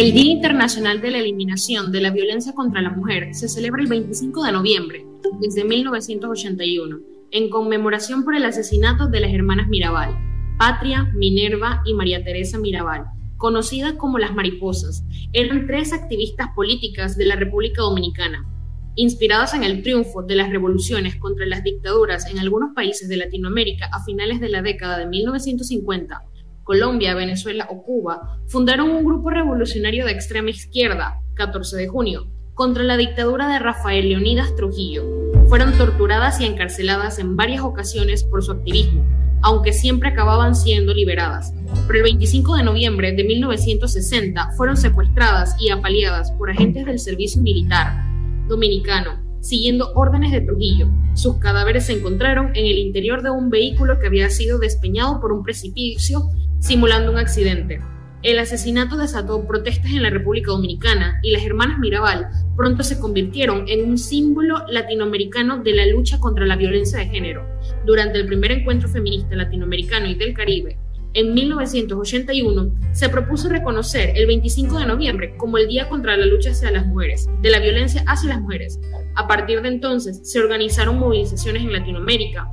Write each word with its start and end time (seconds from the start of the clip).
El 0.00 0.14
Día 0.14 0.32
Internacional 0.32 1.02
de 1.02 1.10
la 1.10 1.18
Eliminación 1.18 1.92
de 1.92 2.00
la 2.00 2.08
Violencia 2.08 2.54
contra 2.54 2.80
la 2.80 2.88
Mujer 2.88 3.34
se 3.34 3.50
celebra 3.50 3.82
el 3.82 3.88
25 3.88 4.44
de 4.44 4.52
noviembre, 4.52 5.04
desde 5.42 5.62
1981, 5.62 7.00
en 7.32 7.50
conmemoración 7.50 8.24
por 8.24 8.34
el 8.34 8.46
asesinato 8.46 9.08
de 9.08 9.20
las 9.20 9.30
hermanas 9.30 9.68
Mirabal, 9.68 10.16
Patria, 10.58 11.12
Minerva 11.14 11.82
y 11.84 11.92
María 11.92 12.24
Teresa 12.24 12.58
Mirabal, 12.58 13.08
conocidas 13.36 13.92
como 13.92 14.18
las 14.18 14.34
mariposas. 14.34 15.04
Eran 15.34 15.66
tres 15.66 15.92
activistas 15.92 16.48
políticas 16.56 17.18
de 17.18 17.26
la 17.26 17.36
República 17.36 17.82
Dominicana. 17.82 18.48
Inspiradas 18.96 19.52
en 19.52 19.64
el 19.64 19.82
triunfo 19.82 20.22
de 20.22 20.34
las 20.34 20.48
revoluciones 20.48 21.16
contra 21.16 21.44
las 21.44 21.62
dictaduras 21.62 22.24
en 22.30 22.38
algunos 22.38 22.70
países 22.74 23.06
de 23.10 23.18
Latinoamérica 23.18 23.90
a 23.92 24.02
finales 24.02 24.40
de 24.40 24.48
la 24.48 24.62
década 24.62 24.96
de 24.96 25.08
1950, 25.08 26.22
Colombia, 26.64 27.14
Venezuela 27.14 27.66
o 27.70 27.82
Cuba, 27.82 28.38
fundaron 28.48 28.90
un 28.90 29.04
grupo 29.04 29.30
revolucionario 29.30 30.04
de 30.04 30.12
extrema 30.12 30.50
izquierda, 30.50 31.20
14 31.34 31.76
de 31.76 31.88
junio, 31.88 32.26
contra 32.54 32.84
la 32.84 32.96
dictadura 32.96 33.48
de 33.48 33.58
Rafael 33.58 34.08
Leonidas 34.08 34.54
Trujillo. 34.54 35.04
Fueron 35.48 35.76
torturadas 35.76 36.40
y 36.40 36.46
encarceladas 36.46 37.18
en 37.18 37.36
varias 37.36 37.62
ocasiones 37.62 38.22
por 38.24 38.44
su 38.44 38.52
activismo, 38.52 39.04
aunque 39.42 39.72
siempre 39.72 40.10
acababan 40.10 40.54
siendo 40.54 40.92
liberadas. 40.92 41.52
Pero 41.86 41.98
el 41.98 42.04
25 42.04 42.56
de 42.56 42.62
noviembre 42.62 43.12
de 43.12 43.24
1960 43.24 44.52
fueron 44.56 44.76
secuestradas 44.76 45.56
y 45.58 45.70
apaleadas 45.70 46.32
por 46.32 46.50
agentes 46.50 46.84
del 46.84 46.98
servicio 46.98 47.40
militar 47.40 48.04
dominicano, 48.46 49.22
siguiendo 49.40 49.92
órdenes 49.94 50.32
de 50.32 50.42
Trujillo. 50.42 50.88
Sus 51.14 51.38
cadáveres 51.38 51.86
se 51.86 51.94
encontraron 51.94 52.48
en 52.54 52.66
el 52.66 52.78
interior 52.78 53.22
de 53.22 53.30
un 53.30 53.48
vehículo 53.48 53.98
que 53.98 54.08
había 54.08 54.28
sido 54.28 54.58
despeñado 54.58 55.20
por 55.20 55.32
un 55.32 55.42
precipicio 55.42 56.28
simulando 56.60 57.10
un 57.10 57.18
accidente. 57.18 57.80
El 58.22 58.38
asesinato 58.38 58.98
desató 58.98 59.46
protestas 59.46 59.92
en 59.92 60.02
la 60.02 60.10
República 60.10 60.52
Dominicana 60.52 61.18
y 61.22 61.30
las 61.30 61.42
hermanas 61.42 61.78
Mirabal 61.78 62.28
pronto 62.54 62.82
se 62.82 63.00
convirtieron 63.00 63.64
en 63.66 63.88
un 63.88 63.96
símbolo 63.96 64.62
latinoamericano 64.68 65.62
de 65.62 65.72
la 65.72 65.86
lucha 65.86 66.20
contra 66.20 66.44
la 66.44 66.56
violencia 66.56 66.98
de 66.98 67.06
género. 67.06 67.46
Durante 67.86 68.18
el 68.18 68.26
primer 68.26 68.52
encuentro 68.52 68.90
feminista 68.90 69.34
latinoamericano 69.34 70.06
y 70.06 70.16
del 70.16 70.34
Caribe, 70.34 70.76
en 71.14 71.34
1981, 71.34 72.70
se 72.92 73.08
propuso 73.08 73.48
reconocer 73.48 74.12
el 74.14 74.26
25 74.26 74.78
de 74.78 74.86
noviembre 74.86 75.34
como 75.38 75.58
el 75.58 75.66
Día 75.66 75.88
contra 75.88 76.16
la 76.16 76.26
lucha 76.26 76.50
hacia 76.50 76.70
las 76.70 76.86
mujeres, 76.86 77.28
de 77.40 77.50
la 77.50 77.58
violencia 77.58 78.04
hacia 78.06 78.28
las 78.28 78.40
mujeres. 78.40 78.78
A 79.16 79.26
partir 79.26 79.60
de 79.62 79.68
entonces, 79.68 80.20
se 80.22 80.38
organizaron 80.38 81.00
movilizaciones 81.00 81.62
en 81.62 81.72
Latinoamérica 81.72 82.52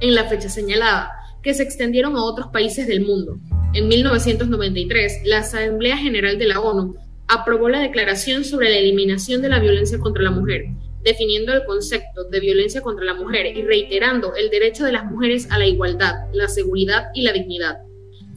en 0.00 0.14
la 0.14 0.24
fecha 0.24 0.48
señalada, 0.48 1.12
que 1.42 1.54
se 1.54 1.62
extendieron 1.62 2.16
a 2.16 2.24
otros 2.24 2.48
países 2.48 2.86
del 2.86 3.04
mundo. 3.04 3.38
En 3.72 3.88
1993, 3.88 5.22
la 5.24 5.38
Asamblea 5.38 5.96
General 5.96 6.38
de 6.38 6.48
la 6.48 6.60
ONU 6.60 6.96
aprobó 7.28 7.68
la 7.68 7.80
Declaración 7.80 8.44
sobre 8.44 8.70
la 8.70 8.78
Eliminación 8.78 9.42
de 9.42 9.48
la 9.48 9.60
Violencia 9.60 9.98
contra 9.98 10.22
la 10.22 10.32
Mujer, 10.32 10.64
definiendo 11.04 11.52
el 11.52 11.64
concepto 11.64 12.24
de 12.24 12.40
violencia 12.40 12.82
contra 12.82 13.04
la 13.04 13.14
mujer 13.14 13.56
y 13.56 13.62
reiterando 13.62 14.34
el 14.34 14.50
derecho 14.50 14.84
de 14.84 14.92
las 14.92 15.04
mujeres 15.04 15.48
a 15.50 15.58
la 15.58 15.66
igualdad, 15.66 16.26
la 16.32 16.48
seguridad 16.48 17.08
y 17.14 17.22
la 17.22 17.32
dignidad. 17.32 17.78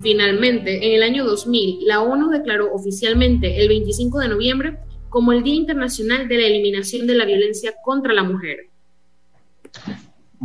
Finalmente, 0.02 0.86
en 0.86 0.94
el 0.94 1.04
año 1.04 1.26
2000, 1.26 1.86
la 1.86 2.02
ONU 2.02 2.30
declaró 2.30 2.73
oficialmente 2.73 3.62
el 3.62 3.70
25 3.70 4.20
de 4.20 4.28
noviembre 4.28 4.78
como 5.10 5.32
el 5.32 5.44
Día 5.44 5.56
Internacional 5.56 6.28
de 6.28 6.38
la 6.38 6.48
Eliminación 6.48 7.08
de 7.08 7.16
la 7.16 7.26
Violencia 7.26 7.73
contra 7.84 8.14
la 8.14 8.23
Mujer. 8.23 8.70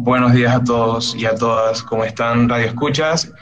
Buenos 0.01 0.33
días 0.33 0.55
a 0.55 0.63
todos 0.63 1.17
y 1.17 1.27
a 1.27 1.35
todas, 1.35 1.83
¿cómo 1.83 2.05
están 2.05 2.49
Radio 2.49 2.67
Escuchas 2.67 3.33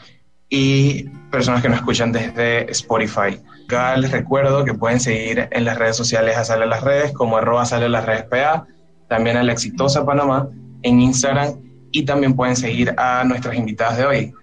y 0.48 1.06
personas 1.30 1.60
que 1.60 1.68
nos 1.68 1.76
escuchan 1.80 2.12
desde 2.12 2.70
Spotify? 2.70 3.38
Acá 3.66 3.94
les 3.98 4.10
recuerdo 4.10 4.64
que 4.64 4.72
pueden 4.72 4.98
seguir 4.98 5.48
en 5.50 5.64
las 5.66 5.76
redes 5.78 5.98
sociales 5.98 6.34
a 6.38 6.44
Sale 6.44 6.66
las 6.66 6.82
Redes 6.82 7.12
como 7.12 7.36
arroba 7.36 7.66
Sale 7.66 7.90
las 7.90 8.06
Redes 8.06 8.24
PA, 8.24 8.66
también 9.06 9.36
a 9.36 9.42
la 9.42 9.52
Exitosa 9.52 10.06
Panamá 10.06 10.48
en 10.80 11.02
Instagram 11.02 11.60
y 11.92 12.06
también 12.06 12.34
pueden 12.34 12.56
seguir 12.56 12.94
a 12.96 13.22
nuestras 13.24 13.54
invitadas 13.54 13.98
de 13.98 14.06
hoy, 14.06 14.34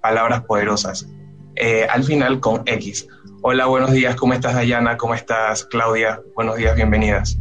Palabras 0.00 0.44
Poderosas, 0.44 1.06
eh, 1.56 1.86
al 1.90 2.04
final 2.04 2.40
con 2.40 2.62
X. 2.64 3.06
Hola, 3.42 3.66
buenos 3.66 3.92
días, 3.92 4.16
¿cómo 4.16 4.32
estás 4.32 4.54
Dayana? 4.54 4.96
¿Cómo 4.96 5.14
estás 5.14 5.66
Claudia? 5.66 6.22
Buenos 6.34 6.56
días, 6.56 6.74
bienvenidas. 6.74 7.36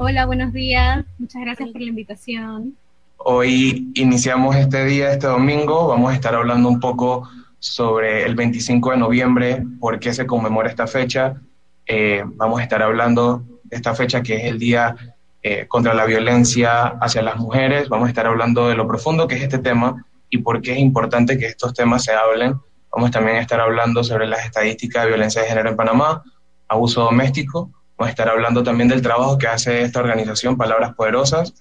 Hola, 0.00 0.26
buenos 0.26 0.52
días. 0.52 1.04
Muchas 1.18 1.42
gracias 1.42 1.70
por 1.70 1.80
la 1.80 1.88
invitación. 1.88 2.76
Hoy 3.16 3.90
iniciamos 3.96 4.54
este 4.54 4.84
día, 4.84 5.10
este 5.10 5.26
domingo. 5.26 5.88
Vamos 5.88 6.12
a 6.12 6.14
estar 6.14 6.36
hablando 6.36 6.68
un 6.68 6.78
poco 6.78 7.28
sobre 7.58 8.24
el 8.24 8.36
25 8.36 8.92
de 8.92 8.96
noviembre, 8.96 9.64
por 9.80 9.98
qué 9.98 10.14
se 10.14 10.24
conmemora 10.24 10.68
esta 10.68 10.86
fecha. 10.86 11.42
Eh, 11.84 12.22
vamos 12.24 12.60
a 12.60 12.62
estar 12.62 12.80
hablando 12.80 13.42
de 13.64 13.76
esta 13.76 13.92
fecha 13.92 14.22
que 14.22 14.36
es 14.36 14.44
el 14.44 14.60
Día 14.60 14.94
eh, 15.42 15.66
contra 15.66 15.94
la 15.94 16.06
Violencia 16.06 16.96
hacia 17.00 17.20
las 17.22 17.36
Mujeres. 17.36 17.88
Vamos 17.88 18.06
a 18.06 18.10
estar 18.10 18.28
hablando 18.28 18.68
de 18.68 18.76
lo 18.76 18.86
profundo 18.86 19.26
que 19.26 19.34
es 19.34 19.42
este 19.42 19.58
tema 19.58 20.06
y 20.30 20.38
por 20.38 20.62
qué 20.62 20.74
es 20.74 20.78
importante 20.78 21.36
que 21.36 21.46
estos 21.46 21.74
temas 21.74 22.04
se 22.04 22.12
hablen. 22.12 22.54
Vamos 22.92 23.10
también 23.10 23.38
a 23.38 23.40
estar 23.40 23.60
hablando 23.60 24.04
sobre 24.04 24.28
las 24.28 24.44
estadísticas 24.44 25.02
de 25.02 25.08
violencia 25.08 25.42
de 25.42 25.48
género 25.48 25.70
en 25.70 25.76
Panamá, 25.76 26.22
abuso 26.68 27.02
doméstico 27.02 27.72
Vamos 27.98 28.10
a 28.10 28.12
estar 28.12 28.28
hablando 28.28 28.62
también 28.62 28.88
del 28.88 29.02
trabajo 29.02 29.36
que 29.38 29.48
hace 29.48 29.82
esta 29.82 29.98
organización, 29.98 30.56
Palabras 30.56 30.94
Poderosas, 30.94 31.52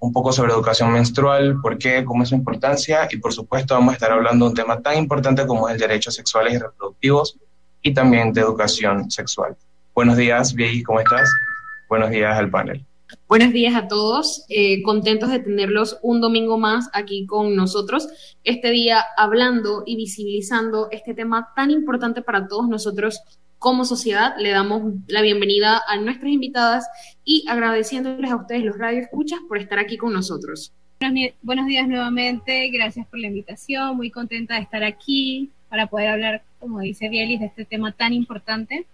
un 0.00 0.12
poco 0.12 0.30
sobre 0.30 0.52
educación 0.52 0.92
menstrual, 0.92 1.62
por 1.62 1.78
qué, 1.78 2.04
cómo 2.04 2.24
es 2.24 2.28
su 2.28 2.34
importancia, 2.34 3.08
y 3.10 3.16
por 3.16 3.32
supuesto 3.32 3.72
vamos 3.72 3.92
a 3.92 3.94
estar 3.94 4.12
hablando 4.12 4.44
de 4.44 4.50
un 4.50 4.54
tema 4.54 4.82
tan 4.82 4.98
importante 4.98 5.46
como 5.46 5.70
es 5.70 5.76
el 5.76 5.80
derechos 5.80 6.14
sexuales 6.14 6.54
y 6.54 6.58
reproductivos, 6.58 7.38
y 7.80 7.94
también 7.94 8.34
de 8.34 8.42
educación 8.42 9.10
sexual. 9.10 9.56
Buenos 9.94 10.18
días, 10.18 10.52
Viegi, 10.52 10.82
¿cómo 10.82 11.00
estás? 11.00 11.30
Buenos 11.88 12.10
días 12.10 12.36
al 12.36 12.50
panel. 12.50 12.84
Buenos 13.26 13.52
días 13.54 13.74
a 13.74 13.88
todos, 13.88 14.44
eh, 14.50 14.82
contentos 14.82 15.30
de 15.30 15.38
tenerlos 15.38 15.98
un 16.02 16.20
domingo 16.20 16.58
más 16.58 16.90
aquí 16.92 17.24
con 17.24 17.56
nosotros, 17.56 18.08
este 18.44 18.70
día 18.70 19.02
hablando 19.16 19.84
y 19.86 19.96
visibilizando 19.96 20.88
este 20.90 21.14
tema 21.14 21.48
tan 21.56 21.70
importante 21.70 22.20
para 22.20 22.46
todos 22.46 22.68
nosotros 22.68 23.22
como 23.62 23.84
sociedad 23.84 24.34
le 24.38 24.50
damos 24.50 24.92
la 25.06 25.22
bienvenida 25.22 25.80
a 25.86 25.96
nuestras 25.96 26.32
invitadas 26.32 26.84
y 27.24 27.44
agradeciéndoles 27.48 28.28
a 28.28 28.34
ustedes 28.34 28.64
los 28.64 28.76
radio 28.76 28.98
escuchas 28.98 29.38
por 29.46 29.56
estar 29.56 29.78
aquí 29.78 29.96
con 29.96 30.12
nosotros. 30.12 30.72
Buenos 31.42 31.66
días 31.66 31.86
nuevamente, 31.86 32.68
gracias 32.70 33.06
por 33.06 33.20
la 33.20 33.28
invitación, 33.28 33.96
muy 33.96 34.10
contenta 34.10 34.56
de 34.56 34.62
estar 34.62 34.82
aquí 34.82 35.50
para 35.68 35.86
poder 35.86 36.08
hablar, 36.08 36.42
como 36.58 36.80
dice 36.80 37.08
Bielis, 37.08 37.38
de 37.38 37.46
este 37.46 37.64
tema 37.64 37.92
tan 37.92 38.12
importante. 38.12 38.84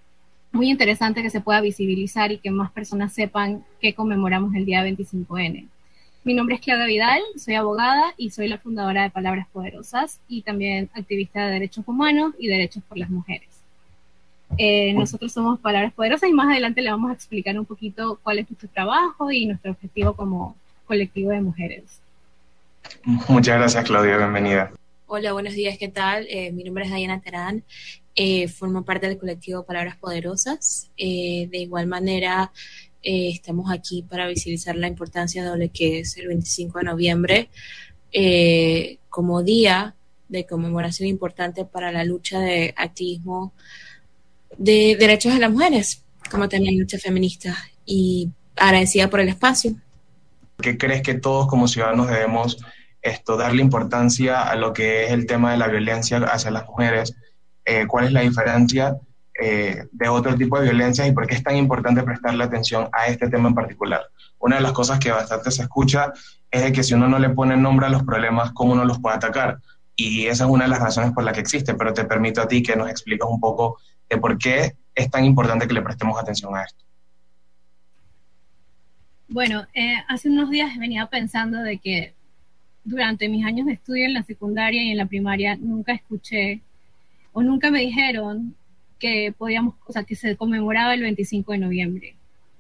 Muy 0.53 0.69
interesante 0.69 1.23
que 1.23 1.31
se 1.31 1.41
pueda 1.41 1.63
visibilizar 1.63 2.31
y 2.31 2.37
que 2.37 2.51
más 2.51 2.71
personas 2.71 3.15
sepan 3.15 3.65
que 3.81 3.95
conmemoramos 3.95 4.55
el 4.55 4.67
día 4.67 4.85
25N. 4.85 5.67
Mi 6.25 6.35
nombre 6.35 6.57
es 6.57 6.61
Claudia 6.61 6.85
Vidal, 6.85 7.23
soy 7.37 7.55
abogada 7.55 8.13
y 8.19 8.31
soy 8.31 8.49
la 8.49 8.59
fundadora 8.59 9.05
de 9.05 9.11
Palabras 9.11 9.47
Poderosas 9.51 10.21
y 10.29 10.43
también 10.43 10.91
activista 10.93 11.47
de 11.47 11.53
derechos 11.53 11.89
humanos 11.89 12.35
y 12.39 12.49
derechos 12.49 12.83
por 12.87 12.99
las 12.99 13.09
mujeres. 13.09 13.58
Eh, 14.57 14.93
nosotros 14.95 15.33
somos 15.33 15.61
Palabras 15.61 15.93
Poderosas 15.93 16.29
y 16.29 16.33
más 16.33 16.49
adelante 16.49 16.81
le 16.81 16.91
vamos 16.91 17.11
a 17.11 17.15
explicar 17.15 17.59
un 17.59 17.67
poquito 17.67 18.19
cuál 18.23 18.39
es 18.39 18.51
nuestro 18.51 18.69
trabajo 18.69 19.31
y 19.31 19.47
nuestro 19.47 19.73
objetivo 19.73 20.15
como 20.15 20.57
colectivo 20.87 21.31
de 21.31 21.41
mujeres. 21.41 22.01
Muchas 23.05 23.59
gracias, 23.59 23.85
Claudia. 23.85 24.17
Bienvenida. 24.17 24.73
Hola, 25.07 25.33
buenos 25.33 25.55
días. 25.55 25.79
¿Qué 25.79 25.89
tal? 25.89 26.27
Eh, 26.29 26.51
mi 26.53 26.65
nombre 26.65 26.85
es 26.85 26.93
Diana 26.93 27.21
Terán. 27.21 27.63
Eh, 28.15 28.49
formo 28.49 28.85
parte 28.85 29.07
del 29.07 29.19
colectivo 29.19 29.65
Palabras 29.65 29.97
Poderosas. 29.97 30.91
de 30.97 31.49
igual 31.53 31.87
manera, 31.87 32.51
estamos 33.03 33.71
aquí 33.71 34.03
para 34.03 34.27
visibilizar 34.27 34.75
la 34.77 34.89
importancia 34.89 35.49
de 35.49 35.67
lo 35.67 35.73
que 35.73 36.01
es 36.01 36.17
el 36.17 36.29
25 36.29 36.79
de 36.79 36.85
noviembre 36.85 37.49
como 39.09 39.43
día 39.43 39.95
de 40.29 40.47
conmemoración 40.47 41.09
importante 41.09 41.65
para 41.65 41.93
la 41.93 42.05
lucha 42.05 42.41
de 42.41 42.75
activismo 42.77 43.53
de 44.57 44.97
derechos 44.99 45.35
de 45.35 45.41
las 45.41 45.51
mujeres, 45.51 46.05
como 46.31 46.49
también 46.49 46.79
lucha 46.79 46.99
feminista, 46.99 47.57
y 47.85 48.31
agradecida 48.57 49.09
por 49.09 49.21
el 49.21 49.29
espacio. 49.29 49.75
¿Qué 50.61 50.77
crees 50.77 51.03
que 51.03 51.15
todos 51.15 51.47
como 51.47 51.69
ciudadanos 51.69 52.09
debemos 52.09 52.59
esto, 53.03 53.37
darle 53.37 53.63
importancia 53.63 54.43
a 54.43 54.57
lo 54.57 54.73
que 54.73 55.05
es 55.05 55.13
el 55.13 55.27
tema 55.27 55.53
de 55.53 55.59
la 55.59 55.69
violencia 55.69 56.19
hacia 56.19 56.51
las 56.51 56.67
mujeres? 56.67 57.15
Eh, 57.65 57.87
¿Cuál 57.87 58.07
es 58.07 58.13
la 58.13 58.23
diferencia 58.23 58.97
eh, 59.41 59.85
de 59.93 60.09
otro 60.09 60.35
tipo 60.35 60.59
de 60.59 60.65
violencias 60.65 61.07
y 61.07 61.13
por 61.13 61.27
qué 61.27 61.37
es 61.37 61.43
tan 61.43 61.57
importante 61.57 62.03
prestarle 62.03 62.43
atención 62.43 62.89
a 62.93 63.07
este 63.07 63.29
tema 63.29 63.49
en 63.49 63.55
particular? 63.55 64.03
Una 64.39 64.57
de 64.57 64.63
las 64.63 64.73
cosas 64.73 64.99
que 64.99 65.11
bastante 65.11 65.51
se 65.51 65.63
escucha 65.63 66.13
es 66.51 66.63
de 66.63 66.73
que 66.73 66.83
si 66.83 66.95
uno 66.95 67.09
no 67.09 67.19
le 67.19 67.31
pone 67.31 67.57
nombre 67.57 67.87
a 67.87 67.91
los 67.91 68.03
problemas, 68.03 68.53
¿cómo 68.53 68.73
uno 68.73 68.85
los 68.85 68.99
puede 69.01 69.17
atacar? 69.17 69.59
Y 69.95 70.27
esa 70.27 70.45
es 70.45 70.51
una 70.51 70.65
de 70.65 70.71
las 70.71 70.81
razones 70.81 71.13
por 71.13 71.25
las 71.25 71.35
que 71.35 71.41
existe, 71.41 71.75
pero 71.75 71.93
te 71.93 72.05
permito 72.05 72.41
a 72.41 72.49
ti 72.49 72.63
que 72.63 72.77
nos 72.77 72.89
expliques 72.89 73.29
un 73.29 73.41
poco 73.41 73.79
de 74.09 74.17
por 74.19 74.39
qué 74.39 74.73
es 74.95 75.11
tan 75.11 75.25
importante 75.25 75.67
que 75.67 75.75
le 75.75 75.83
prestemos 75.83 76.21
atención 76.21 76.55
a 76.57 76.65
esto. 76.65 76.85
Bueno, 79.29 79.67
eh, 79.75 79.95
hace 80.09 80.31
unos 80.31 80.51
días 80.51 80.77
venía 80.79 81.07
pensando 81.07 81.63
de 81.63 81.79
que 81.79 82.15
durante 82.85 83.29
mis 83.29 83.45
años 83.45 83.67
de 83.67 83.75
estudio 83.75 84.07
en 84.07 84.15
la 84.15 84.23
secundaria 84.23 84.83
y 84.83 84.91
en 84.91 84.97
la 84.97 85.07
primaria 85.07 85.57
nunca 85.57 85.93
escuché 85.93 86.63
o 87.33 87.43
nunca 87.43 87.71
me 87.71 87.81
dijeron 87.81 88.55
que 88.99 89.35
podíamos, 89.37 89.75
o 89.87 89.93
sea, 89.93 90.05
que 90.05 90.17
se 90.17 90.37
conmemoraba 90.37 90.95
el 90.95 91.03
25 91.03 91.53
de 91.53 91.59
noviembre 91.59 92.17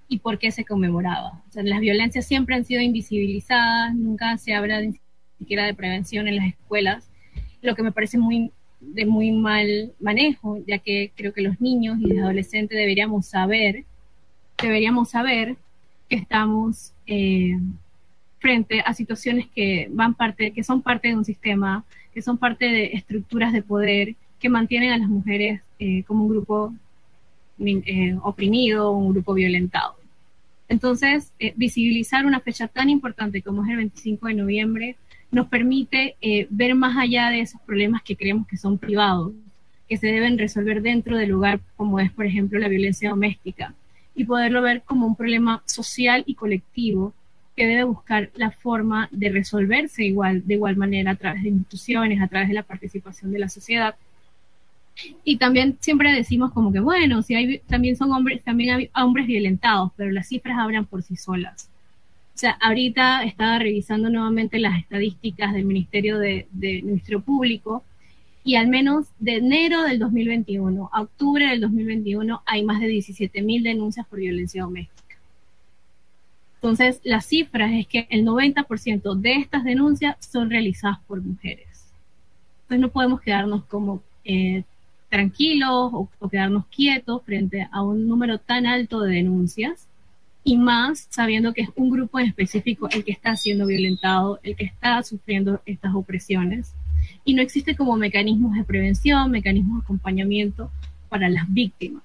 y 0.08 0.18
por 0.18 0.38
qué 0.38 0.50
se 0.50 0.64
conmemoraba. 0.64 1.42
O 1.48 1.52
sea, 1.52 1.62
las 1.62 1.80
violencias 1.80 2.26
siempre 2.26 2.54
han 2.54 2.64
sido 2.64 2.80
invisibilizadas, 2.80 3.94
nunca 3.94 4.36
se 4.38 4.54
habla 4.54 4.80
ni 4.80 5.00
siquiera 5.38 5.64
de 5.64 5.74
prevención 5.74 6.28
en 6.28 6.36
las 6.36 6.46
escuelas, 6.48 7.10
lo 7.62 7.74
que 7.74 7.82
me 7.82 7.92
parece 7.92 8.18
muy 8.18 8.52
de 8.80 9.06
muy 9.06 9.32
mal 9.32 9.92
manejo, 10.00 10.58
ya 10.66 10.78
que 10.78 11.12
creo 11.16 11.32
que 11.32 11.42
los 11.42 11.60
niños 11.60 11.98
y 12.00 12.06
los 12.06 12.18
adolescentes 12.18 12.78
deberíamos 12.78 13.26
saber, 13.26 13.84
deberíamos 14.60 15.10
saber 15.10 15.56
que 16.08 16.16
estamos 16.16 16.92
eh, 17.06 17.58
frente 18.38 18.80
a 18.80 18.94
situaciones 18.94 19.46
que 19.54 19.88
van 19.90 20.14
parte, 20.14 20.52
que 20.52 20.62
son 20.62 20.82
parte 20.82 21.08
de 21.08 21.16
un 21.16 21.24
sistema, 21.24 21.84
que 22.14 22.22
son 22.22 22.38
parte 22.38 22.66
de 22.66 22.86
estructuras 22.94 23.52
de 23.52 23.62
poder 23.62 24.14
que 24.38 24.48
mantienen 24.48 24.92
a 24.92 24.98
las 24.98 25.08
mujeres 25.08 25.60
eh, 25.78 26.04
como 26.04 26.24
un 26.24 26.30
grupo 26.30 26.72
eh, 27.58 28.16
oprimido, 28.22 28.92
un 28.92 29.12
grupo 29.12 29.34
violentado. 29.34 29.96
Entonces, 30.68 31.32
visibilizar 31.56 32.26
una 32.26 32.40
fecha 32.40 32.68
tan 32.68 32.90
importante 32.90 33.40
como 33.40 33.64
es 33.64 33.70
el 33.70 33.78
25 33.78 34.26
de 34.26 34.34
noviembre 34.34 34.96
nos 35.30 35.48
permite 35.48 36.16
ver 36.50 36.74
más 36.74 36.96
allá 36.96 37.30
de 37.30 37.40
esos 37.40 37.60
problemas 37.62 38.02
que 38.02 38.16
creemos 38.16 38.46
que 38.46 38.56
son 38.56 38.78
privados, 38.78 39.32
que 39.88 39.96
se 39.96 40.06
deben 40.06 40.38
resolver 40.38 40.82
dentro 40.82 41.16
del 41.16 41.30
lugar, 41.30 41.60
como 41.76 42.00
es, 42.00 42.10
por 42.10 42.26
ejemplo, 42.26 42.58
la 42.58 42.68
violencia 42.68 43.10
doméstica, 43.10 43.74
y 44.14 44.24
poderlo 44.24 44.62
ver 44.62 44.82
como 44.82 45.06
un 45.06 45.16
problema 45.16 45.62
social 45.64 46.24
y 46.26 46.34
colectivo 46.34 47.14
que 47.56 47.66
debe 47.66 47.84
buscar 47.84 48.30
la 48.34 48.50
forma 48.50 49.08
de 49.10 49.30
resolverse 49.30 50.04
igual, 50.04 50.46
de 50.46 50.54
igual 50.54 50.76
manera 50.76 51.12
a 51.12 51.16
través 51.16 51.42
de 51.42 51.48
instituciones, 51.48 52.20
a 52.20 52.28
través 52.28 52.48
de 52.48 52.54
la 52.54 52.62
participación 52.62 53.32
de 53.32 53.38
la 53.38 53.48
sociedad. 53.48 53.96
Y 55.24 55.36
también 55.36 55.76
siempre 55.80 56.12
decimos 56.12 56.52
como 56.52 56.72
que, 56.72 56.80
bueno, 56.80 57.22
si 57.22 57.34
hay, 57.34 57.58
también 57.60 57.96
son 57.96 58.12
hombres, 58.12 58.42
también 58.42 58.74
hay 58.74 58.90
hombres 58.94 59.26
violentados, 59.26 59.92
pero 59.96 60.10
las 60.10 60.28
cifras 60.28 60.58
hablan 60.58 60.86
por 60.86 61.02
sí 61.02 61.16
solas. 61.16 61.68
O 62.38 62.40
sea, 62.40 62.56
ahorita 62.60 63.24
estaba 63.24 63.58
revisando 63.58 64.10
nuevamente 64.10 64.60
las 64.60 64.78
estadísticas 64.78 65.52
del 65.52 65.64
Ministerio 65.64 66.20
de, 66.20 66.46
del 66.52 66.84
Ministerio 66.84 67.20
Público 67.20 67.82
y 68.44 68.54
al 68.54 68.68
menos 68.68 69.08
de 69.18 69.38
enero 69.38 69.82
del 69.82 69.98
2021 69.98 70.88
a 70.92 71.00
octubre 71.00 71.48
del 71.48 71.60
2021 71.62 72.40
hay 72.46 72.64
más 72.64 72.78
de 72.78 72.90
17.000 72.90 73.64
denuncias 73.64 74.06
por 74.06 74.20
violencia 74.20 74.62
doméstica. 74.62 75.16
Entonces, 76.54 77.00
las 77.02 77.26
cifras 77.26 77.72
es 77.72 77.88
que 77.88 78.06
el 78.08 78.24
90% 78.24 79.16
de 79.16 79.34
estas 79.34 79.64
denuncias 79.64 80.16
son 80.20 80.48
realizadas 80.48 81.00
por 81.08 81.20
mujeres. 81.20 81.90
Entonces, 82.62 82.80
no 82.82 82.90
podemos 82.90 83.20
quedarnos 83.20 83.64
como 83.64 84.00
eh, 84.24 84.62
tranquilos 85.08 85.90
o, 85.92 86.08
quedarnos 86.30 86.66
quietos 86.66 87.20
frente 87.24 87.66
a 87.72 87.82
un 87.82 88.06
número 88.06 88.38
tan 88.38 88.64
alto 88.64 89.00
de 89.00 89.16
denuncias 89.16 89.87
y 90.48 90.56
más 90.56 91.08
sabiendo 91.10 91.52
que 91.52 91.60
es 91.60 91.68
un 91.76 91.90
grupo 91.90 92.18
en 92.18 92.28
específico 92.28 92.88
el 92.90 93.04
que 93.04 93.12
está 93.12 93.36
siendo 93.36 93.66
violentado, 93.66 94.40
el 94.42 94.56
que 94.56 94.64
está 94.64 95.02
sufriendo 95.02 95.60
estas 95.66 95.94
opresiones. 95.94 96.72
Y 97.22 97.34
no 97.34 97.42
existe 97.42 97.76
como 97.76 97.98
mecanismos 97.98 98.54
de 98.56 98.64
prevención, 98.64 99.30
mecanismos 99.30 99.80
de 99.80 99.84
acompañamiento 99.84 100.70
para 101.10 101.28
las 101.28 101.52
víctimas. 101.52 102.02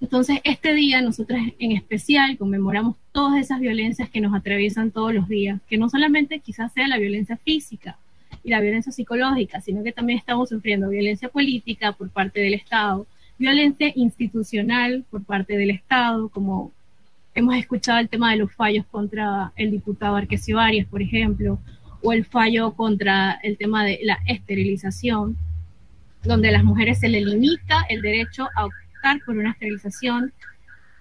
Entonces, 0.00 0.38
este 0.44 0.72
día 0.72 1.02
nosotros 1.02 1.38
en 1.58 1.72
especial 1.72 2.38
conmemoramos 2.38 2.96
todas 3.12 3.38
esas 3.38 3.60
violencias 3.60 4.08
que 4.08 4.22
nos 4.22 4.34
atraviesan 4.34 4.90
todos 4.90 5.12
los 5.12 5.28
días, 5.28 5.60
que 5.68 5.76
no 5.76 5.90
solamente 5.90 6.40
quizás 6.40 6.72
sea 6.72 6.88
la 6.88 6.96
violencia 6.96 7.36
física 7.36 7.98
y 8.42 8.48
la 8.48 8.60
violencia 8.60 8.92
psicológica, 8.92 9.60
sino 9.60 9.82
que 9.82 9.92
también 9.92 10.18
estamos 10.18 10.48
sufriendo 10.48 10.88
violencia 10.88 11.28
política 11.28 11.92
por 11.92 12.08
parte 12.08 12.40
del 12.40 12.54
Estado, 12.54 13.06
violencia 13.36 13.92
institucional 13.94 15.04
por 15.10 15.22
parte 15.22 15.58
del 15.58 15.70
Estado, 15.70 16.30
como 16.30 16.72
hemos 17.34 17.56
escuchado 17.56 17.98
el 17.98 18.08
tema 18.08 18.32
de 18.32 18.38
los 18.38 18.52
fallos 18.52 18.84
contra 18.90 19.52
el 19.56 19.70
diputado 19.70 20.16
Arquesio 20.16 20.58
Arias, 20.58 20.86
por 20.86 21.02
ejemplo, 21.02 21.58
o 22.02 22.12
el 22.12 22.24
fallo 22.24 22.72
contra 22.72 23.38
el 23.42 23.56
tema 23.56 23.84
de 23.84 24.00
la 24.02 24.18
esterilización, 24.26 25.36
donde 26.24 26.48
a 26.48 26.52
las 26.52 26.64
mujeres 26.64 27.00
se 27.00 27.08
les 27.08 27.24
limita 27.24 27.84
el 27.88 28.02
derecho 28.02 28.48
a 28.56 28.68
por 29.26 29.36
una 29.36 29.50
esterilización, 29.50 30.32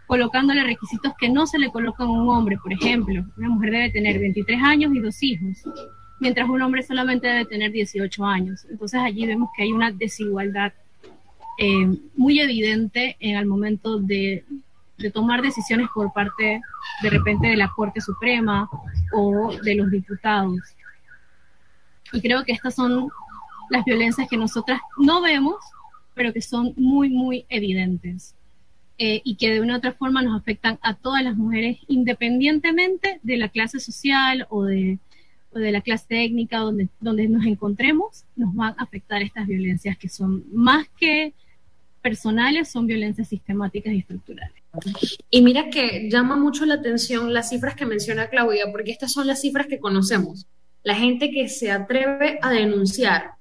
colocándole 0.07 0.63
requisitos 0.63 1.13
que 1.19 1.29
no 1.29 1.45
se 1.45 1.59
le 1.59 1.69
colocan 1.69 2.07
a 2.07 2.11
un 2.11 2.27
hombre. 2.29 2.57
Por 2.61 2.73
ejemplo, 2.73 3.23
una 3.37 3.49
mujer 3.49 3.71
debe 3.71 3.89
tener 3.91 4.19
23 4.19 4.61
años 4.61 4.93
y 4.95 4.99
dos 4.99 5.21
hijos, 5.21 5.63
mientras 6.19 6.49
un 6.49 6.61
hombre 6.61 6.83
solamente 6.83 7.27
debe 7.27 7.45
tener 7.45 7.71
18 7.71 8.25
años. 8.25 8.65
Entonces 8.69 8.99
allí 8.99 9.25
vemos 9.27 9.49
que 9.55 9.63
hay 9.63 9.71
una 9.71 9.91
desigualdad 9.91 10.73
eh, 11.59 11.95
muy 12.15 12.39
evidente 12.39 13.17
en 13.19 13.37
el 13.37 13.45
momento 13.45 13.99
de, 13.99 14.43
de 15.01 15.11
tomar 15.11 15.41
decisiones 15.41 15.87
por 15.93 16.13
parte 16.13 16.61
de 17.01 17.09
repente 17.09 17.47
de 17.47 17.57
la 17.57 17.71
Corte 17.75 18.01
Suprema 18.01 18.69
o 19.13 19.51
de 19.63 19.75
los 19.75 19.89
diputados. 19.91 20.59
Y 22.13 22.21
creo 22.21 22.43
que 22.43 22.51
estas 22.51 22.75
son 22.75 23.09
las 23.69 23.85
violencias 23.85 24.27
que 24.29 24.37
nosotras 24.37 24.79
no 24.97 25.21
vemos 25.21 25.55
pero 26.13 26.33
que 26.33 26.41
son 26.41 26.73
muy, 26.77 27.09
muy 27.09 27.45
evidentes 27.49 28.35
eh, 28.97 29.21
y 29.23 29.35
que 29.35 29.51
de 29.51 29.61
una 29.61 29.75
u 29.75 29.77
otra 29.77 29.93
forma 29.93 30.21
nos 30.21 30.39
afectan 30.39 30.77
a 30.81 30.93
todas 30.93 31.23
las 31.23 31.35
mujeres 31.35 31.77
independientemente 31.87 33.19
de 33.23 33.37
la 33.37 33.49
clase 33.49 33.79
social 33.79 34.45
o 34.49 34.63
de, 34.63 34.99
de 35.53 35.71
la 35.71 35.81
clase 35.81 36.05
técnica 36.07 36.59
donde, 36.59 36.89
donde 36.99 37.27
nos 37.27 37.45
encontremos, 37.45 38.25
nos 38.35 38.53
van 38.53 38.75
a 38.77 38.83
afectar 38.83 39.21
estas 39.21 39.47
violencias 39.47 39.97
que 39.97 40.09
son 40.09 40.43
más 40.53 40.87
que 40.99 41.33
personales, 42.01 42.69
son 42.69 42.87
violencias 42.87 43.29
sistemáticas 43.29 43.93
y 43.93 43.99
estructurales. 43.99 44.61
Y 45.29 45.41
mira 45.41 45.69
que 45.69 46.09
llama 46.09 46.35
mucho 46.35 46.65
la 46.65 46.75
atención 46.75 47.33
las 47.33 47.49
cifras 47.49 47.75
que 47.75 47.85
menciona 47.85 48.29
Claudia, 48.29 48.65
porque 48.71 48.91
estas 48.91 49.13
son 49.13 49.27
las 49.27 49.41
cifras 49.41 49.67
que 49.67 49.79
conocemos. 49.79 50.47
La 50.83 50.95
gente 50.95 51.29
que 51.31 51.47
se 51.47 51.71
atreve 51.71 52.39
a 52.41 52.51
denunciar 52.51 53.35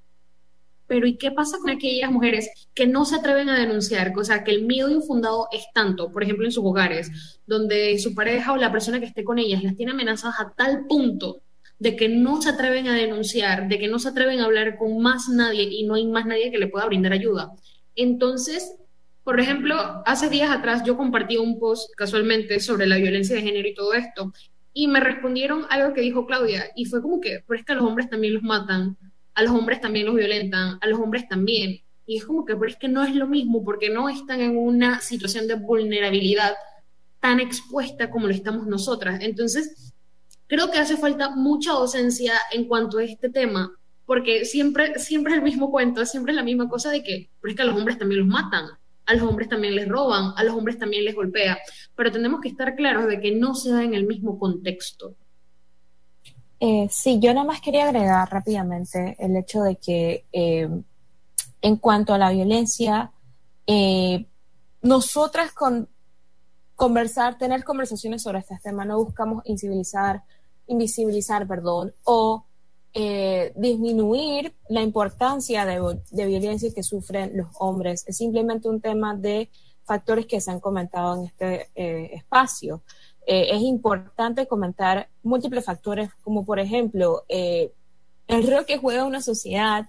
pero 0.91 1.07
¿y 1.07 1.17
qué 1.17 1.31
pasa 1.31 1.59
con 1.59 1.71
aquellas 1.71 2.11
mujeres 2.11 2.69
que 2.75 2.89
no 2.89 3.05
se 3.05 3.15
atreven 3.15 3.49
a 3.49 3.57
denunciar? 3.57 4.13
O 4.19 4.25
sea, 4.25 4.43
que 4.43 4.51
el 4.51 4.67
miedo 4.67 4.91
infundado 4.91 5.47
es 5.53 5.67
tanto, 5.73 6.11
por 6.11 6.25
ejemplo, 6.25 6.45
en 6.45 6.51
sus 6.51 6.65
hogares, 6.65 7.39
donde 7.47 7.97
su 8.01 8.13
pareja 8.13 8.53
o 8.53 8.57
la 8.57 8.73
persona 8.73 8.99
que 8.99 9.07
esté 9.07 9.23
con 9.23 9.39
ellas 9.39 9.63
las 9.63 9.77
tiene 9.77 9.93
amenazadas 9.93 10.41
a 10.41 10.51
tal 10.51 10.87
punto 10.89 11.43
de 11.79 11.95
que 11.95 12.09
no 12.09 12.43
se 12.43 12.49
atreven 12.49 12.89
a 12.89 12.97
denunciar, 12.97 13.69
de 13.69 13.79
que 13.79 13.87
no 13.87 14.01
se 14.01 14.09
atreven 14.09 14.41
a 14.41 14.47
hablar 14.47 14.79
con 14.79 15.01
más 15.01 15.29
nadie 15.29 15.63
y 15.63 15.85
no 15.85 15.95
hay 15.95 16.09
más 16.09 16.27
nadie 16.27 16.51
que 16.51 16.59
le 16.59 16.67
pueda 16.67 16.87
brindar 16.87 17.13
ayuda. 17.13 17.53
Entonces, 17.95 18.77
por 19.25 19.39
ejemplo, 19.39 20.03
hace 20.07 20.29
días 20.29 20.51
atrás 20.51 20.83
yo 20.85 20.97
compartí 20.97 21.37
un 21.37 21.59
post 21.59 21.91
casualmente 21.97 22.59
sobre 22.61 22.87
la 22.87 22.97
violencia 22.97 23.37
de 23.37 23.43
género 23.43 23.69
y 23.69 23.75
todo 23.75 23.93
esto, 23.93 24.33
y 24.73 24.89
me 24.89 25.01
respondieron 25.01 25.67
algo 25.69 25.93
que 25.95 26.01
dijo 26.01 26.27
Claudia, 26.27 26.71
y 26.77 26.85
fue 26.85 27.03
como 27.03 27.21
que, 27.21 27.45
pero 27.47 27.59
es 27.59 27.67
que 27.67 27.73
a 27.73 27.75
los 27.75 27.85
hombres 27.85 28.09
también 28.09 28.35
los 28.35 28.43
matan, 28.43 28.97
a 29.35 29.43
los 29.43 29.53
hombres 29.53 29.81
también 29.81 30.07
los 30.07 30.15
violentan, 30.15 30.79
a 30.81 30.87
los 30.87 30.99
hombres 30.99 31.29
también. 31.29 31.81
Y 32.07 32.17
es 32.17 32.25
como 32.25 32.45
que, 32.45 32.57
pero 32.57 32.69
es 32.69 32.77
que 32.77 32.89
no 32.89 33.05
es 33.05 33.15
lo 33.15 33.27
mismo, 33.27 33.65
porque 33.65 33.91
no 33.91 34.09
están 34.09 34.41
en 34.41 34.57
una 34.57 35.01
situación 35.01 35.47
de 35.47 35.55
vulnerabilidad 35.55 36.55
tan 37.21 37.41
expuesta 37.41 38.11
como 38.11 38.27
lo 38.27 38.33
estamos 38.33 38.67
nosotras. 38.67 39.21
Entonces, 39.23 39.93
creo 40.47 40.71
que 40.71 40.79
hace 40.79 40.97
falta 40.97 41.31
mucha 41.31 41.73
docencia 41.73 42.35
en 42.53 42.65
cuanto 42.67 42.99
a 42.99 43.05
este 43.05 43.29
tema, 43.29 43.73
porque 44.11 44.45
siempre, 44.45 44.99
siempre 44.99 45.35
el 45.35 45.43
mismo 45.43 45.71
cuento, 45.71 46.05
siempre 46.05 46.33
es 46.33 46.37
la 46.37 46.43
misma 46.43 46.69
cosa 46.69 46.91
de 46.91 47.01
que, 47.01 47.31
pero 47.41 47.53
es 47.53 47.57
que 47.57 47.63
a 47.63 47.65
los 47.65 47.77
hombres 47.77 47.97
también 47.97 48.19
los 48.19 48.29
matan, 48.29 48.65
a 49.07 49.15
los 49.15 49.23
hombres 49.23 49.49
también 49.49 49.77
les 49.77 49.87
roban, 49.87 50.33
a 50.35 50.43
los 50.43 50.53
hombres 50.53 50.81
también 50.81 51.05
les 51.05 51.15
golpea, 51.15 51.57
pero 51.95 52.11
tenemos 52.11 52.41
que 52.41 52.49
estar 52.49 52.75
claros 52.75 53.07
de 53.07 53.21
que 53.21 53.37
no 53.37 53.55
se 53.55 53.71
da 53.71 53.85
en 53.85 53.95
el 53.95 54.09
mismo 54.09 54.37
contexto. 54.37 55.15
Eh, 56.59 56.89
sí, 56.91 57.21
yo 57.21 57.33
nada 57.33 57.47
más 57.47 57.61
quería 57.61 57.85
agregar 57.85 58.29
rápidamente 58.33 59.15
el 59.21 59.37
hecho 59.37 59.63
de 59.63 59.77
que 59.77 60.25
eh, 60.33 60.69
en 61.63 61.77
cuanto 61.77 62.13
a 62.13 62.19
la 62.19 62.33
violencia, 62.33 63.13
eh, 63.65 64.27
nosotras 64.83 65.53
con 65.53 65.89
conversar, 66.75 67.39
tener 67.39 67.63
conversaciones 67.63 68.25
sobre 68.25 68.41
este 68.41 68.59
tema, 68.61 68.85
no 68.85 69.05
buscamos 69.05 69.45
incivilizar, 69.47 70.25
invisibilizar, 70.67 71.47
perdón, 71.47 71.95
o 72.03 72.45
disminuir 72.93 74.55
la 74.69 74.83
importancia 74.83 75.65
de, 75.65 76.27
violencia 76.27 76.73
que 76.75 76.83
sufren 76.83 77.37
los 77.37 77.49
hombres. 77.59 78.05
Es 78.07 78.17
simplemente 78.17 78.69
un 78.69 78.81
tema 78.81 79.15
de 79.15 79.49
factores 79.85 80.27
que 80.27 80.41
se 80.41 80.51
han 80.51 80.61
comentado 80.61 81.17
en 81.17 81.27
este 81.27 81.71
espacio. 82.15 82.83
Eh, 83.27 83.55
es 83.55 83.63
importante 83.63 84.47
comentar 84.47 85.09
múltiples 85.23 85.65
factores, 85.65 86.11
como 86.25 86.45
por 86.45 86.59
ejemplo, 86.59 87.25
eh, 87.29 87.73
el 88.27 88.51
rol 88.51 88.67
que 88.67 88.79
juega 88.79 89.05
una 89.05 89.23
sociedad 89.23 89.89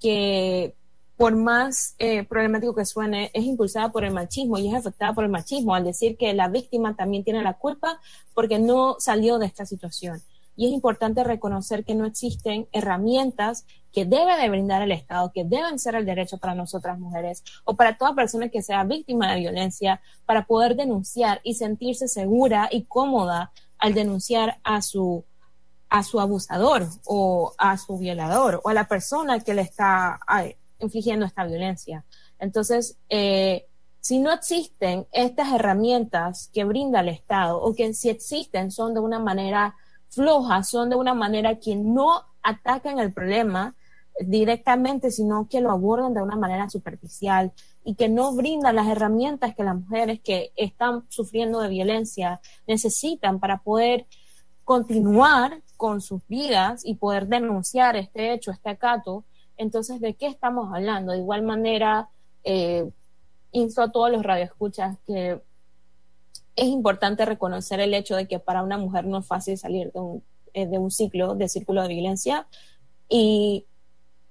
que, 0.00 0.74
por 1.16 1.34
más 1.34 1.94
eh, 1.98 2.24
problemático 2.24 2.74
que 2.74 2.84
suene, 2.84 3.30
es 3.32 3.44
impulsada 3.44 3.90
por 3.90 4.04
el 4.04 4.12
machismo 4.12 4.58
y 4.58 4.68
es 4.68 4.74
afectada 4.74 5.14
por 5.14 5.24
el 5.24 5.30
machismo, 5.30 5.74
al 5.74 5.84
decir 5.84 6.16
que 6.16 6.34
la 6.34 6.48
víctima 6.48 6.94
también 6.94 7.24
tiene 7.24 7.42
la 7.42 7.54
culpa 7.54 8.00
porque 8.34 8.58
no 8.58 8.96
salió 9.00 9.38
de 9.38 9.46
esta 9.46 9.66
situación. 9.66 10.22
Y 10.56 10.66
es 10.66 10.72
importante 10.72 11.22
reconocer 11.22 11.84
que 11.84 11.94
no 11.94 12.06
existen 12.06 12.66
herramientas 12.72 13.66
que 13.92 14.04
debe 14.04 14.36
de 14.36 14.48
brindar 14.48 14.82
el 14.82 14.92
Estado, 14.92 15.32
que 15.32 15.44
deben 15.44 15.78
ser 15.78 15.94
el 15.94 16.04
derecho 16.04 16.38
para 16.38 16.54
nosotras 16.54 16.98
mujeres 16.98 17.44
o 17.64 17.76
para 17.76 17.96
toda 17.96 18.14
persona 18.14 18.48
que 18.48 18.62
sea 18.62 18.84
víctima 18.84 19.32
de 19.32 19.40
violencia 19.40 20.00
para 20.24 20.46
poder 20.46 20.76
denunciar 20.76 21.40
y 21.44 21.54
sentirse 21.54 22.08
segura 22.08 22.68
y 22.70 22.84
cómoda 22.84 23.52
al 23.78 23.94
denunciar 23.94 24.58
a 24.64 24.82
su 24.82 25.24
a 25.88 26.02
su 26.02 26.20
abusador 26.20 26.86
o 27.06 27.54
a 27.58 27.78
su 27.78 27.96
violador 27.96 28.60
o 28.64 28.68
a 28.68 28.74
la 28.74 28.88
persona 28.88 29.40
que 29.40 29.54
le 29.54 29.62
está 29.62 30.18
infligiendo 30.80 31.24
esta 31.24 31.44
violencia. 31.44 32.04
Entonces, 32.38 32.98
eh, 33.08 33.66
si 34.00 34.18
no 34.18 34.32
existen 34.32 35.06
estas 35.10 35.52
herramientas 35.52 36.50
que 36.52 36.64
brinda 36.64 37.00
el 37.00 37.08
Estado 37.08 37.60
o 37.60 37.74
que 37.74 37.92
si 37.94 38.08
existen 38.08 38.70
son 38.70 38.94
de 38.94 39.00
una 39.00 39.18
manera 39.18 39.74
floja, 40.08 40.62
son 40.62 40.90
de 40.90 40.96
una 40.96 41.14
manera 41.14 41.58
que 41.58 41.76
no 41.76 42.22
atacan 42.42 42.98
el 42.98 43.12
problema 43.12 43.74
directamente, 44.20 45.10
sino 45.10 45.48
que 45.48 45.60
lo 45.60 45.70
abordan 45.70 46.14
de 46.14 46.22
una 46.22 46.36
manera 46.36 46.70
superficial 46.70 47.52
y 47.84 47.94
que 47.94 48.08
no 48.08 48.34
brindan 48.34 48.76
las 48.76 48.88
herramientas 48.88 49.54
que 49.54 49.64
las 49.64 49.76
mujeres 49.76 50.20
que 50.20 50.52
están 50.56 51.04
sufriendo 51.08 51.60
de 51.60 51.68
violencia 51.68 52.40
necesitan 52.66 53.38
para 53.38 53.58
poder 53.58 54.06
continuar 54.64 55.62
con 55.76 56.00
sus 56.00 56.26
vidas 56.26 56.82
y 56.84 56.94
poder 56.94 57.28
denunciar 57.28 57.96
este 57.96 58.32
hecho, 58.32 58.50
este 58.50 58.70
acato. 58.70 59.24
Entonces, 59.56 60.00
¿de 60.00 60.14
qué 60.14 60.26
estamos 60.26 60.74
hablando? 60.74 61.12
De 61.12 61.18
igual 61.18 61.42
manera, 61.42 62.08
eh, 62.42 62.90
insto 63.52 63.82
a 63.82 63.92
todos 63.92 64.10
los 64.10 64.22
radioescuchas 64.22 64.98
que 65.06 65.40
es 66.56 66.66
importante 66.66 67.24
reconocer 67.26 67.80
el 67.80 67.94
hecho 67.94 68.16
de 68.16 68.26
que 68.26 68.38
para 68.38 68.62
una 68.62 68.78
mujer 68.78 69.04
no 69.04 69.18
es 69.18 69.26
fácil 69.26 69.58
salir 69.58 69.92
de 69.92 70.00
un, 70.00 70.24
eh, 70.54 70.66
de 70.66 70.78
un 70.78 70.90
ciclo, 70.90 71.34
de 71.34 71.48
círculo 71.48 71.82
de 71.82 71.88
violencia 71.88 72.46
y 73.08 73.66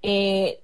eh, 0.02 0.60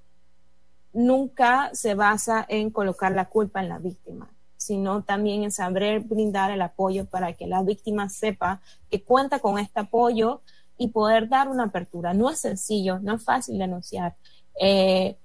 nunca 0.93 1.71
se 1.73 1.95
basa 1.95 2.45
en 2.49 2.71
colocar 2.71 3.13
la 3.13 3.27
culpa 3.29 3.63
en 3.63 3.69
la 3.69 3.79
víctima, 3.79 4.29
sino 4.57 5.03
también 5.03 5.45
en 5.45 5.53
saber 5.53 6.01
brindar 6.01 6.51
el 6.51 6.63
apoyo 6.63 7.07
para 7.07 7.33
que 7.35 7.47
la 7.47 7.63
víctima 7.63 8.09
sepa 8.09 8.61
que 8.91 9.03
cuenta 9.03 9.39
con 9.39 9.59
este 9.59 9.81
apoyo 9.81 10.43
y 10.77 10.89
poder 10.89 11.29
dar 11.29 11.49
una 11.49 11.65
apertura. 11.65 12.13
No 12.13 12.29
es 12.29 12.41
sencillo, 12.41 12.99
no 12.99 13.15
es 13.15 13.25
fácil 13.25 13.57
denunciar. 13.57 14.17
Eh, 14.61 15.17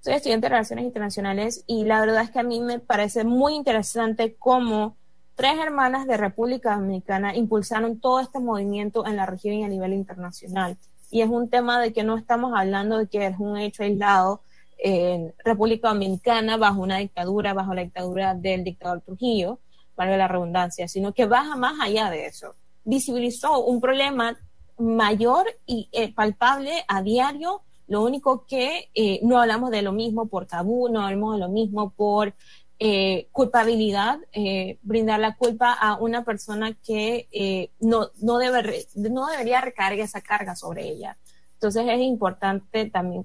soy 0.00 0.14
estudiante 0.14 0.44
de 0.44 0.50
Relaciones 0.50 0.84
Internacionales 0.84 1.64
y 1.66 1.84
la 1.84 2.00
verdad 2.00 2.22
es 2.22 2.30
que 2.30 2.38
a 2.38 2.44
mí 2.44 2.60
me 2.60 2.78
parece 2.78 3.24
muy 3.24 3.54
interesante 3.54 4.36
cómo 4.38 4.96
tres 5.38 5.56
hermanas 5.60 6.08
de 6.08 6.16
República 6.16 6.74
Dominicana 6.74 7.36
impulsaron 7.36 8.00
todo 8.00 8.18
este 8.18 8.40
movimiento 8.40 9.06
en 9.06 9.14
la 9.14 9.24
región 9.24 9.54
y 9.54 9.62
a 9.62 9.68
nivel 9.68 9.92
internacional. 9.92 10.76
Y 11.12 11.20
es 11.20 11.28
un 11.28 11.48
tema 11.48 11.80
de 11.80 11.92
que 11.92 12.02
no 12.02 12.16
estamos 12.16 12.52
hablando 12.56 12.98
de 12.98 13.06
que 13.06 13.24
es 13.24 13.38
un 13.38 13.56
hecho 13.56 13.84
aislado 13.84 14.40
en 14.78 15.32
República 15.44 15.90
Dominicana 15.90 16.56
bajo 16.56 16.82
una 16.82 16.98
dictadura, 16.98 17.54
bajo 17.54 17.72
la 17.72 17.82
dictadura 17.82 18.34
del 18.34 18.64
dictador 18.64 19.00
Trujillo, 19.02 19.60
valga 19.96 20.16
la 20.16 20.26
redundancia, 20.26 20.88
sino 20.88 21.14
que 21.14 21.26
baja 21.26 21.54
más 21.54 21.74
allá 21.80 22.10
de 22.10 22.26
eso. 22.26 22.56
Visibilizó 22.82 23.64
un 23.64 23.80
problema 23.80 24.36
mayor 24.76 25.46
y 25.66 25.88
eh, 25.92 26.12
palpable 26.12 26.84
a 26.88 27.00
diario 27.00 27.62
lo 27.86 28.02
único 28.02 28.44
que 28.44 28.90
eh, 28.92 29.20
no 29.22 29.40
hablamos 29.40 29.70
de 29.70 29.82
lo 29.82 29.92
mismo 29.92 30.26
por 30.26 30.46
tabú, 30.46 30.88
no 30.88 31.02
hablamos 31.02 31.34
de 31.34 31.40
lo 31.40 31.48
mismo 31.48 31.90
por 31.90 32.34
eh, 32.78 33.28
culpabilidad, 33.32 34.18
eh, 34.32 34.78
brindar 34.82 35.20
la 35.20 35.36
culpa 35.36 35.72
a 35.72 35.96
una 35.96 36.24
persona 36.24 36.74
que 36.74 37.70
no, 37.80 38.10
no, 38.20 38.38
debe, 38.38 38.86
no 38.94 39.26
debería 39.26 39.60
recargar 39.60 39.98
esa 39.98 40.20
carga 40.20 40.54
sobre 40.54 40.88
ella. 40.88 41.16
Entonces 41.54 41.86
es 41.88 42.00
importante 42.00 42.88
también 42.90 43.24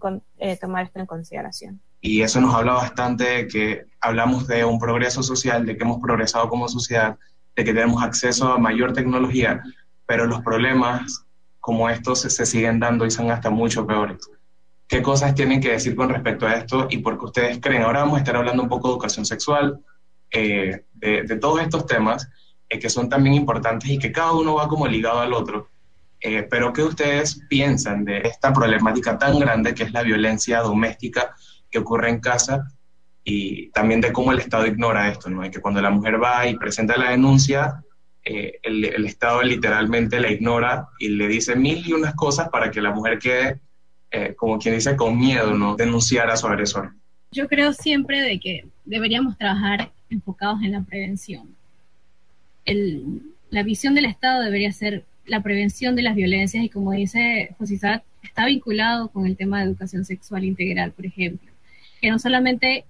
tomar 0.60 0.86
esto 0.86 1.00
en 1.00 1.06
consideración. 1.06 1.82
Y 2.02 2.22
eso 2.22 2.42
nos 2.42 2.54
habla 2.54 2.74
bastante 2.74 3.24
de 3.24 3.48
que 3.48 3.86
hablamos 4.02 4.48
de 4.48 4.66
un 4.66 4.80
progreso 4.80 5.24
social, 5.24 5.66
de 5.66 5.78
que 5.78 5.84
hemos 5.84 6.02
progresado 6.02 6.50
como 6.50 6.68
sociedad, 6.68 7.18
de 7.56 7.64
que 7.64 7.74
tenemos 7.74 8.04
acceso 8.04 8.52
a 8.52 8.58
mayor 8.58 8.92
tecnología, 8.94 9.62
pero 10.06 10.26
los 10.26 10.42
problemas 10.42 11.26
como 11.60 11.90
estos 11.90 12.22
se, 12.22 12.30
se 12.30 12.46
siguen 12.46 12.80
dando 12.80 13.06
y 13.06 13.12
son 13.12 13.32
hasta 13.32 13.50
mucho 13.50 13.88
peores 13.88 14.30
qué 14.94 15.02
cosas 15.02 15.34
tienen 15.34 15.60
que 15.60 15.72
decir 15.72 15.96
con 15.96 16.10
respecto 16.10 16.46
a 16.46 16.54
esto 16.54 16.86
y 16.88 17.00
por 17.00 17.18
qué 17.18 17.26
ustedes 17.26 17.60
creen. 17.60 17.82
Ahora 17.82 18.02
vamos 18.02 18.18
a 18.18 18.20
estar 18.20 18.36
hablando 18.36 18.62
un 18.62 18.70
poco 18.70 18.88
de 18.88 18.94
educación 18.94 19.26
sexual, 19.26 19.80
eh, 20.30 20.84
de, 20.94 21.36
todos 21.42 21.62
estos 21.62 21.88
temas 21.88 22.30
eh, 22.70 22.78
que 22.78 22.92
son 22.92 23.10
también 23.10 23.34
importantes 23.34 23.90
y 23.90 23.98
que 23.98 24.12
cada 24.12 24.34
uno 24.34 24.54
va 24.54 24.68
como 24.68 24.86
ligado 24.86 25.20
al 25.20 25.34
otro. 25.34 25.70
Eh, 26.22 26.46
pero 26.48 26.72
¿qué 26.72 26.84
ustedes 26.84 27.42
piensan 27.50 28.06
de 28.06 28.20
esta 28.20 28.54
problemática 28.54 29.18
tan 29.18 29.40
grande 29.40 29.74
que 29.74 29.82
es 29.82 29.94
la 29.94 30.04
violencia 30.04 30.60
doméstica 30.60 31.34
que 31.72 31.80
ocurre 31.80 32.10
en 32.10 32.20
casa 32.20 32.72
y 33.24 33.72
también 33.72 34.00
de 34.00 34.14
cómo 34.14 34.32
el 34.32 34.38
Estado 34.38 34.68
ignora 34.68 35.10
esto, 35.10 35.28
¿no? 35.28 35.42
que 35.50 35.60
cuando 35.60 35.82
la 35.82 35.90
mujer 35.90 36.22
va 36.22 36.46
y 36.46 36.56
presenta 36.56 36.98
la 36.98 37.10
denuncia, 37.10 37.84
el, 38.24 38.86
el 38.86 39.06
Estado 39.08 39.42
literalmente 39.42 40.20
la 40.20 40.30
ignora 40.30 40.88
y 41.00 41.10
le 41.10 41.28
dice 41.28 41.56
mil 41.56 41.84
y 41.84 41.94
unas 41.94 42.14
cosas 42.14 42.50
para 42.50 42.70
que 42.70 42.80
la 42.80 42.92
mujer 42.92 43.18
quede 43.18 43.63
eh, 44.16 44.36
como 44.36 44.60
quien 44.60 44.76
dice, 44.76 44.96
con 44.96 45.18
miedo, 45.18 45.56
¿no? 45.56 45.76
Denunciar 45.76 46.30
a 46.30 46.38
su 46.38 46.46
agresor. 46.46 46.94
Yo 47.32 47.48
creo 47.48 47.74
siempre 47.74 48.22
de 48.22 48.40
que 48.40 48.66
deberíamos 48.86 49.36
trabajar 49.40 49.92
enfocados 50.08 50.62
en 50.62 50.74
la 50.74 50.84
prevención. 50.84 51.56
la 53.50 53.64
visión 53.64 53.96
del 53.96 54.06
Estado 54.06 54.44
debería 54.44 54.72
ser 54.72 55.04
la 55.26 55.42
prevención 55.42 55.96
de 55.96 56.04
las 56.04 56.16
violencias 56.16 56.64
y 56.64 56.70
como 56.70 56.92
dice 56.92 57.56
José 57.58 57.80
está 58.22 58.46
vinculado 58.46 59.10
con 59.10 59.26
el 59.26 59.36
tema 59.36 59.60
de 59.60 59.66
educación 59.66 60.06
sexual 60.06 60.44
integral, 60.44 60.92
por 60.92 61.06
ejemplo, 61.06 61.52
que 62.00 62.12
no 62.12 62.20
solamente 62.20 62.86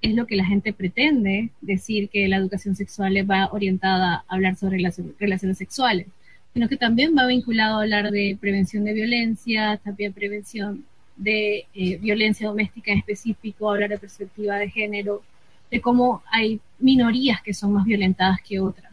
es 0.00 0.14
lo 0.14 0.26
que 0.26 0.36
la 0.36 0.46
gente 0.46 0.72
pretende 0.72 1.50
decir 1.60 2.08
que 2.08 2.26
la 2.28 2.36
educación 2.36 2.74
sexual 2.74 3.14
va 3.30 3.48
orientada 3.52 4.24
a 4.26 4.34
hablar 4.34 4.56
sobre 4.56 4.80
las 4.80 4.98
relaciones 5.18 5.58
sexuales, 5.58 6.06
sino 6.54 6.68
que 6.68 6.76
también 6.76 7.14
va 7.18 7.26
vinculado 7.26 7.78
a 7.78 7.82
hablar 7.82 8.12
de 8.12 8.38
prevención 8.40 8.84
de 8.84 8.94
violencia, 8.94 9.76
también 9.78 10.12
prevención 10.12 10.84
de 11.16 11.66
eh, 11.74 11.96
violencia 11.98 12.46
doméstica 12.48 12.92
en 12.92 12.98
específico, 12.98 13.70
hablar 13.70 13.90
de 13.90 13.98
perspectiva 13.98 14.56
de 14.56 14.70
género, 14.70 15.22
de 15.70 15.80
cómo 15.80 16.22
hay 16.30 16.60
minorías 16.78 17.42
que 17.42 17.52
son 17.52 17.72
más 17.72 17.84
violentadas 17.84 18.40
que 18.40 18.60
otras. 18.60 18.92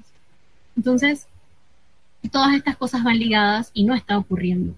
Entonces, 0.76 1.28
todas 2.32 2.56
estas 2.56 2.78
cosas 2.78 3.04
van 3.04 3.20
ligadas 3.20 3.70
y 3.74 3.84
no 3.84 3.94
está 3.94 4.18
ocurriendo. 4.18 4.74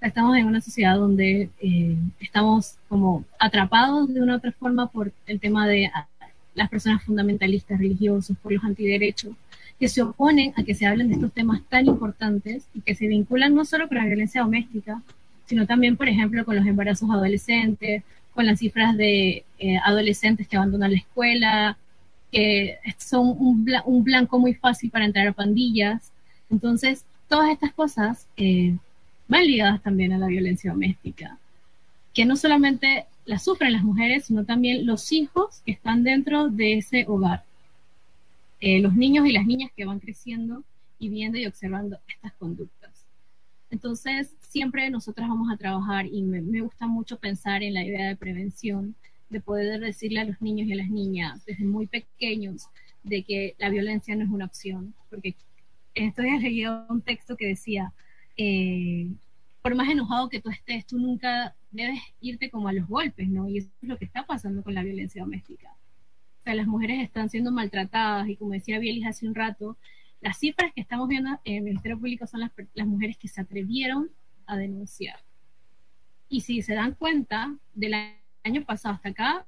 Estamos 0.00 0.36
en 0.36 0.46
una 0.46 0.60
sociedad 0.60 0.96
donde 0.96 1.48
eh, 1.60 1.96
estamos 2.20 2.76
como 2.88 3.24
atrapados 3.38 4.12
de 4.12 4.20
una 4.20 4.34
u 4.34 4.36
otra 4.38 4.52
forma 4.52 4.88
por 4.88 5.12
el 5.26 5.38
tema 5.38 5.66
de 5.68 5.90
ah, 5.94 6.08
las 6.54 6.68
personas 6.68 7.02
fundamentalistas 7.04 7.78
religiosos, 7.78 8.36
por 8.42 8.52
los 8.52 8.64
antiderechos, 8.64 9.34
que 9.78 9.88
se 9.88 10.02
oponen 10.02 10.52
a 10.56 10.62
que 10.62 10.74
se 10.74 10.86
hablen 10.86 11.08
de 11.08 11.14
estos 11.14 11.32
temas 11.32 11.60
tan 11.68 11.86
importantes 11.86 12.66
y 12.74 12.80
que 12.80 12.94
se 12.94 13.06
vinculan 13.06 13.54
no 13.54 13.64
solo 13.64 13.88
con 13.88 13.98
la 13.98 14.06
violencia 14.06 14.42
doméstica, 14.42 15.02
sino 15.44 15.66
también, 15.66 15.96
por 15.96 16.08
ejemplo, 16.08 16.44
con 16.44 16.56
los 16.56 16.66
embarazos 16.66 17.10
adolescentes, 17.10 18.02
con 18.34 18.46
las 18.46 18.58
cifras 18.58 18.96
de 18.96 19.44
eh, 19.58 19.78
adolescentes 19.84 20.48
que 20.48 20.56
abandonan 20.56 20.92
la 20.92 20.98
escuela, 20.98 21.78
que 22.30 22.78
son 22.98 23.36
un, 23.38 24.04
blanco 24.04 24.38
muy 24.38 24.54
fácil 24.54 24.90
para 24.90 25.04
entrar 25.04 25.26
a 25.28 25.32
pandillas. 25.32 26.12
Entonces, 26.50 27.04
todas 27.28 27.50
estas 27.50 27.72
cosas 27.72 28.26
eh, 28.36 28.76
van 29.28 29.46
ligadas 29.46 29.82
también 29.82 30.12
a 30.12 30.18
la 30.18 30.26
violencia 30.26 30.72
doméstica, 30.72 31.38
que 32.12 32.24
no 32.24 32.36
solamente 32.36 33.06
la 33.24 33.38
sufren 33.38 33.72
las 33.72 33.84
mujeres, 33.84 34.26
sino 34.26 34.44
también 34.44 34.86
los 34.86 35.12
hijos 35.12 35.62
que 35.64 35.72
están 35.72 36.02
dentro 36.02 36.48
de 36.48 36.78
ese 36.78 37.04
hogar. 37.08 37.45
Eh, 38.60 38.80
los 38.80 38.94
niños 38.96 39.26
y 39.26 39.32
las 39.32 39.46
niñas 39.46 39.70
que 39.76 39.84
van 39.84 40.00
creciendo 40.00 40.64
y 40.98 41.10
viendo 41.10 41.38
y 41.38 41.46
observando 41.46 41.98
estas 42.08 42.32
conductas. 42.34 43.06
Entonces, 43.70 44.34
siempre 44.40 44.88
nosotras 44.90 45.28
vamos 45.28 45.52
a 45.52 45.58
trabajar 45.58 46.06
y 46.06 46.22
me, 46.22 46.60
gusta 46.62 46.86
mucho 46.86 47.18
pensar 47.18 47.62
en 47.62 47.74
la 47.74 47.84
idea 47.84 48.08
de 48.08 48.16
prevención, 48.16 48.94
de 49.28 49.40
poder 49.40 49.80
decirle 49.80 50.20
a 50.20 50.24
los 50.24 50.40
niños 50.40 50.68
y 50.68 50.72
a 50.72 50.76
las 50.76 50.88
niñas 50.88 51.44
desde 51.44 51.64
muy 51.64 51.86
pequeños 51.86 52.68
de 53.02 53.22
que 53.24 53.54
la 53.58 53.68
violencia 53.68 54.16
no 54.16 54.24
es 54.24 54.30
una 54.30 54.46
opción, 54.46 54.94
porque 55.10 55.34
esto 55.94 56.22
ya 56.22 56.38
leído 56.38 56.86
un 56.88 57.02
texto 57.02 57.36
que 57.36 57.48
decía, 57.48 57.92
eh, 58.36 59.08
por 59.62 59.74
más 59.74 59.88
enojado 59.90 60.28
que 60.28 60.40
tú 60.40 60.48
estés, 60.50 60.86
tú 60.86 60.98
nunca 60.98 61.54
debes 61.70 62.00
irte 62.20 62.50
como 62.50 62.68
a 62.68 62.72
los 62.72 62.86
golpes, 62.88 63.28
¿no? 63.28 63.48
Y 63.48 63.58
eso 63.58 63.68
es 63.82 63.88
lo 63.88 63.98
que 63.98 64.04
está 64.06 64.24
pasando 64.24 64.62
con 64.62 64.74
la 64.74 64.82
violencia 64.82 65.22
doméstica 65.22 65.75
las 66.54 66.66
mujeres 66.66 67.02
están 67.02 67.28
siendo 67.28 67.50
maltratadas 67.50 68.28
y 68.28 68.36
como 68.36 68.52
decía 68.52 68.78
Bielis 68.78 69.06
hace 69.06 69.26
un 69.26 69.34
rato, 69.34 69.76
las 70.20 70.38
cifras 70.38 70.72
que 70.72 70.80
estamos 70.80 71.08
viendo 71.08 71.38
en 71.44 71.56
el 71.56 71.62
Ministerio 71.62 71.98
Público 71.98 72.26
son 72.26 72.40
las, 72.40 72.52
las 72.74 72.86
mujeres 72.86 73.16
que 73.18 73.28
se 73.28 73.40
atrevieron 73.40 74.10
a 74.46 74.56
denunciar. 74.56 75.20
Y 76.28 76.40
si 76.40 76.62
se 76.62 76.74
dan 76.74 76.94
cuenta, 76.94 77.56
del 77.74 77.94
año 78.42 78.64
pasado 78.64 78.94
hasta 78.94 79.10
acá 79.10 79.46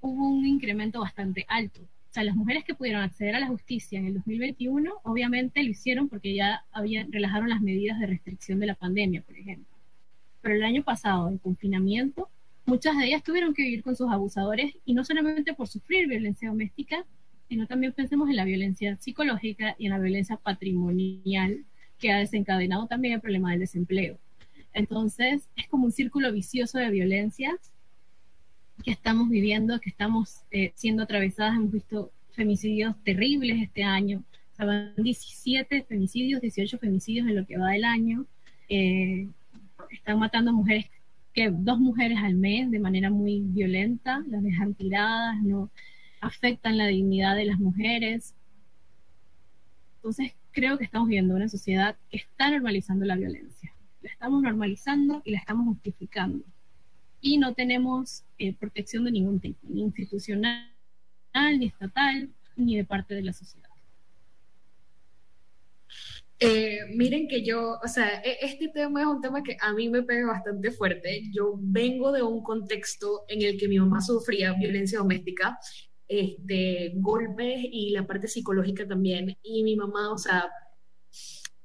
hubo 0.00 0.28
un 0.28 0.46
incremento 0.46 1.00
bastante 1.00 1.44
alto. 1.48 1.82
O 1.82 2.12
sea, 2.14 2.24
las 2.24 2.36
mujeres 2.36 2.64
que 2.64 2.74
pudieron 2.74 3.02
acceder 3.02 3.34
a 3.34 3.40
la 3.40 3.48
justicia 3.48 3.98
en 3.98 4.06
el 4.06 4.14
2021, 4.14 5.00
obviamente 5.02 5.62
lo 5.64 5.70
hicieron 5.70 6.08
porque 6.08 6.34
ya 6.34 6.64
habían, 6.70 7.10
relajaron 7.10 7.48
las 7.48 7.60
medidas 7.60 7.98
de 7.98 8.06
restricción 8.06 8.60
de 8.60 8.66
la 8.66 8.76
pandemia, 8.76 9.22
por 9.22 9.36
ejemplo. 9.36 9.76
pero 10.40 10.54
el 10.54 10.62
año 10.62 10.84
pasado, 10.84 11.28
en 11.28 11.38
confinamiento, 11.38 12.28
muchas 12.66 12.96
de 12.96 13.06
ellas 13.06 13.22
tuvieron 13.22 13.54
que 13.54 13.62
vivir 13.62 13.82
con 13.82 13.96
sus 13.96 14.10
abusadores 14.10 14.74
y 14.84 14.94
no 14.94 15.04
solamente 15.04 15.54
por 15.54 15.68
sufrir 15.68 16.08
violencia 16.08 16.48
doméstica, 16.48 17.04
sino 17.48 17.66
también 17.66 17.92
pensemos 17.92 18.28
en 18.28 18.36
la 18.36 18.44
violencia 18.44 18.96
psicológica 18.96 19.76
y 19.78 19.86
en 19.86 19.92
la 19.92 19.98
violencia 19.98 20.36
patrimonial 20.36 21.64
que 21.98 22.10
ha 22.10 22.18
desencadenado 22.18 22.86
también 22.86 23.14
el 23.14 23.20
problema 23.20 23.50
del 23.50 23.60
desempleo. 23.60 24.18
Entonces, 24.72 25.48
es 25.56 25.68
como 25.68 25.84
un 25.84 25.92
círculo 25.92 26.32
vicioso 26.32 26.78
de 26.78 26.90
violencia 26.90 27.56
que 28.82 28.90
estamos 28.90 29.28
viviendo, 29.28 29.80
que 29.80 29.90
estamos 29.90 30.42
eh, 30.50 30.72
siendo 30.74 31.04
atravesadas. 31.04 31.56
Hemos 31.56 31.72
visto 31.72 32.10
femicidios 32.32 32.96
terribles 33.04 33.62
este 33.62 33.84
año. 33.84 34.24
O 34.52 34.56
sea, 34.56 34.92
17 34.96 35.84
femicidios, 35.84 36.40
18 36.40 36.78
femicidios 36.78 37.28
en 37.28 37.36
lo 37.36 37.46
que 37.46 37.56
va 37.56 37.70
del 37.70 37.84
año. 37.84 38.26
Eh, 38.68 39.28
están 39.90 40.18
matando 40.18 40.52
mujeres, 40.52 40.86
que 41.34 41.50
dos 41.50 41.80
mujeres 41.80 42.18
al 42.22 42.36
mes 42.36 42.70
de 42.70 42.78
manera 42.78 43.10
muy 43.10 43.40
violenta, 43.40 44.22
las 44.28 44.42
dejan 44.42 44.74
tiradas, 44.74 45.42
no 45.42 45.70
afectan 46.20 46.78
la 46.78 46.86
dignidad 46.86 47.34
de 47.34 47.44
las 47.44 47.58
mujeres. 47.58 48.34
Entonces, 49.96 50.32
creo 50.52 50.78
que 50.78 50.84
estamos 50.84 51.08
viviendo 51.08 51.34
una 51.34 51.48
sociedad 51.48 51.96
que 52.08 52.18
está 52.18 52.50
normalizando 52.50 53.04
la 53.04 53.16
violencia. 53.16 53.74
La 54.00 54.10
estamos 54.10 54.42
normalizando 54.42 55.22
y 55.24 55.32
la 55.32 55.38
estamos 55.38 55.66
justificando. 55.66 56.44
Y 57.20 57.38
no 57.38 57.52
tenemos 57.52 58.22
eh, 58.38 58.54
protección 58.54 59.04
de 59.04 59.10
ningún 59.10 59.40
tipo, 59.40 59.58
ni 59.68 59.82
institucional, 59.82 60.70
ni 61.58 61.66
estatal, 61.66 62.30
ni 62.56 62.76
de 62.76 62.84
parte 62.84 63.14
de 63.14 63.22
la 63.22 63.32
sociedad. 63.32 63.68
Eh, 66.40 66.80
miren 66.94 67.28
que 67.28 67.44
yo, 67.44 67.78
o 67.82 67.88
sea, 67.88 68.20
e, 68.22 68.38
este 68.42 68.68
tema 68.68 69.02
es 69.02 69.06
un 69.06 69.20
tema 69.20 69.42
que 69.42 69.56
a 69.60 69.72
mí 69.72 69.88
me 69.88 70.02
pega 70.02 70.26
bastante 70.26 70.70
fuerte. 70.72 71.22
Yo 71.32 71.54
vengo 71.58 72.12
de 72.12 72.22
un 72.22 72.42
contexto 72.42 73.24
en 73.28 73.42
el 73.42 73.58
que 73.58 73.68
mi 73.68 73.78
mamá 73.78 74.00
sufría 74.00 74.52
violencia 74.54 74.98
doméstica, 74.98 75.58
este, 76.08 76.92
golpes 76.96 77.60
y 77.62 77.90
la 77.90 78.06
parte 78.06 78.28
psicológica 78.28 78.86
también. 78.86 79.38
Y 79.42 79.62
mi 79.62 79.76
mamá, 79.76 80.12
o 80.12 80.18
sea, 80.18 80.50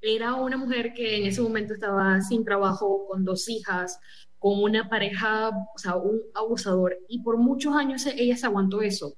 era 0.02 0.36
una 0.36 0.58
mujer 0.58 0.94
que 0.94 1.18
en 1.18 1.26
ese 1.26 1.42
momento 1.42 1.74
estaba 1.74 2.22
sin 2.22 2.46
trabajo, 2.46 3.06
con 3.08 3.26
dos 3.26 3.50
hijas, 3.50 4.00
con 4.38 4.64
una 4.64 4.88
pareja, 4.90 5.50
o 5.50 5.78
sea, 5.78 5.96
un 5.98 6.22
abusador. 6.34 6.98
Y 7.10 7.22
por 7.24 7.38
muchos 7.38 7.76
años 7.76 8.06
ella 8.06 8.38
se 8.38 8.46
aguantó 8.46 8.82
eso. 8.82 9.14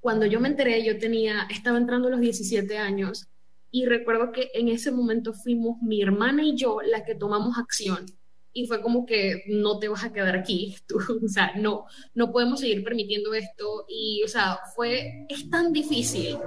Cuando 0.00 0.26
yo 0.26 0.40
me 0.40 0.48
enteré, 0.48 0.84
yo 0.84 0.98
tenía, 0.98 1.46
estaba 1.50 1.78
entrando 1.78 2.08
a 2.08 2.10
los 2.12 2.20
17 2.20 2.76
años 2.78 3.28
y 3.70 3.86
recuerdo 3.86 4.32
que 4.32 4.50
en 4.54 4.68
ese 4.68 4.90
momento 4.90 5.32
fuimos 5.32 5.80
mi 5.82 6.02
hermana 6.02 6.42
y 6.44 6.56
yo 6.56 6.80
la 6.82 7.04
que 7.04 7.14
tomamos 7.14 7.58
acción. 7.58 8.06
Y 8.52 8.66
fue 8.66 8.80
como 8.80 9.04
que 9.04 9.42
no 9.48 9.78
te 9.78 9.88
vas 9.88 10.02
a 10.04 10.14
quedar 10.14 10.34
aquí, 10.34 10.76
tú, 10.88 10.96
o 10.96 11.28
sea, 11.28 11.52
no, 11.56 11.84
no 12.14 12.32
podemos 12.32 12.60
seguir 12.60 12.82
permitiendo 12.82 13.34
esto. 13.34 13.84
Y, 13.86 14.22
o 14.24 14.28
sea, 14.28 14.58
fue, 14.74 15.26
es 15.28 15.50
tan 15.50 15.72
difícil, 15.72 16.38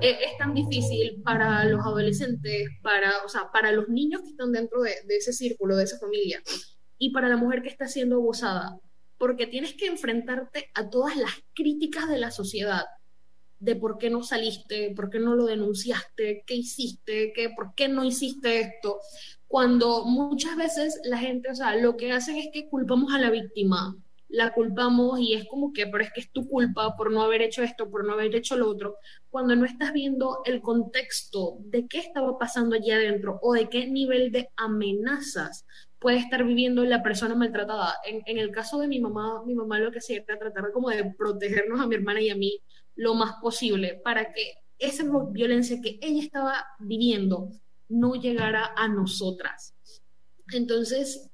es, 0.00 0.16
es 0.20 0.38
tan 0.38 0.54
difícil 0.54 1.22
para 1.22 1.64
los 1.66 1.80
adolescentes, 1.86 2.68
para, 2.82 3.24
o 3.24 3.28
sea, 3.28 3.50
para 3.52 3.70
los 3.70 3.88
niños 3.88 4.22
que 4.22 4.30
están 4.30 4.50
dentro 4.50 4.82
de, 4.82 4.94
de 5.06 5.16
ese 5.16 5.32
círculo, 5.32 5.76
de 5.76 5.84
esa 5.84 5.98
familia, 5.98 6.42
y 6.98 7.10
para 7.10 7.28
la 7.28 7.36
mujer 7.36 7.62
que 7.62 7.68
está 7.68 7.86
siendo 7.86 8.16
abusada, 8.16 8.80
porque 9.18 9.46
tienes 9.46 9.74
que 9.74 9.86
enfrentarte 9.86 10.70
a 10.74 10.90
todas 10.90 11.16
las 11.16 11.32
críticas 11.54 12.08
de 12.08 12.18
la 12.18 12.30
sociedad 12.30 12.86
de 13.58 13.76
por 13.76 13.98
qué 13.98 14.10
no 14.10 14.22
saliste, 14.22 14.92
por 14.94 15.10
qué 15.10 15.18
no 15.18 15.34
lo 15.34 15.46
denunciaste, 15.46 16.44
qué 16.46 16.54
hiciste, 16.54 17.32
qué, 17.34 17.50
por 17.50 17.74
qué 17.74 17.88
no 17.88 18.04
hiciste 18.04 18.60
esto, 18.60 19.00
cuando 19.46 20.04
muchas 20.04 20.56
veces 20.56 21.00
la 21.04 21.18
gente, 21.18 21.50
o 21.50 21.54
sea, 21.54 21.76
lo 21.76 21.96
que 21.96 22.12
hacen 22.12 22.36
es 22.36 22.48
que 22.52 22.68
culpamos 22.68 23.14
a 23.14 23.18
la 23.18 23.30
víctima, 23.30 23.96
la 24.28 24.52
culpamos 24.52 25.20
y 25.20 25.34
es 25.34 25.46
como 25.46 25.72
que, 25.72 25.86
pero 25.86 26.02
es 26.02 26.12
que 26.12 26.20
es 26.20 26.32
tu 26.32 26.48
culpa 26.48 26.96
por 26.96 27.12
no 27.12 27.22
haber 27.22 27.42
hecho 27.42 27.62
esto, 27.62 27.88
por 27.90 28.04
no 28.04 28.14
haber 28.14 28.34
hecho 28.34 28.56
lo 28.56 28.68
otro, 28.68 28.96
cuando 29.30 29.54
no 29.54 29.64
estás 29.64 29.92
viendo 29.92 30.40
el 30.44 30.60
contexto 30.60 31.58
de 31.60 31.86
qué 31.86 31.98
estaba 31.98 32.36
pasando 32.38 32.74
allí 32.74 32.90
adentro 32.90 33.38
o 33.42 33.54
de 33.54 33.68
qué 33.68 33.86
nivel 33.86 34.32
de 34.32 34.50
amenazas 34.56 35.64
puede 35.98 36.18
estar 36.18 36.44
viviendo 36.44 36.84
la 36.84 37.02
persona 37.02 37.34
maltratada. 37.34 37.94
En, 38.04 38.22
en 38.26 38.38
el 38.38 38.50
caso 38.50 38.78
de 38.78 38.88
mi 38.88 39.00
mamá, 39.00 39.42
mi 39.46 39.54
mamá 39.54 39.78
lo 39.78 39.92
que 39.92 39.98
hacía 39.98 40.22
era 40.26 40.38
tratar 40.38 40.72
como 40.72 40.90
de 40.90 41.04
protegernos 41.16 41.80
a 41.80 41.86
mi 41.86 41.94
hermana 41.94 42.20
y 42.20 42.30
a 42.30 42.36
mí 42.36 42.60
lo 42.96 43.14
más 43.14 43.36
posible 43.40 44.00
para 44.02 44.32
que 44.32 44.54
esa 44.78 45.04
violencia 45.30 45.80
que 45.80 45.98
ella 46.02 46.22
estaba 46.22 46.66
viviendo 46.80 47.50
no 47.88 48.14
llegara 48.14 48.72
a 48.76 48.88
nosotras. 48.88 49.74
Entonces, 50.52 51.30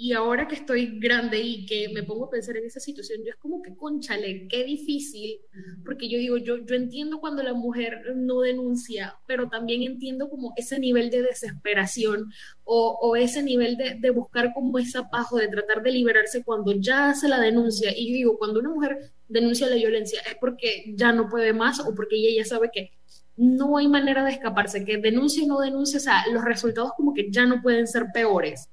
y 0.00 0.12
ahora 0.12 0.46
que 0.46 0.54
estoy 0.54 1.00
grande 1.00 1.40
y 1.40 1.66
que 1.66 1.88
me 1.88 2.04
pongo 2.04 2.26
a 2.26 2.30
pensar 2.30 2.56
en 2.56 2.64
esa 2.64 2.78
situación, 2.78 3.18
yo 3.24 3.30
es 3.30 3.36
como 3.36 3.60
que, 3.60 3.74
conchale, 3.74 4.46
qué 4.46 4.62
difícil, 4.62 5.40
porque 5.84 6.08
yo 6.08 6.18
digo, 6.18 6.36
yo, 6.36 6.58
yo 6.58 6.76
entiendo 6.76 7.18
cuando 7.18 7.42
la 7.42 7.52
mujer 7.52 8.14
no 8.14 8.42
denuncia, 8.42 9.16
pero 9.26 9.48
también 9.48 9.82
entiendo 9.82 10.30
como 10.30 10.52
ese 10.56 10.78
nivel 10.78 11.10
de 11.10 11.22
desesperación 11.22 12.32
o, 12.62 12.96
o 13.02 13.16
ese 13.16 13.42
nivel 13.42 13.76
de, 13.76 13.96
de, 13.98 14.10
buscar 14.10 14.52
como 14.54 14.78
esa 14.78 15.10
paz 15.10 15.32
o 15.32 15.36
de 15.36 15.48
tratar 15.48 15.82
de 15.82 15.90
liberarse 15.90 16.44
cuando 16.44 16.70
ya 16.74 17.10
hace 17.10 17.26
la 17.26 17.40
denuncia. 17.40 17.90
Y 17.90 18.10
yo 18.10 18.14
digo, 18.14 18.38
cuando 18.38 18.60
una 18.60 18.70
mujer 18.70 19.10
denuncia 19.26 19.68
la 19.68 19.74
violencia 19.74 20.20
es 20.30 20.36
porque 20.40 20.94
ya 20.94 21.12
no 21.12 21.28
puede 21.28 21.52
más 21.52 21.80
o 21.80 21.92
porque 21.96 22.14
ella 22.14 22.44
ya 22.44 22.48
sabe 22.48 22.70
que 22.72 22.92
no 23.36 23.76
hay 23.76 23.88
manera 23.88 24.22
de 24.22 24.30
escaparse, 24.30 24.84
que 24.84 24.98
denuncie 24.98 25.42
o 25.42 25.48
no 25.48 25.58
denuncie, 25.58 25.96
o 25.96 26.00
sea, 26.00 26.24
los 26.32 26.44
resultados 26.44 26.92
como 26.96 27.14
que 27.14 27.32
ya 27.32 27.46
no 27.46 27.60
pueden 27.60 27.88
ser 27.88 28.06
peores. 28.14 28.68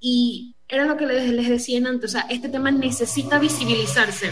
Y 0.00 0.54
era 0.68 0.84
lo 0.84 0.96
que 0.96 1.06
les, 1.06 1.30
les 1.30 1.48
decía 1.48 1.78
antes, 1.86 2.10
o 2.10 2.12
sea, 2.12 2.26
este 2.28 2.48
tema 2.48 2.70
necesita 2.70 3.38
visibilizarse, 3.38 4.30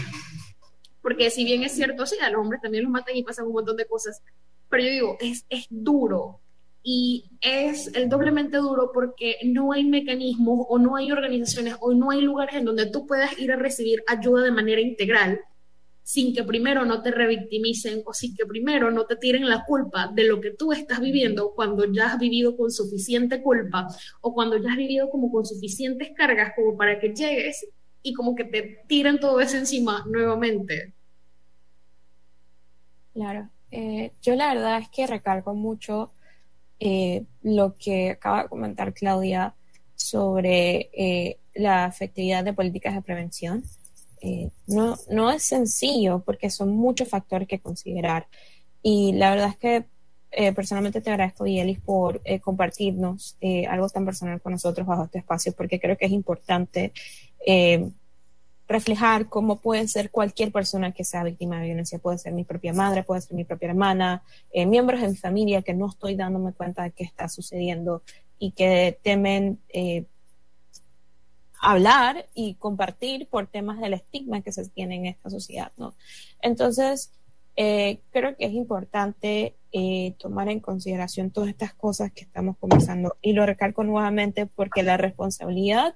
porque 1.01 1.29
si 1.29 1.43
bien 1.45 1.63
es 1.63 1.73
cierto, 1.73 2.05
sí, 2.05 2.15
a 2.21 2.29
los 2.29 2.41
hombres 2.41 2.61
también 2.61 2.83
los 2.83 2.91
matan 2.91 3.15
y 3.15 3.23
pasan 3.23 3.47
un 3.47 3.53
montón 3.53 3.77
de 3.77 3.85
cosas, 3.85 4.21
pero 4.69 4.83
yo 4.83 4.89
digo, 4.89 5.17
es, 5.19 5.45
es 5.49 5.67
duro. 5.69 6.41
Y 6.87 7.31
es 7.41 7.87
el 7.95 8.09
doblemente 8.09 8.57
duro 8.57 8.91
porque 8.93 9.37
no 9.43 9.71
hay 9.71 9.83
mecanismos 9.85 10.67
o 10.69 10.77
no 10.77 10.95
hay 10.95 11.11
organizaciones 11.11 11.75
o 11.79 11.93
no 11.93 12.11
hay 12.11 12.21
lugares 12.21 12.55
en 12.55 12.65
donde 12.65 12.85
tú 12.85 13.07
puedas 13.07 13.37
ir 13.39 13.51
a 13.51 13.55
recibir 13.55 14.03
ayuda 14.07 14.43
de 14.43 14.51
manera 14.51 14.81
integral 14.81 15.41
sin 16.05 16.35
que 16.35 16.43
primero 16.43 16.85
no 16.85 17.01
te 17.01 17.09
revictimicen 17.09 18.03
o 18.05 18.13
sin 18.13 18.35
que 18.35 18.45
primero 18.45 18.91
no 18.91 19.07
te 19.07 19.15
tiren 19.15 19.49
la 19.49 19.65
culpa 19.65 20.11
de 20.13 20.25
lo 20.25 20.39
que 20.39 20.51
tú 20.51 20.71
estás 20.71 21.01
viviendo 21.01 21.53
cuando 21.55 21.91
ya 21.91 22.13
has 22.13 22.19
vivido 22.19 22.55
con 22.55 22.69
suficiente 22.69 23.41
culpa 23.41 23.87
o 24.21 24.31
cuando 24.31 24.55
ya 24.57 24.69
has 24.69 24.77
vivido 24.77 25.09
como 25.09 25.31
con 25.31 25.47
suficientes 25.47 26.11
cargas 26.15 26.53
como 26.55 26.77
para 26.77 26.99
que 26.99 27.09
llegues 27.09 27.67
y 28.03 28.13
como 28.13 28.35
que 28.35 28.43
te 28.43 28.83
tiren 28.87 29.19
todo 29.19 29.39
eso 29.39 29.57
encima 29.57 30.05
nuevamente. 30.07 30.93
Claro, 33.15 33.49
eh, 33.71 34.11
yo 34.21 34.35
la 34.35 34.53
verdad 34.53 34.77
es 34.81 34.89
que 34.89 35.07
recargo 35.07 35.55
mucho 35.55 36.11
eh, 36.79 37.25
lo 37.41 37.73
que 37.77 38.11
acaba 38.11 38.43
de 38.43 38.49
comentar 38.49 38.93
Claudia 38.93 39.55
sobre 39.95 40.91
eh, 40.93 41.39
la 41.55 41.87
efectividad 41.87 42.43
de 42.43 42.53
políticas 42.53 42.93
de 42.93 43.01
prevención. 43.01 43.63
Eh, 44.21 44.49
no, 44.67 44.97
no 45.09 45.31
es 45.31 45.43
sencillo 45.43 46.23
porque 46.25 46.49
son 46.49 46.75
muchos 46.75 47.07
factores 47.07 47.47
que 47.47 47.59
considerar. 47.59 48.27
Y 48.81 49.13
la 49.13 49.31
verdad 49.31 49.49
es 49.49 49.57
que 49.57 49.85
eh, 50.31 50.53
personalmente 50.53 51.01
te 51.01 51.09
agradezco, 51.09 51.45
Yelis, 51.45 51.79
por 51.79 52.21
eh, 52.25 52.39
compartirnos 52.39 53.37
algo 53.69 53.89
tan 53.89 54.05
personal 54.05 54.41
con 54.41 54.53
nosotros 54.53 54.85
bajo 54.85 55.05
este 55.05 55.19
espacio, 55.19 55.53
porque 55.53 55.79
creo 55.79 55.97
que 55.97 56.05
es 56.05 56.11
importante 56.11 56.91
reflejar 58.67 59.27
cómo 59.29 59.57
puede 59.57 59.87
ser 59.87 60.09
cualquier 60.09 60.51
persona 60.51 60.91
que 60.91 61.03
sea 61.03 61.23
víctima 61.23 61.59
de 61.59 61.67
violencia. 61.67 61.99
Puede 61.99 62.17
ser 62.17 62.33
mi 62.33 62.43
propia 62.43 62.73
madre, 62.73 63.03
puede 63.03 63.21
ser 63.21 63.35
mi 63.35 63.43
propia 63.43 63.69
hermana, 63.69 64.23
miembros 64.51 65.01
de 65.01 65.09
mi 65.09 65.15
familia 65.15 65.61
que 65.61 65.75
no 65.75 65.87
estoy 65.87 66.15
dándome 66.15 66.53
cuenta 66.53 66.83
de 66.83 66.91
qué 66.91 67.03
está 67.03 67.29
sucediendo 67.29 68.01
y 68.39 68.51
que 68.51 68.97
temen 69.03 69.59
hablar 71.71 72.27
y 72.33 72.55
compartir 72.55 73.27
por 73.27 73.47
temas 73.47 73.79
del 73.79 73.93
estigma 73.93 74.41
que 74.41 74.51
se 74.51 74.67
tiene 74.69 74.95
en 74.95 75.05
esta 75.07 75.29
sociedad, 75.29 75.71
¿no? 75.77 75.95
Entonces, 76.41 77.11
eh, 77.55 77.99
creo 78.11 78.35
que 78.35 78.45
es 78.45 78.53
importante 78.53 79.55
eh, 79.77 80.13
tomar 80.19 80.47
en 80.47 80.61
consideración 80.61 81.31
todas 81.31 81.49
estas 81.49 81.73
cosas 81.73 82.09
que 82.13 82.23
estamos 82.23 82.55
conversando 82.57 83.17
y 83.21 83.33
lo 83.33 83.45
recalco 83.45 83.83
nuevamente 83.83 84.45
porque 84.45 84.83
la 84.83 84.95
responsabilidad 84.95 85.95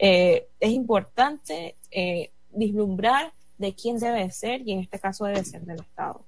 eh, 0.00 0.48
es 0.58 0.70
importante 0.70 1.76
eh, 1.92 2.30
vislumbrar 2.50 3.32
de 3.58 3.74
quién 3.74 4.00
debe 4.00 4.28
ser 4.32 4.62
y 4.66 4.72
en 4.72 4.80
este 4.80 4.98
caso 4.98 5.24
debe 5.24 5.44
ser 5.44 5.62
del 5.62 5.80
Estado. 5.80 6.24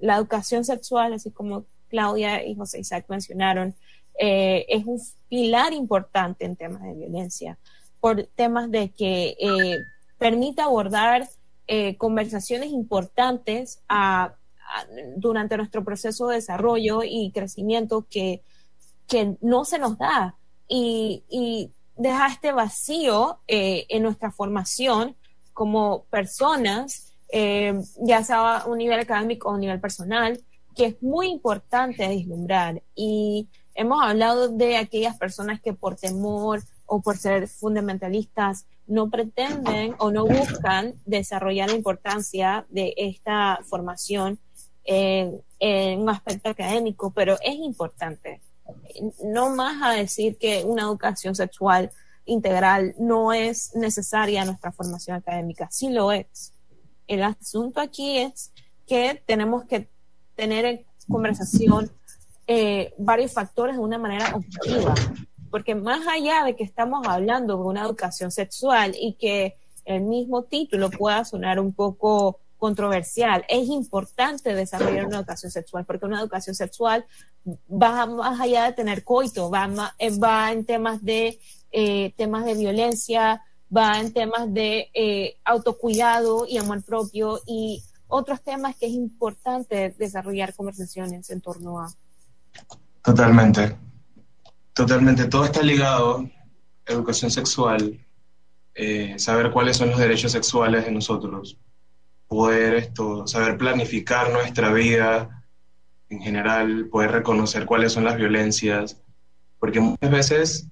La 0.00 0.16
educación 0.16 0.64
sexual, 0.64 1.12
así 1.12 1.32
como 1.32 1.64
Claudia 1.88 2.46
y 2.46 2.54
José 2.54 2.78
Isaac 2.78 3.04
mencionaron, 3.08 3.74
es 4.16 4.84
un 4.86 5.00
pilar 5.28 5.72
importante 5.74 6.44
en 6.44 6.56
temas 6.56 6.82
de 6.82 6.94
violencia, 6.94 7.58
por 8.00 8.24
temas 8.34 8.70
de 8.70 8.90
que 8.90 9.36
eh, 9.38 9.78
permite 10.18 10.62
abordar 10.62 11.28
eh, 11.66 11.96
conversaciones 11.96 12.70
importantes 12.70 13.80
durante 15.16 15.56
nuestro 15.56 15.84
proceso 15.84 16.28
de 16.28 16.36
desarrollo 16.36 17.02
y 17.04 17.32
crecimiento 17.32 18.06
que, 18.08 18.42
que 19.08 19.36
no 19.40 19.64
se 19.64 19.78
nos 19.78 19.98
da 19.98 20.36
y, 20.70 21.72
deja 21.96 22.28
este 22.28 22.52
vacío 22.52 23.40
eh, 23.46 23.84
en 23.90 24.04
nuestra 24.04 24.30
formación 24.30 25.16
como 25.52 26.04
personas, 26.04 27.12
eh, 27.30 27.78
ya 27.98 28.24
sea 28.24 28.58
a 28.58 28.66
un 28.66 28.78
nivel 28.78 29.00
académico 29.00 29.48
o 29.48 29.50
a 29.50 29.54
un 29.54 29.60
nivel 29.60 29.80
personal, 29.80 30.40
que 30.74 30.86
es 30.86 31.02
muy 31.02 31.28
importante 31.28 32.08
deslumbrar. 32.08 32.82
Y 32.94 33.48
hemos 33.74 34.02
hablado 34.02 34.48
de 34.48 34.78
aquellas 34.78 35.18
personas 35.18 35.60
que 35.60 35.74
por 35.74 35.96
temor 35.96 36.62
o 36.92 37.00
por 37.00 37.16
ser 37.16 37.46
fundamentalistas 37.46 38.66
no 38.88 39.08
pretenden 39.08 39.94
o 39.98 40.10
no 40.10 40.26
buscan 40.26 40.94
desarrollar 41.06 41.70
la 41.70 41.76
importancia 41.76 42.66
de 42.68 42.92
esta 42.96 43.60
formación 43.64 44.40
en, 44.82 45.40
en 45.60 46.00
un 46.00 46.10
aspecto 46.10 46.50
académico, 46.50 47.12
pero 47.12 47.36
es 47.44 47.54
importante 47.54 48.40
no 49.22 49.54
más 49.54 49.80
a 49.82 49.92
decir 49.92 50.36
que 50.36 50.64
una 50.64 50.82
educación 50.82 51.36
sexual 51.36 51.92
integral 52.24 52.96
no 52.98 53.32
es 53.32 53.72
necesaria 53.76 54.40
en 54.40 54.48
nuestra 54.48 54.72
formación 54.72 55.16
académica, 55.16 55.68
sí 55.70 55.90
lo 55.90 56.10
es. 56.10 56.52
El 57.06 57.22
asunto 57.22 57.80
aquí 57.80 58.18
es 58.18 58.50
que 58.88 59.22
tenemos 59.26 59.64
que 59.64 59.88
tener 60.34 60.64
en 60.64 60.84
conversación 61.08 61.88
eh, 62.48 62.94
varios 62.98 63.32
factores 63.32 63.76
de 63.76 63.80
una 63.80 63.98
manera 63.98 64.34
objetiva, 64.34 64.92
porque 65.50 65.74
más 65.74 66.06
allá 66.06 66.44
de 66.44 66.56
que 66.56 66.64
estamos 66.64 67.06
hablando 67.06 67.56
de 67.56 67.62
una 67.62 67.82
educación 67.82 68.30
sexual 68.30 68.94
y 68.98 69.14
que 69.14 69.56
el 69.84 70.02
mismo 70.02 70.44
título 70.44 70.90
pueda 70.90 71.24
sonar 71.24 71.58
un 71.58 71.72
poco 71.72 72.38
controversial. 72.58 73.44
Es 73.48 73.68
importante 73.68 74.54
desarrollar 74.54 75.06
una 75.06 75.16
educación 75.16 75.50
sexual, 75.50 75.84
porque 75.84 76.06
una 76.06 76.20
educación 76.20 76.54
sexual 76.54 77.04
va 77.70 78.06
más 78.06 78.38
allá 78.38 78.66
de 78.66 78.72
tener 78.74 79.02
coito, 79.02 79.50
va, 79.50 79.94
eh, 79.98 80.16
va 80.18 80.52
en 80.52 80.64
temas 80.64 81.02
de, 81.02 81.40
eh, 81.72 82.12
temas 82.16 82.44
de 82.44 82.54
violencia, 82.54 83.42
va 83.74 83.98
en 83.98 84.12
temas 84.12 84.52
de 84.52 84.90
eh, 84.92 85.38
autocuidado 85.44 86.46
y 86.46 86.58
amor 86.58 86.82
propio 86.84 87.40
y 87.46 87.82
otros 88.08 88.42
temas 88.42 88.76
que 88.76 88.86
es 88.86 88.92
importante 88.92 89.94
desarrollar 89.98 90.54
conversaciones 90.54 91.30
en 91.30 91.40
torno 91.40 91.80
a. 91.80 91.90
Totalmente, 93.02 93.76
totalmente. 94.80 95.26
Todo 95.26 95.44
está 95.44 95.62
ligado, 95.62 96.26
educación 96.86 97.30
sexual, 97.30 98.00
saber 99.18 99.50
cuáles 99.50 99.76
son 99.76 99.90
los 99.90 99.98
derechos 99.98 100.32
sexuales 100.32 100.86
de 100.86 100.90
nosotros, 100.90 101.58
poder 102.26 102.76
esto, 102.76 103.26
saber 103.26 103.58
planificar 103.58 104.32
nuestra 104.32 104.72
vida 104.72 105.44
en 106.08 106.22
general, 106.22 106.88
poder 106.90 107.12
reconocer 107.12 107.66
cuáles 107.66 107.92
son 107.92 108.04
las 108.04 108.16
violencias, 108.16 108.96
porque 109.58 109.80
muchas 109.80 110.10
veces 110.10 110.68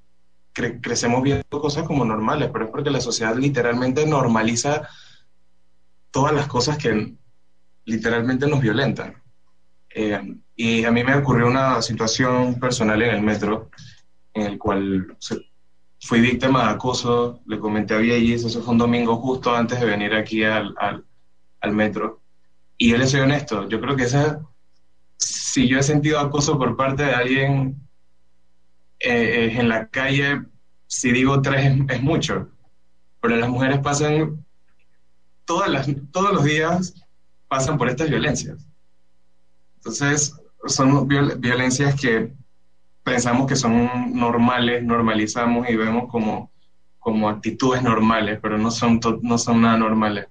crecemos 0.55 1.23
viendo 1.23 1.45
cosas 1.51 1.83
como 1.83 2.03
normales, 2.07 2.49
pero 2.51 2.65
es 2.65 2.71
porque 2.71 2.89
la 2.89 3.03
sociedad 3.03 3.37
literalmente 3.37 4.07
normaliza 4.07 4.89
todas 6.11 6.33
las 6.33 6.47
cosas 6.47 6.79
que 6.79 7.15
literalmente 7.85 8.47
nos 8.47 8.63
violentan. 8.63 9.23
Eh, 9.95 10.19
y 10.57 10.85
a 10.85 10.91
mí 10.91 11.05
me 11.05 11.15
ocurrió 11.15 11.47
una 11.47 11.83
situación 11.83 12.59
personal 12.59 13.03
en 13.03 13.15
el 13.15 13.23
metro, 13.23 13.71
en 14.41 14.47
el 14.47 14.59
cual 14.59 15.17
fui 16.01 16.21
víctima 16.21 16.65
de 16.65 16.71
acoso, 16.71 17.41
le 17.47 17.59
comenté 17.59 17.95
a 17.95 17.99
Viellis, 17.99 18.45
eso 18.45 18.63
fue 18.63 18.73
un 18.73 18.79
domingo 18.79 19.17
justo 19.17 19.55
antes 19.55 19.81
de 19.81 19.87
venir 19.87 20.15
aquí 20.15 20.45
al, 20.45 20.75
al 20.79 21.73
metro. 21.73 22.23
Y 22.77 22.91
yo 22.91 22.99
le 22.99 23.07
soy 23.07 23.21
honesto, 23.21 23.69
yo 23.69 23.81
creo 23.81 23.97
que 23.97 24.05
esa, 24.05 24.41
si 25.17 25.67
yo 25.69 25.79
he 25.79 25.83
sentido 25.83 26.21
acoso 26.21 26.59
por 26.59 26.77
parte 26.77 27.03
de 27.03 27.15
alguien 27.15 27.77
eh, 29.01 29.57
en 29.59 29.69
la 29.69 29.89
calle, 29.89 30.43
si 30.87 31.13
digo 31.13 31.43
tres 31.43 31.77
es, 31.89 32.03
mucho, 32.03 32.49
pero 33.21 33.37
las 33.37 33.49
mujeres 33.49 33.81
pasan, 33.81 34.45
todas 35.45 35.69
las, 35.69 35.89
todos 36.13 36.33
los 36.33 36.45
días 36.45 36.95
pasan 37.49 37.79
por 37.79 37.89
estas 37.89 38.09
violencias. 38.09 38.67
Entonces, 39.77 40.35
son 40.67 41.09
violencias 41.09 42.01
que 42.01 42.33
pensamos 43.09 43.47
que 43.47 43.57
son 43.57 44.13
normales, 44.15 44.83
normalizamos 44.85 45.69
y 45.69 45.77
vemos 45.77 46.11
como, 46.11 46.53
como 46.99 47.29
actitudes 47.29 47.83
normales, 47.83 48.39
pero 48.43 48.59
no 48.59 48.71
son, 48.71 49.01
no 49.23 49.39
son 49.39 49.63
nada 49.63 49.77
normales 49.77 50.27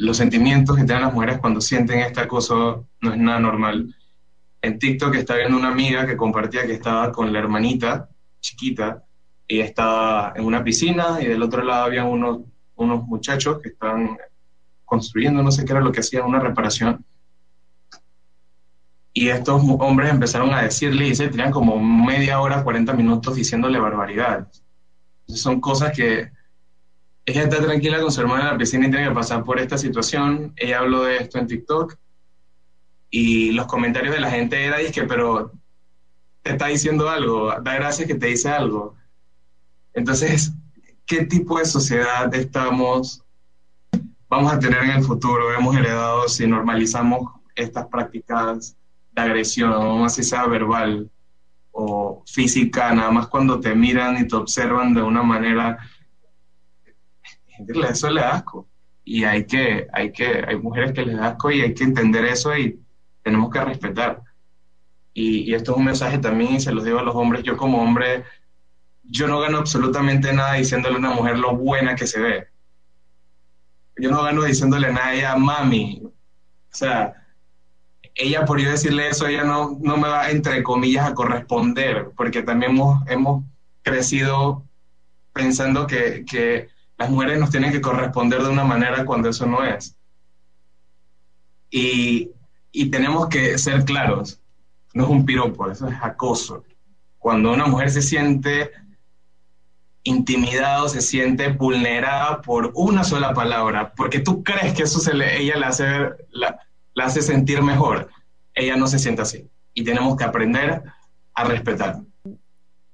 los 0.00 0.16
sentimientos 0.16 0.76
que 0.76 0.84
tienen 0.84 1.02
las 1.02 1.12
mujeres 1.12 1.38
cuando 1.40 1.60
sienten 1.60 1.98
este 1.98 2.20
acoso 2.20 2.88
no 3.02 3.12
es 3.12 3.18
nada 3.18 3.38
normal. 3.38 3.94
En 4.62 4.78
TikTok 4.78 5.14
está 5.14 5.36
viendo 5.36 5.58
una 5.58 5.68
amiga 5.68 6.06
que 6.06 6.16
compartía 6.16 6.66
que 6.66 6.72
estaba 6.72 7.12
con 7.12 7.30
la 7.30 7.38
hermanita 7.38 8.08
chiquita, 8.40 9.04
y 9.46 9.60
estaba 9.60 10.32
en 10.36 10.46
una 10.46 10.64
piscina 10.64 11.18
y 11.20 11.26
del 11.26 11.42
otro 11.42 11.62
lado 11.62 11.84
había 11.84 12.04
unos, 12.04 12.40
unos 12.76 13.04
muchachos 13.04 13.60
que 13.60 13.70
estaban 13.70 14.16
construyendo, 14.86 15.42
no 15.42 15.50
sé 15.50 15.66
qué 15.66 15.72
era 15.72 15.82
lo 15.82 15.92
que 15.92 16.00
hacían, 16.00 16.24
una 16.24 16.40
reparación. 16.40 17.04
Y 19.12 19.28
estos 19.28 19.62
hombres 19.80 20.10
empezaron 20.10 20.54
a 20.54 20.62
decirle, 20.62 21.08
y 21.08 21.14
se 21.14 21.28
tenían 21.28 21.50
como 21.50 21.78
media 21.78 22.40
hora, 22.40 22.62
40 22.62 22.92
minutos 22.92 23.34
diciéndole 23.34 23.78
barbaridades. 23.78 24.62
son 25.26 25.60
cosas 25.60 25.92
que 25.92 26.30
ella 27.26 27.42
está 27.44 27.60
tranquila 27.60 28.00
con 28.00 28.10
su 28.10 28.20
hermana 28.20 28.44
en 28.44 28.50
la 28.52 28.58
piscina 28.58 28.86
y 28.86 28.90
tiene 28.90 29.08
que 29.08 29.14
pasar 29.14 29.44
por 29.44 29.58
esta 29.58 29.78
situación. 29.78 30.52
Ella 30.56 30.78
habló 30.78 31.04
de 31.04 31.18
esto 31.18 31.38
en 31.38 31.46
TikTok 31.46 31.96
y 33.10 33.52
los 33.52 33.66
comentarios 33.66 34.14
de 34.14 34.20
la 34.20 34.30
gente 34.30 34.64
era, 34.64 34.78
que 34.90 35.04
pero 35.04 35.52
te 36.42 36.52
está 36.52 36.66
diciendo 36.66 37.08
algo, 37.08 37.52
da 37.60 37.74
gracias 37.74 38.06
que 38.06 38.14
te 38.14 38.26
dice 38.26 38.48
algo. 38.48 38.96
Entonces, 39.92 40.52
¿qué 41.04 41.24
tipo 41.26 41.58
de 41.58 41.64
sociedad 41.64 42.32
estamos, 42.34 43.22
vamos 44.28 44.52
a 44.52 44.58
tener 44.58 44.84
en 44.84 44.90
el 44.90 45.04
futuro? 45.04 45.52
Hemos 45.52 45.76
heredado 45.76 46.28
si 46.28 46.46
normalizamos 46.46 47.32
estas 47.54 47.86
prácticas 47.88 48.76
de 49.24 49.30
agresión, 49.30 50.04
así 50.04 50.22
sea 50.22 50.46
verbal 50.46 51.10
o 51.72 52.22
física, 52.26 52.92
nada 52.92 53.10
más 53.10 53.28
cuando 53.28 53.60
te 53.60 53.74
miran 53.74 54.18
y 54.18 54.26
te 54.26 54.36
observan 54.36 54.92
de 54.94 55.02
una 55.02 55.22
manera 55.22 55.78
eso 57.88 58.10
le 58.10 58.20
da 58.20 58.30
asco. 58.30 58.68
Y 59.04 59.24
hay 59.24 59.46
que, 59.46 59.86
hay 59.92 60.12
que, 60.12 60.44
hay 60.46 60.56
mujeres 60.56 60.92
que 60.92 61.04
les 61.04 61.16
da 61.16 61.28
asco 61.28 61.50
y 61.50 61.62
hay 61.62 61.74
que 61.74 61.84
entender 61.84 62.24
eso 62.24 62.56
y 62.56 62.80
tenemos 63.22 63.50
que 63.50 63.60
respetar. 63.60 64.22
Y, 65.12 65.52
esto 65.54 65.72
es 65.72 65.78
un 65.78 65.84
mensaje 65.84 66.18
también, 66.18 66.60
se 66.60 66.72
los 66.72 66.84
digo 66.84 66.98
a 67.00 67.02
los 67.02 67.14
hombres, 67.14 67.42
yo 67.42 67.56
como 67.56 67.82
hombre, 67.82 68.24
yo 69.02 69.26
no 69.26 69.40
gano 69.40 69.58
absolutamente 69.58 70.32
nada 70.32 70.54
diciéndole 70.54 70.94
a 70.94 70.98
una 70.98 71.10
mujer 71.10 71.38
lo 71.38 71.56
buena 71.56 71.96
que 71.96 72.06
se 72.06 72.20
ve. 72.20 72.48
Yo 73.96 74.10
no 74.10 74.22
gano 74.22 74.44
diciéndole 74.44 74.92
nada 74.92 75.08
a 75.08 75.14
ella, 75.14 75.36
mami. 75.36 76.02
O 76.04 76.12
sea, 76.70 77.19
ella 78.14 78.44
por 78.44 78.60
yo 78.60 78.70
decirle 78.70 79.08
eso, 79.08 79.26
ella 79.26 79.44
no, 79.44 79.78
no 79.80 79.96
me 79.96 80.08
va, 80.08 80.30
entre 80.30 80.62
comillas, 80.62 81.06
a 81.06 81.14
corresponder, 81.14 82.10
porque 82.16 82.42
también 82.42 82.72
hemos, 82.72 83.08
hemos 83.08 83.44
crecido 83.82 84.64
pensando 85.32 85.86
que, 85.86 86.24
que 86.24 86.68
las 87.00 87.08
mujeres 87.08 87.38
nos 87.38 87.50
tienen 87.50 87.72
que 87.72 87.80
corresponder 87.80 88.42
de 88.42 88.50
una 88.50 88.64
manera 88.64 89.06
cuando 89.06 89.30
eso 89.30 89.46
no 89.46 89.64
es. 89.64 89.96
Y, 91.70 92.30
tenemos 92.90 93.28
que 93.28 93.56
ser 93.56 93.84
claros, 93.84 94.40
no 94.92 95.04
es 95.04 95.10
un 95.10 95.24
piropo, 95.24 95.70
eso 95.70 95.88
es 95.88 95.96
acoso. 96.02 96.64
Cuando 97.18 97.52
una 97.52 97.66
mujer 97.66 97.90
se 97.90 98.02
siente 98.02 98.70
intimidada 100.02 100.84
o 100.84 100.88
se 100.88 101.00
siente 101.00 101.48
vulnerada 101.48 102.42
por 102.42 102.72
una 102.74 103.02
sola 103.04 103.32
palabra, 103.32 103.94
porque 103.94 104.20
tú 104.20 104.42
crees 104.42 104.74
que 104.74 104.82
eso 104.82 104.98
se 104.98 105.14
le, 105.14 105.40
ella 105.40 105.56
la 105.56 105.68
hace, 105.68 105.86
la, 106.30 106.60
la 106.94 107.06
hace 107.06 107.22
sentir 107.22 107.62
mejor, 107.62 108.08
ella 108.54 108.76
no 108.76 108.86
se 108.86 108.98
siente 108.98 109.22
así. 109.22 109.48
Y 109.74 109.84
tenemos 109.84 110.16
que 110.16 110.24
aprender 110.24 110.82
a 111.34 111.44
respetar 111.44 112.00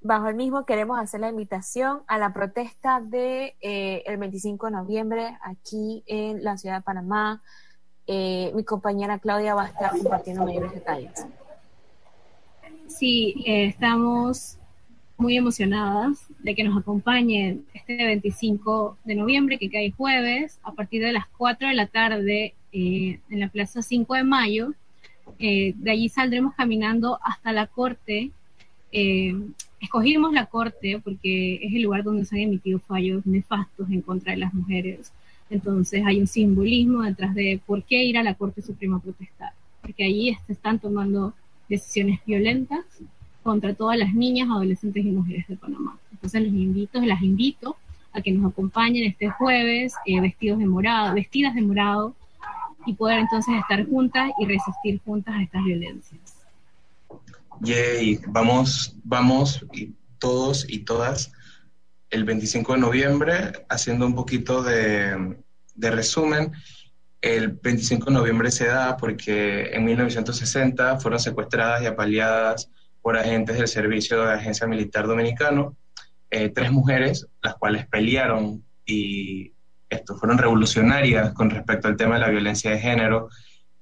bajo 0.06 0.28
el 0.28 0.36
mismo 0.36 0.64
queremos 0.64 0.98
hacer 0.98 1.20
la 1.20 1.28
invitación 1.28 2.00
a 2.06 2.18
la 2.18 2.32
protesta 2.32 3.00
de 3.00 3.56
eh, 3.60 4.02
el 4.06 4.16
25 4.16 4.66
de 4.66 4.72
noviembre 4.72 5.36
aquí 5.42 6.02
en 6.06 6.42
la 6.42 6.56
ciudad 6.56 6.76
de 6.76 6.82
Panamá. 6.82 7.42
Eh, 8.06 8.52
mi 8.54 8.64
compañera 8.64 9.18
Claudia 9.18 9.54
va 9.54 9.64
a 9.64 9.68
estar 9.68 9.90
compartiendo 9.90 10.44
mayores 10.44 10.72
detalles. 10.72 11.26
Sí, 12.86 13.34
eh, 13.44 13.66
estamos 13.66 14.58
muy 15.18 15.36
emocionadas 15.36 16.26
de 16.38 16.54
que 16.54 16.62
nos 16.62 16.78
acompañen 16.78 17.66
este 17.74 17.96
25 17.96 18.98
de 19.04 19.14
noviembre, 19.16 19.58
que 19.58 19.70
cae 19.70 19.90
jueves, 19.90 20.60
a 20.62 20.72
partir 20.72 21.02
de 21.02 21.12
las 21.12 21.26
4 21.36 21.68
de 21.68 21.74
la 21.74 21.88
tarde 21.88 22.54
en 22.76 23.40
la 23.40 23.48
Plaza 23.48 23.82
5 23.82 24.14
de 24.14 24.24
Mayo. 24.24 24.74
de 25.38 25.90
allí 25.90 26.08
saldremos 26.08 26.54
caminando 26.54 27.18
hasta 27.22 27.52
la 27.52 27.66
Corte 27.66 28.30
escogimos 29.80 30.32
la 30.32 30.46
Corte 30.46 31.00
porque 31.02 31.56
es 31.62 31.74
el 31.74 31.82
lugar 31.82 32.02
donde 32.02 32.24
se 32.24 32.36
han 32.36 32.42
emitido 32.42 32.78
fallos 32.80 33.26
nefastos 33.26 33.88
en 33.90 34.02
contra 34.02 34.32
de 34.32 34.38
las 34.38 34.54
mujeres. 34.54 35.12
Entonces 35.50 36.02
hay 36.04 36.20
un 36.20 36.26
simbolismo 36.26 37.02
detrás 37.02 37.34
de 37.34 37.60
por 37.64 37.82
qué 37.84 38.04
ir 38.04 38.18
a 38.18 38.22
la 38.22 38.34
Corte 38.34 38.62
Suprema 38.62 38.96
a 38.96 39.00
protestar, 39.00 39.52
porque 39.80 40.04
allí 40.04 40.36
se 40.46 40.52
están 40.52 40.78
tomando 40.78 41.34
decisiones 41.68 42.20
violentas 42.26 42.84
contra 43.42 43.74
todas 43.74 43.96
las 43.96 44.12
niñas, 44.12 44.48
adolescentes 44.50 45.04
y 45.04 45.10
mujeres 45.10 45.46
de 45.46 45.56
Panamá. 45.56 45.98
Entonces 46.10 46.42
los 46.42 46.52
invito, 46.52 47.00
las 47.00 47.22
invito 47.22 47.76
a 48.12 48.20
que 48.20 48.32
nos 48.32 48.50
acompañen 48.50 49.04
este 49.04 49.28
jueves 49.28 49.94
eh, 50.04 50.20
vestidos 50.20 50.58
de 50.58 50.66
morado, 50.66 51.14
vestidas 51.14 51.54
de 51.54 51.62
morado 51.62 52.14
y 52.86 52.94
poder 52.94 53.18
entonces 53.18 53.54
estar 53.58 53.86
juntas 53.86 54.30
y 54.38 54.46
resistir 54.46 55.00
juntas 55.04 55.34
a 55.34 55.42
estas 55.42 55.64
violencias. 55.64 56.20
Yay, 57.60 58.20
vamos, 58.28 58.94
vamos 59.04 59.64
y 59.72 59.94
todos 60.18 60.66
y 60.68 60.80
todas 60.80 61.32
el 62.10 62.24
25 62.24 62.74
de 62.74 62.78
noviembre 62.78 63.52
haciendo 63.68 64.06
un 64.06 64.14
poquito 64.14 64.62
de, 64.62 65.36
de 65.74 65.90
resumen. 65.90 66.52
El 67.20 67.48
25 67.48 68.06
de 68.06 68.12
noviembre 68.12 68.50
se 68.50 68.66
da 68.66 68.96
porque 68.96 69.74
en 69.74 69.84
1960 69.84 71.00
fueron 71.00 71.18
secuestradas 71.18 71.82
y 71.82 71.86
apaleadas 71.86 72.70
por 73.02 73.16
agentes 73.16 73.56
del 73.56 73.68
Servicio 73.68 74.22
de 74.22 74.34
Agencia 74.34 74.66
Militar 74.66 75.06
Dominicano 75.06 75.76
eh, 76.30 76.48
tres 76.48 76.72
mujeres, 76.72 77.26
las 77.40 77.54
cuales 77.54 77.86
pelearon 77.86 78.64
y 78.84 79.52
esto, 79.88 80.16
fueron 80.16 80.38
revolucionarias 80.38 81.32
con 81.32 81.50
respecto 81.50 81.88
al 81.88 81.96
tema 81.96 82.14
de 82.14 82.20
la 82.22 82.28
violencia 82.28 82.70
de 82.70 82.78
género 82.78 83.28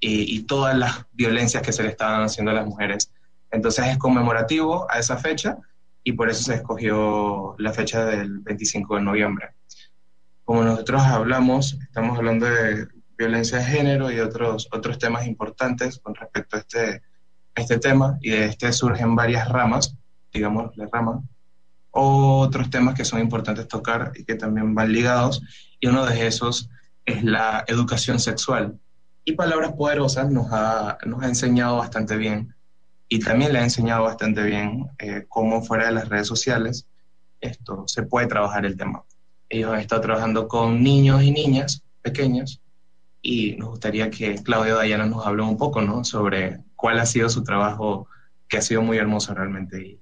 y, 0.01 0.43
todas 0.43 0.77
las 0.77 1.07
violencias 1.13 1.63
que 1.63 1.73
se 1.73 1.83
le 1.83 1.89
estaban 1.89 2.23
haciendo 2.23 2.51
a 2.51 2.55
las 2.55 2.67
mujeres. 2.67 3.11
Entonces 3.51 3.87
es 3.87 3.97
conmemorativo 3.97 4.87
a 4.91 4.99
esa 4.99 5.17
fecha 5.17 5.57
y 6.03 6.13
por 6.13 6.29
eso 6.29 6.43
se 6.43 6.57
escogió 6.57 7.55
la 7.59 7.73
fecha 7.73 8.05
del 8.05 8.41
25 8.41 8.97
de 8.97 9.01
noviembre. 9.01 9.49
Como 10.45 10.63
nosotros 10.63 11.01
hablamos, 11.03 11.79
estamos 11.81 12.19
hablando 12.19 12.45
de 12.45 12.87
violencia 13.17 13.59
de 13.59 13.65
género 13.65 14.11
y 14.11 14.21
otros, 14.21 14.69
otros 14.73 14.99
temas 14.99 15.27
importantes 15.27 15.99
con 16.01 16.15
respecto 16.15 16.57
a 16.57 16.61
este, 16.61 17.03
a 17.55 17.61
este 17.63 17.79
tema 17.79 18.19
y 18.21 18.31
de 18.31 18.45
este 18.47 18.73
surgen 18.75 19.17
varias 19.17 19.49
ramas, 19.49 19.97
digamos, 20.31 20.77
la 20.77 20.87
rama 20.93 21.23
otros 21.97 22.71
temas 22.71 22.95
que 22.95 23.05
son 23.05 23.21
importantes 23.21 23.69
tocar 23.69 24.13
y 24.17 24.25
que 24.25 24.35
también 24.35 24.75
van 24.75 24.93
ligados, 24.93 25.43
y 25.85 25.87
uno 25.87 26.07
de 26.07 26.27
esos 26.27 26.71
es 27.05 27.23
la 27.23 27.63
educación 27.67 28.19
sexual. 28.19 28.81
Y 29.23 29.33
Palabras 29.33 29.73
Poderosas 29.73 30.31
nos 30.31 30.47
ha, 30.51 30.97
nos 31.05 31.23
ha 31.23 31.27
enseñado 31.27 31.77
bastante 31.77 32.17
bien, 32.17 32.55
y 33.07 33.19
también 33.19 33.53
le 33.53 33.59
ha 33.59 33.65
enseñado 33.65 34.05
bastante 34.05 34.43
bien 34.45 34.87
eh, 34.99 35.27
cómo 35.29 35.63
fuera 35.63 35.85
de 35.85 35.93
las 35.93 36.09
redes 36.09 36.27
sociales 36.27 36.87
esto 37.39 37.85
se 37.87 38.03
puede 38.05 38.29
trabajar 38.29 38.65
el 38.65 38.79
tema. 38.79 39.05
Ellos 39.51 39.75
han 39.75 39.81
estado 39.81 40.01
trabajando 40.01 40.49
con 40.49 40.83
niños 40.83 41.23
y 41.23 41.31
niñas 41.31 41.83
pequeños, 42.01 42.63
y 43.21 43.55
nos 43.57 43.69
gustaría 43.69 44.09
que 44.09 44.37
Claudio 44.37 44.77
Dayana 44.77 45.05
nos 45.05 45.27
hable 45.27 45.43
un 45.43 45.59
poco 45.59 45.83
¿no? 45.83 46.03
sobre 46.03 46.61
cuál 46.77 46.99
ha 46.99 47.05
sido 47.05 47.29
su 47.29 47.45
trabajo, 47.45 48.09
que 48.49 48.57
ha 48.57 48.63
sido 48.63 48.81
muy 48.81 48.97
hermoso 48.97 49.35
realmente 49.35 49.87
y 49.87 50.01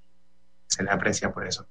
se 0.69 0.85
le 0.85 0.93
aprecia 0.93 1.33
por 1.33 1.45
eso. 1.45 1.67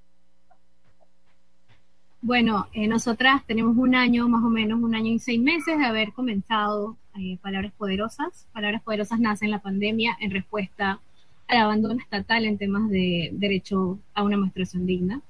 Bueno, 2.24 2.68
eh, 2.74 2.88
nosotras 2.88 3.44
tenemos 3.48 3.76
un 3.78 3.96
año, 3.96 4.28
más 4.30 4.44
o 4.44 4.50
menos 4.50 4.80
un 4.80 4.94
año 4.94 5.12
y 5.12 5.18
seis 5.18 5.42
meses 5.42 5.80
de 5.80 5.86
haber 5.86 6.14
comenzado 6.14 6.96
eh, 7.20 7.40
Palabras 7.42 7.72
Poderosas. 7.76 8.48
Palabras 8.54 8.84
Poderosas 8.84 9.20
nace 9.20 9.46
en 9.46 9.52
la 9.52 9.60
pandemia 9.60 10.16
en 10.20 10.30
respuesta 10.30 11.00
al 11.48 11.58
abandono 11.58 12.00
estatal 12.00 12.46
en 12.46 12.60
temas 12.60 12.88
de 12.92 13.32
derecho 13.34 13.98
a 14.14 14.22
una 14.22 14.38
menstruación 14.38 14.86
digna. 14.86 15.22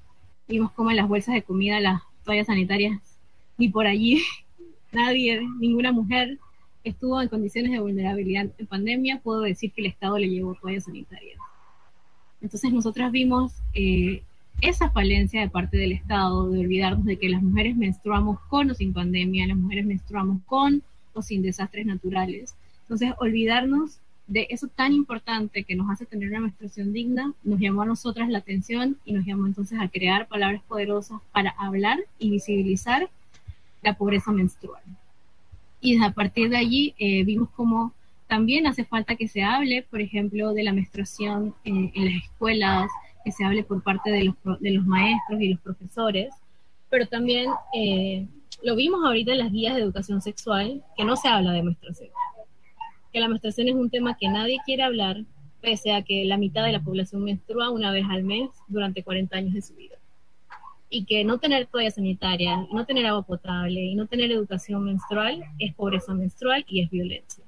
Vimos 0.49 0.73
como 0.73 0.89
en 0.91 0.97
las 0.97 1.07
bolsas 1.07 1.33
de 1.33 1.43
comida, 1.43 1.79
las 1.79 2.01
toallas 2.25 2.47
sanitarias, 2.47 2.99
ni 3.57 3.69
por 3.69 3.87
allí 3.87 4.21
nadie, 4.91 5.47
ninguna 5.59 5.93
mujer 5.93 6.39
estuvo 6.83 7.21
en 7.21 7.29
condiciones 7.29 7.71
de 7.71 7.79
vulnerabilidad 7.79 8.49
en 8.57 8.67
pandemia, 8.67 9.21
puedo 9.23 9.39
decir 9.41 9.71
que 9.71 9.79
el 9.79 9.87
Estado 9.87 10.17
le 10.17 10.29
llevó 10.29 10.55
toallas 10.55 10.83
sanitarias. 10.83 11.39
Entonces 12.41 12.73
nosotras 12.73 13.13
vimos 13.13 13.53
eh, 13.73 14.23
esa 14.61 14.91
falencia 14.91 15.41
de 15.41 15.49
parte 15.49 15.77
del 15.77 15.91
Estado 15.91 16.49
de 16.49 16.59
olvidarnos 16.59 17.05
de 17.05 17.17
que 17.17 17.29
las 17.29 17.41
mujeres 17.41 17.75
menstruamos 17.75 18.39
con 18.47 18.69
o 18.69 18.73
sin 18.73 18.93
pandemia, 18.93 19.47
las 19.47 19.57
mujeres 19.57 19.85
menstruamos 19.85 20.39
con 20.45 20.83
o 21.13 21.21
sin 21.21 21.41
desastres 21.41 21.85
naturales. 21.85 22.55
Entonces, 22.83 23.13
olvidarnos 23.19 23.99
de 24.27 24.47
eso 24.49 24.67
tan 24.67 24.93
importante 24.93 25.63
que 25.63 25.75
nos 25.75 25.89
hace 25.89 26.05
tener 26.05 26.29
una 26.29 26.39
menstruación 26.39 26.93
digna, 26.93 27.33
nos 27.43 27.59
llamó 27.59 27.81
a 27.81 27.85
nosotras 27.85 28.29
la 28.29 28.37
atención 28.37 28.97
y 29.03 29.13
nos 29.13 29.25
llamó 29.25 29.45
entonces 29.45 29.79
a 29.79 29.89
crear 29.89 30.27
palabras 30.27 30.61
poderosas 30.67 31.19
para 31.33 31.49
hablar 31.57 31.99
y 32.17 32.29
visibilizar 32.29 33.09
la 33.81 33.95
pobreza 33.95 34.31
menstrual. 34.31 34.81
Y 35.81 36.01
a 36.01 36.11
partir 36.11 36.49
de 36.49 36.57
allí 36.57 36.93
eh, 36.97 37.23
vimos 37.23 37.49
cómo 37.55 37.93
también 38.27 38.67
hace 38.67 38.85
falta 38.85 39.15
que 39.15 39.27
se 39.27 39.43
hable, 39.43 39.83
por 39.89 39.99
ejemplo, 39.99 40.53
de 40.53 40.63
la 40.63 40.71
menstruación 40.71 41.53
en 41.65 41.91
las 41.95 42.23
escuelas, 42.23 42.89
que 43.23 43.31
se 43.31 43.43
hable 43.43 43.63
por 43.63 43.83
parte 43.83 44.11
de 44.11 44.25
los, 44.25 44.35
de 44.59 44.71
los 44.71 44.85
maestros 44.85 45.41
y 45.41 45.49
los 45.49 45.59
profesores, 45.61 46.33
pero 46.89 47.07
también 47.07 47.49
eh, 47.73 48.27
lo 48.63 48.75
vimos 48.75 49.03
ahorita 49.03 49.31
en 49.31 49.39
las 49.39 49.51
guías 49.51 49.75
de 49.75 49.81
educación 49.81 50.21
sexual, 50.21 50.83
que 50.95 51.03
no 51.03 51.15
se 51.15 51.27
habla 51.27 51.51
de 51.51 51.63
menstruación, 51.63 52.09
que 53.11 53.19
la 53.19 53.27
menstruación 53.27 53.67
es 53.69 53.75
un 53.75 53.89
tema 53.89 54.17
que 54.17 54.27
nadie 54.27 54.59
quiere 54.65 54.83
hablar, 54.83 55.23
pese 55.61 55.93
a 55.93 56.01
que 56.01 56.25
la 56.25 56.37
mitad 56.37 56.65
de 56.65 56.71
la 56.71 56.81
población 56.81 57.23
menstrua 57.23 57.69
una 57.69 57.91
vez 57.91 58.05
al 58.09 58.23
mes 58.23 58.49
durante 58.67 59.03
40 59.03 59.37
años 59.37 59.53
de 59.53 59.61
su 59.61 59.75
vida. 59.75 59.95
Y 60.89 61.05
que 61.05 61.23
no 61.23 61.37
tener 61.37 61.67
toalla 61.67 61.91
sanitaria, 61.91 62.67
no 62.71 62.85
tener 62.85 63.05
agua 63.05 63.23
potable 63.23 63.81
y 63.81 63.95
no 63.95 64.07
tener 64.07 64.31
educación 64.31 64.83
menstrual 64.83 65.41
es 65.57 65.73
pobreza 65.73 66.13
menstrual 66.13 66.65
y 66.67 66.81
es 66.81 66.89
violencia. 66.89 67.40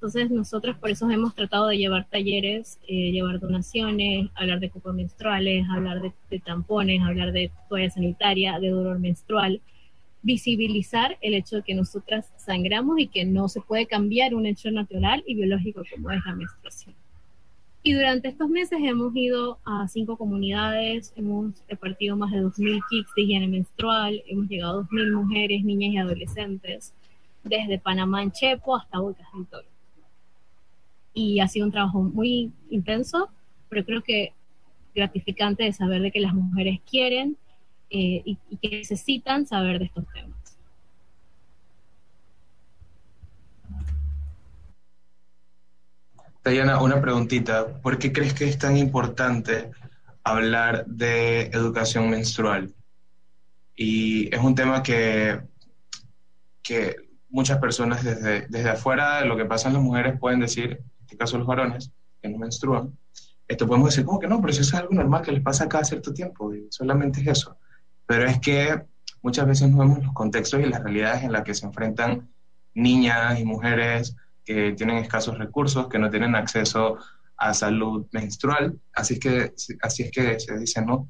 Entonces 0.00 0.30
nosotros 0.30 0.78
por 0.78 0.88
eso 0.88 1.10
hemos 1.10 1.34
tratado 1.34 1.66
de 1.66 1.76
llevar 1.76 2.06
talleres, 2.08 2.78
eh, 2.88 3.12
llevar 3.12 3.38
donaciones, 3.38 4.30
hablar 4.34 4.58
de 4.58 4.70
cupos 4.70 4.94
menstruales, 4.94 5.66
hablar 5.68 6.00
de, 6.00 6.38
tampones, 6.38 7.02
hablar 7.02 7.32
de 7.32 7.50
toalla 7.68 7.90
sanitaria, 7.90 8.58
de 8.58 8.70
dolor 8.70 8.98
menstrual, 8.98 9.60
visibilizar 10.22 11.18
el 11.20 11.34
hecho 11.34 11.56
de 11.56 11.62
que 11.64 11.74
nosotras 11.74 12.32
sangramos 12.38 12.98
y 12.98 13.08
que 13.08 13.26
no 13.26 13.50
se 13.50 13.60
puede 13.60 13.84
cambiar 13.84 14.34
un 14.34 14.46
hecho 14.46 14.70
natural 14.70 15.22
y 15.26 15.34
biológico 15.34 15.82
como 15.92 16.10
es 16.10 16.24
la 16.24 16.34
menstruación. 16.34 16.94
Y 17.82 17.92
durante 17.92 18.28
estos 18.28 18.48
meses 18.48 18.78
hemos 18.82 19.14
ido 19.14 19.58
a 19.66 19.86
cinco 19.86 20.16
comunidades, 20.16 21.12
hemos 21.14 21.62
repartido 21.68 22.16
más 22.16 22.32
de 22.32 22.38
2.000 22.38 22.80
kits 22.88 23.10
de 23.14 23.22
higiene 23.22 23.48
menstrual, 23.48 24.22
hemos 24.26 24.48
llegado 24.48 24.80
a 24.80 24.82
2.000 24.84 25.12
mujeres, 25.12 25.62
niñas 25.62 25.92
y 25.92 25.98
adolescentes, 25.98 26.94
desde 27.44 27.78
Panamá 27.78 28.22
en 28.22 28.32
Chepo 28.32 28.76
hasta 28.76 28.98
Bocas 28.98 29.26
del 29.34 29.46
Toro 29.46 29.68
y 31.12 31.40
ha 31.40 31.48
sido 31.48 31.66
un 31.66 31.72
trabajo 31.72 32.02
muy 32.02 32.52
intenso, 32.70 33.30
pero 33.68 33.84
creo 33.84 34.02
que 34.02 34.34
gratificante 34.94 35.64
de 35.64 35.72
saber 35.72 36.02
de 36.02 36.10
que 36.10 36.20
las 36.20 36.34
mujeres 36.34 36.80
quieren 36.88 37.36
eh, 37.90 38.22
y, 38.24 38.38
que 38.60 38.76
necesitan 38.76 39.46
saber 39.46 39.78
de 39.78 39.86
estos 39.86 40.04
temas. 40.12 40.36
Diana, 46.44 46.82
una 46.82 47.00
preguntita. 47.00 47.80
¿Por 47.80 47.98
qué 47.98 48.12
crees 48.12 48.34
que 48.34 48.44
es 48.44 48.58
tan 48.58 48.76
importante 48.76 49.70
hablar 50.24 50.84
de 50.86 51.42
educación 51.42 52.10
menstrual? 52.10 52.74
Y 53.76 54.34
es 54.34 54.40
un 54.40 54.54
tema 54.54 54.82
que, 54.82 55.40
que 56.62 56.96
muchas 57.28 57.58
personas 57.58 58.02
desde, 58.02 58.46
desde 58.48 58.70
afuera 58.70 59.20
de 59.20 59.26
lo 59.26 59.36
que 59.36 59.44
pasa 59.44 59.68
en 59.68 59.74
las 59.74 59.82
mujeres 59.82 60.18
pueden 60.18 60.40
decir, 60.40 60.82
este 61.10 61.18
caso 61.18 61.38
los 61.38 61.46
varones, 61.46 61.90
que 62.22 62.28
no 62.28 62.38
menstruan, 62.38 62.96
esto 63.48 63.66
podemos 63.66 63.90
decir, 63.90 64.04
como 64.04 64.20
que 64.20 64.28
no? 64.28 64.40
Pero 64.40 64.52
eso 64.52 64.62
es 64.62 64.72
algo 64.74 64.94
normal 64.94 65.22
que 65.22 65.32
les 65.32 65.42
pasa 65.42 65.68
cada 65.68 65.82
cierto 65.82 66.14
tiempo, 66.14 66.54
y 66.54 66.68
solamente 66.70 67.20
es 67.20 67.26
eso. 67.26 67.58
Pero 68.06 68.26
es 68.26 68.38
que 68.38 68.84
muchas 69.22 69.44
veces 69.44 69.68
no 69.68 69.78
vemos 69.78 70.04
los 70.04 70.12
contextos 70.12 70.60
y 70.60 70.66
las 70.66 70.82
realidades 70.82 71.24
en 71.24 71.32
las 71.32 71.42
que 71.42 71.54
se 71.54 71.66
enfrentan 71.66 72.28
niñas 72.74 73.40
y 73.40 73.44
mujeres 73.44 74.14
que 74.44 74.72
tienen 74.72 74.98
escasos 74.98 75.36
recursos, 75.36 75.88
que 75.88 75.98
no 75.98 76.10
tienen 76.10 76.36
acceso 76.36 76.98
a 77.36 77.52
salud 77.52 78.06
menstrual. 78.12 78.78
Así 78.92 79.14
es 79.14 79.20
que, 79.20 79.52
así 79.82 80.04
es 80.04 80.12
que 80.12 80.38
se 80.38 80.56
dice, 80.56 80.82
¿no? 80.82 81.08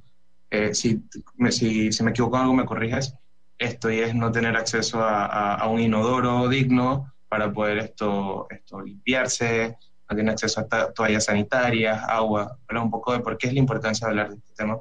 Eh, 0.51 0.75
si, 0.75 1.05
si, 1.51 1.93
si, 1.93 2.03
me 2.03 2.11
equivoco 2.11 2.37
en 2.37 2.43
algo, 2.43 2.55
me 2.55 2.65
corriges. 2.65 3.15
Esto 3.59 3.91
y 3.91 4.01
es 4.01 4.15
no 4.15 4.33
tener 4.33 4.57
acceso 4.57 5.03
a, 5.03 5.27
a, 5.27 5.55
a, 5.57 5.69
un 5.69 5.79
inodoro 5.79 6.49
digno 6.49 7.13
para 7.29 7.53
poder 7.53 7.79
esto, 7.79 8.47
esto 8.49 8.81
limpiarse, 8.81 9.77
no 10.11 10.17
tiene 10.17 10.33
acceso 10.33 10.67
a 10.69 10.93
toallas 10.93 11.25
sanitarias, 11.25 12.03
agua. 12.09 12.59
Habla 12.69 12.83
un 12.83 12.91
poco 12.91 13.13
de 13.13 13.21
por 13.21 13.39
qué 13.39 13.47
es 13.47 13.53
la 13.53 13.61
importancia 13.61 14.07
de 14.07 14.11
hablar 14.11 14.31
de 14.31 14.37
este 14.37 14.55
tema, 14.55 14.81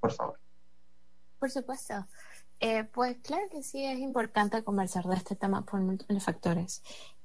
por 0.00 0.12
favor. 0.12 0.38
Por 1.38 1.50
supuesto. 1.50 2.06
Eh, 2.58 2.84
pues 2.84 3.18
claro 3.22 3.42
que 3.50 3.62
sí, 3.62 3.84
es 3.84 3.98
importante 3.98 4.64
conversar 4.64 5.04
de 5.04 5.16
este 5.16 5.36
tema 5.36 5.62
por 5.66 5.80
múltiples 5.80 6.24
factores. 6.24 6.82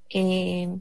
Eh, 0.10 0.78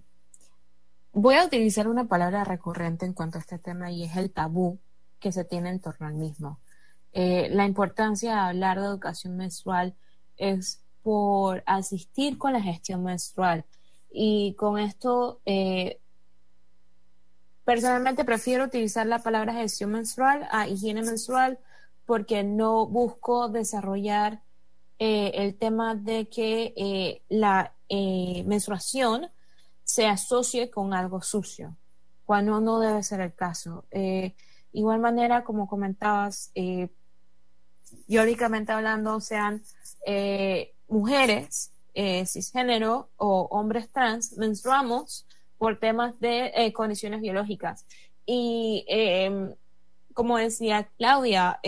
voy 1.12 1.36
a 1.36 1.44
utilizar 1.44 1.86
una 1.86 2.08
palabra 2.08 2.42
recurrente 2.42 3.06
en 3.06 3.12
cuanto 3.12 3.38
a 3.38 3.42
este 3.42 3.58
tema 3.58 3.92
y 3.92 4.02
es 4.02 4.16
el 4.16 4.32
tabú 4.32 4.80
que 5.20 5.30
se 5.30 5.44
tiene 5.44 5.70
en 5.70 5.80
torno 5.80 6.08
al 6.08 6.14
mismo. 6.14 6.58
Eh, 7.12 7.48
la 7.52 7.64
importancia 7.64 8.32
de 8.32 8.40
hablar 8.40 8.80
de 8.80 8.86
educación 8.86 9.36
menstrual 9.36 9.94
es 10.36 10.82
por 11.02 11.62
asistir 11.66 12.38
con 12.38 12.52
la 12.52 12.60
gestión 12.60 13.04
menstrual 13.04 13.64
y 14.10 14.54
con 14.54 14.78
esto 14.78 15.40
personalmente 17.70 18.24
prefiero 18.24 18.64
utilizar 18.64 19.06
la 19.06 19.20
palabra 19.20 19.52
gestión 19.52 19.92
menstrual 19.92 20.48
a 20.50 20.66
higiene 20.66 21.02
menstrual 21.02 21.60
porque 22.04 22.42
no 22.42 22.84
busco 22.88 23.48
desarrollar 23.48 24.42
eh, 24.98 25.30
el 25.36 25.54
tema 25.54 25.94
de 25.94 26.28
que 26.28 26.74
eh, 26.76 27.22
la 27.28 27.72
eh, 27.88 28.42
menstruación 28.44 29.30
se 29.84 30.08
asocie 30.08 30.68
con 30.68 30.94
algo 30.94 31.22
sucio, 31.22 31.76
cuando 32.24 32.60
no 32.60 32.80
debe 32.80 33.04
ser 33.04 33.20
el 33.20 33.34
caso. 33.34 33.84
igual 34.72 34.98
manera, 34.98 35.44
como 35.44 35.68
comentabas, 35.68 36.50
biológicamente 38.08 38.72
hablando, 38.72 39.20
sean 39.20 39.62
mujeres 40.88 41.70
cisgénero 42.26 43.10
o 43.16 43.46
hombres 43.52 43.88
trans, 43.92 44.36
menstruamos 44.36 45.24
por 45.60 45.78
temas 45.78 46.18
de 46.20 46.72
condiciones 46.74 47.20
biológicas. 47.20 47.86
Y 48.24 48.86
como 50.14 50.38
decía 50.38 50.88
Claudia, 50.96 51.60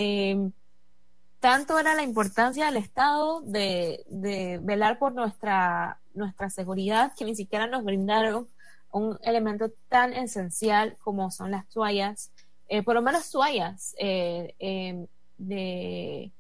tanto 1.43 1.77
era 1.77 1.95
la 1.97 2.05
importancia 2.05 2.67
del 2.67 2.77
Estado 2.77 3.43
de, 3.43 4.59
velar 4.63 4.99
por 4.99 5.13
nuestra, 5.13 6.01
nuestra 6.15 6.49
seguridad 6.49 7.13
que 7.19 7.25
ni 7.25 7.35
siquiera 7.35 7.67
nos 7.67 7.85
brindaron 7.85 8.49
un 8.93 9.19
elemento 9.23 9.73
tan 9.89 10.13
esencial 10.13 10.97
como 11.03 11.33
son 11.33 11.51
las 11.51 11.69
toallas, 11.69 12.31
eh, 12.69 12.85
por 12.85 12.95
lo 12.95 13.03
menos 13.03 13.29
toallas 13.29 13.93
eh, 13.99 14.55
em, 14.61 15.09
de, 15.37 16.31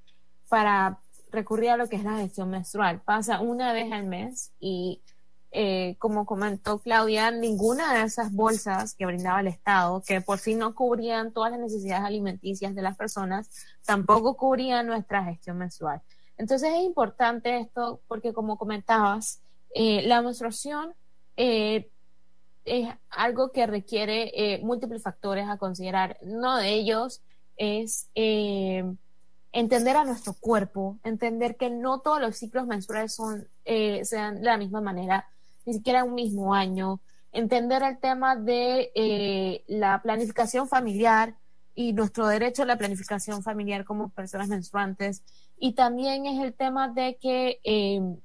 para 0.48 1.00
recurrir 1.32 1.70
a 1.70 1.76
lo 1.76 1.88
que 1.88 1.96
es 1.96 2.04
la 2.04 2.18
gestión 2.18 2.50
menstrual. 2.50 3.00
Pasa 3.00 3.40
una 3.40 3.72
vez 3.72 3.90
al 3.90 4.04
mes 4.06 4.52
y 4.60 5.00
eh, 5.54 5.96
como 5.98 6.24
comentó 6.24 6.78
Claudia, 6.78 7.30
ninguna 7.30 7.92
de 7.92 8.04
esas 8.04 8.32
bolsas 8.32 8.94
que 8.94 9.04
brindaba 9.04 9.40
el 9.40 9.48
Estado, 9.48 10.02
que 10.02 10.22
por 10.22 10.38
sí 10.38 10.54
no 10.54 10.74
cubrían 10.74 11.30
todas 11.30 11.50
las 11.50 11.60
necesidades 11.60 12.06
alimenticias 12.06 12.74
de 12.74 12.80
las 12.80 12.96
personas, 12.96 13.50
tampoco 13.84 14.34
cubrían 14.34 14.86
nuestra 14.86 15.22
gestión 15.24 15.58
mensual. 15.58 16.00
Entonces 16.38 16.70
es 16.72 16.82
importante 16.82 17.58
esto 17.58 18.00
porque, 18.08 18.32
como 18.32 18.56
comentabas, 18.56 19.42
eh, 19.74 20.00
la 20.06 20.22
menstruación 20.22 20.94
eh, 21.36 21.90
es 22.64 22.88
algo 23.10 23.52
que 23.52 23.66
requiere 23.66 24.58
múltiples 24.62 25.02
factores 25.02 25.46
a 25.50 25.58
considerar. 25.58 26.16
Uno 26.22 26.56
de 26.56 26.70
ellos 26.70 27.20
es 27.58 28.08
entender 28.14 29.96
a 29.98 30.04
nuestro 30.04 30.32
cuerpo, 30.32 30.98
entender 31.04 31.58
que 31.58 31.68
no 31.68 32.00
todos 32.00 32.22
los 32.22 32.36
ciclos 32.36 32.66
menstruales 32.66 33.14
son, 33.14 33.46
sean 34.04 34.36
de 34.36 34.44
la 34.44 34.56
misma 34.56 34.80
manera 34.80 35.28
ni 35.64 35.74
siquiera 35.74 36.04
un 36.04 36.14
mismo 36.14 36.54
año, 36.54 37.00
entender 37.32 37.82
el 37.82 37.98
tema 37.98 38.36
de 38.36 38.92
eh, 38.94 39.64
la 39.66 40.02
planificación 40.02 40.68
familiar 40.68 41.34
y 41.74 41.92
nuestro 41.92 42.26
derecho 42.26 42.62
a 42.62 42.66
la 42.66 42.76
planificación 42.76 43.42
familiar 43.42 43.84
como 43.84 44.10
personas 44.10 44.48
menstruantes. 44.48 45.22
Y 45.58 45.72
también 45.72 46.26
es 46.26 46.42
el 46.42 46.52
tema 46.52 46.88
de 46.88 47.16
que 47.16 47.60
em, 47.64 48.16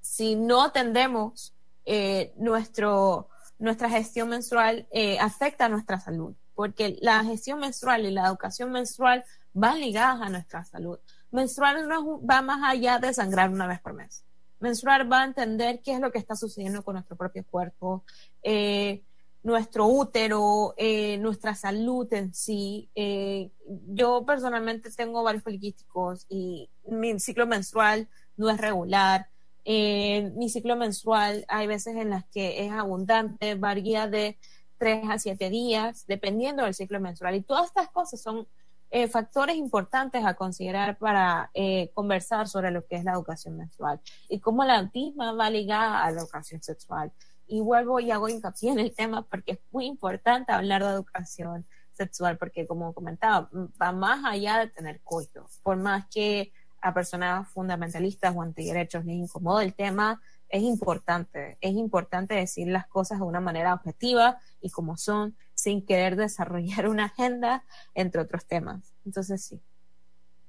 si 0.00 0.36
no 0.36 0.62
atendemos 0.62 1.54
eh, 1.86 2.32
nuestro, 2.36 3.28
nuestra 3.58 3.88
gestión 3.88 4.28
menstrual, 4.28 4.86
eh, 4.90 5.18
afecta 5.18 5.66
a 5.66 5.68
nuestra 5.68 5.98
salud, 5.98 6.34
porque 6.54 6.98
la 7.00 7.24
gestión 7.24 7.60
menstrual 7.60 8.04
y 8.04 8.10
la 8.10 8.26
educación 8.26 8.70
menstrual 8.72 9.24
van 9.54 9.80
ligadas 9.80 10.20
a 10.20 10.28
nuestra 10.28 10.64
salud. 10.64 10.98
Menstrual 11.30 11.88
no 11.88 12.20
va 12.24 12.42
más 12.42 12.60
allá 12.62 12.98
de 12.98 13.14
sangrar 13.14 13.50
una 13.50 13.66
vez 13.66 13.80
por 13.80 13.94
mes 13.94 14.24
menstruar 14.62 15.10
va 15.10 15.22
a 15.22 15.26
entender 15.26 15.80
qué 15.82 15.94
es 15.94 16.00
lo 16.00 16.12
que 16.12 16.18
está 16.18 16.36
sucediendo 16.36 16.82
con 16.82 16.94
nuestro 16.94 17.16
propio 17.16 17.44
cuerpo, 17.50 18.04
eh, 18.42 19.02
nuestro 19.42 19.86
útero, 19.86 20.72
eh, 20.76 21.18
nuestra 21.18 21.56
salud 21.56 22.10
en 22.12 22.32
sí. 22.32 22.88
Eh, 22.94 23.50
yo 23.88 24.24
personalmente 24.24 24.88
tengo 24.92 25.24
varios 25.24 25.42
poliquísticos 25.42 26.26
y 26.28 26.70
mi 26.86 27.18
ciclo 27.18 27.46
menstrual 27.46 28.08
no 28.36 28.48
es 28.48 28.58
regular. 28.58 29.28
mi 29.64 30.48
ciclo 30.48 30.76
menstrual 30.76 31.44
hay 31.48 31.66
veces 31.66 31.96
en 31.96 32.10
las 32.10 32.24
que 32.26 32.64
es 32.64 32.72
abundante, 32.72 33.54
varía 33.56 34.08
de 34.08 34.38
3 34.78 35.10
a 35.10 35.18
7 35.18 35.50
días, 35.50 36.04
dependiendo 36.06 36.64
del 36.64 36.74
ciclo 36.74 37.00
menstrual. 37.00 37.34
Y 37.34 37.42
todas 37.42 37.66
estas 37.66 37.88
cosas 37.90 38.20
son 38.20 38.46
eh, 38.94 39.08
factores 39.08 39.56
importantes 39.56 40.22
a 40.22 40.34
considerar 40.34 40.98
para 40.98 41.50
eh, 41.54 41.90
conversar 41.94 42.46
sobre 42.46 42.70
lo 42.70 42.86
que 42.86 42.96
es 42.96 43.04
la 43.04 43.12
educación 43.12 43.56
menstrual 43.56 44.02
y 44.28 44.38
cómo 44.38 44.64
la 44.64 44.78
autismo 44.78 45.34
va 45.34 45.48
ligada 45.48 46.04
a 46.04 46.10
la 46.10 46.20
educación 46.20 46.62
sexual. 46.62 47.10
Y 47.46 47.60
vuelvo 47.60 48.00
y 48.00 48.10
hago 48.10 48.28
hincapié 48.28 48.70
en 48.72 48.80
el 48.80 48.94
tema 48.94 49.22
porque 49.22 49.52
es 49.52 49.58
muy 49.70 49.86
importante 49.86 50.52
hablar 50.52 50.84
de 50.84 50.90
educación 50.90 51.66
sexual 51.92 52.36
porque 52.36 52.66
como 52.66 52.92
comentaba, 52.92 53.48
va 53.80 53.92
más 53.92 54.26
allá 54.26 54.58
de 54.58 54.68
tener 54.68 55.00
coito. 55.00 55.46
Por 55.62 55.78
más 55.78 56.06
que 56.08 56.52
a 56.82 56.92
personas 56.92 57.48
fundamentalistas 57.48 58.36
o 58.36 58.42
antiderechos 58.42 59.06
les 59.06 59.16
incomode 59.16 59.64
el 59.64 59.72
tema, 59.72 60.20
es 60.52 60.62
importante, 60.62 61.56
es 61.62 61.72
importante 61.72 62.34
decir 62.34 62.68
las 62.68 62.86
cosas 62.86 63.18
de 63.18 63.24
una 63.24 63.40
manera 63.40 63.72
objetiva 63.72 64.38
y 64.60 64.68
como 64.68 64.98
son, 64.98 65.34
sin 65.54 65.84
querer 65.84 66.14
desarrollar 66.14 66.88
una 66.88 67.06
agenda, 67.06 67.64
entre 67.94 68.20
otros 68.20 68.44
temas. 68.46 68.92
Entonces, 69.06 69.42
sí. 69.42 69.60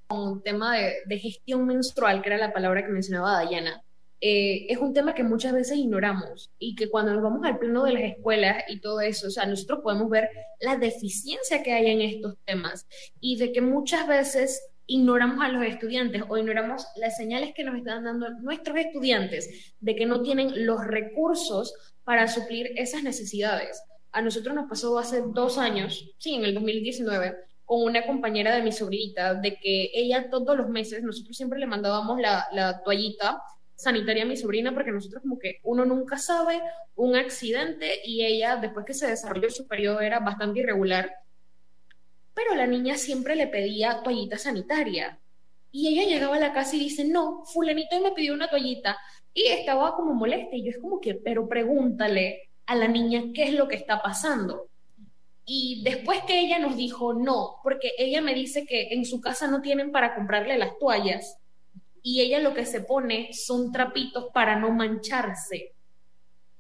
Un 0.10 0.44
tema 0.44 0.78
de, 0.78 1.18
gestión 1.18 1.66
menstrual, 1.66 2.22
que 2.22 2.30
era 2.30 2.38
la 2.38 2.54
palabra 2.54 2.86
que 2.86 2.92
mencionaba 2.92 3.32
Dayana, 3.32 3.82
eh, 4.20 4.68
es 4.70 4.78
un 4.78 4.94
tema 4.94 5.16
que 5.16 5.24
muchas 5.24 5.54
veces 5.54 5.78
ignoramos 5.78 6.52
y 6.60 6.76
que 6.76 6.90
cuando 6.90 7.14
nos 7.14 7.24
vamos 7.24 7.46
al 7.46 7.58
plano 7.58 7.86
de 7.86 7.94
las 7.94 8.04
escuelas 8.04 8.64
y 8.68 8.82
todo 8.82 9.00
eso, 9.00 9.28
o 9.28 9.32
sea, 9.32 9.46
nosotros 9.46 9.80
podemos 9.82 10.10
ver 10.10 10.30
la 10.60 10.76
deficiencia 10.76 11.64
que 11.64 11.72
hay 11.72 11.92
en 11.92 12.02
estos 12.02 12.38
temas 12.46 12.88
y 13.22 13.38
de 13.38 13.54
que 13.54 13.62
muchas 13.62 14.06
veces 14.06 14.62
ignoramos 14.86 15.44
a 15.44 15.50
los 15.50 15.66
estudiantes 15.66 16.24
o 16.28 16.38
ignoramos 16.38 16.86
las 16.98 17.16
señales 17.16 17.54
que 17.56 17.64
nos 17.64 17.78
están 17.78 18.04
dando 18.04 18.30
nuestros 18.42 18.78
estudiantes 18.78 19.76
de 19.80 19.96
que 19.96 20.06
no 20.06 20.22
tienen 20.22 20.66
los 20.66 20.86
recursos 20.86 21.74
para 22.04 22.28
suplir 22.28 22.72
esas 22.76 23.04
necesidades. 23.04 23.82
A 24.12 24.22
nosotros 24.22 24.54
nos 24.54 24.70
pasó 24.70 24.98
hace 25.00 25.22
dos 25.34 25.58
años, 25.58 26.14
sí, 26.20 26.36
en 26.36 26.46
el 26.46 26.54
2019, 26.54 27.36
con 27.66 27.84
una 27.84 28.06
compañera 28.06 28.56
de 28.56 28.62
mi 28.62 28.72
sobrinita, 28.72 29.36
de 29.36 29.58
que 29.58 29.90
ella 29.94 30.30
todos 30.30 30.58
los 30.58 30.70
meses, 30.70 31.02
nosotros 31.02 31.36
siempre 31.36 31.60
le 31.60 31.66
mandábamos 31.66 32.20
la, 32.20 32.82
toallita 32.84 33.42
sanitaria 33.76 34.24
a 34.24 34.28
mi 34.28 34.38
sobrina 34.38 34.74
porque 34.74 34.92
nosotros 34.92 35.24
como 35.24 35.40
que 35.40 35.60
uno 35.64 35.84
nunca 35.84 36.18
sabe 36.18 36.62
un 36.96 37.16
accidente 37.16 38.02
y 38.06 38.24
ella 38.24 38.56
después 38.58 38.86
que 38.86 38.94
se 38.94 39.08
desarrolló 39.08 39.50
su 39.50 39.68
periodo 39.68 40.00
era 40.00 40.20
bastante 40.20 40.60
irregular 40.60 41.12
pero 42.34 42.56
la 42.56 42.68
niña 42.68 42.98
siempre 42.98 43.36
le 43.36 43.48
pedía 43.48 44.02
toallita 44.04 44.38
sanitaria. 44.38 45.20
Y 45.72 45.88
ella 45.88 46.08
llegaba 46.08 46.36
a 46.36 46.40
la 46.40 46.54
casa 46.54 46.76
y 46.76 46.80
dice, 46.80 47.04
no, 47.04 47.44
fulanito 47.46 48.00
me 48.00 48.12
pidió 48.12 48.34
una 48.34 48.50
toallita. 48.50 48.98
Y 49.34 49.48
estaba 49.48 49.96
como 49.96 50.14
molesta. 50.14 50.56
Y 50.56 50.64
yo 50.64 50.72
es 50.72 50.78
como 50.78 51.00
que, 51.00 51.16
pero 51.16 51.48
pregúntale 51.48 52.50
a 52.66 52.76
la 52.76 52.88
niña 52.88 53.24
qué 53.34 53.44
es 53.46 53.54
lo 53.54 53.68
que 53.68 53.76
está 53.76 54.02
pasando. 54.02 54.70
Y 55.46 55.82
después 55.84 56.22
que 56.26 56.40
ella 56.40 56.60
nos 56.60 56.78
dijo 56.78 57.14
no, 57.14 57.58
porque 57.64 57.92
ella 57.98 58.22
me 58.22 58.34
dice 58.34 58.66
que 58.66 58.94
en 58.94 59.06
su 59.06 59.20
casa 59.20 59.48
no 59.48 59.62
tienen 59.62 59.92
para 59.92 60.16
comprarle 60.16 60.58
las 60.58 60.78
toallas. 60.78 61.38
Y 62.02 62.22
ella 62.22 62.40
lo 62.40 62.54
que 62.54 62.66
se 62.66 62.82
pone 62.82 63.34
son 63.34 63.72
trapitos 63.72 64.28
para 64.34 64.60
no 64.60 64.72
mancharse. 64.72 65.74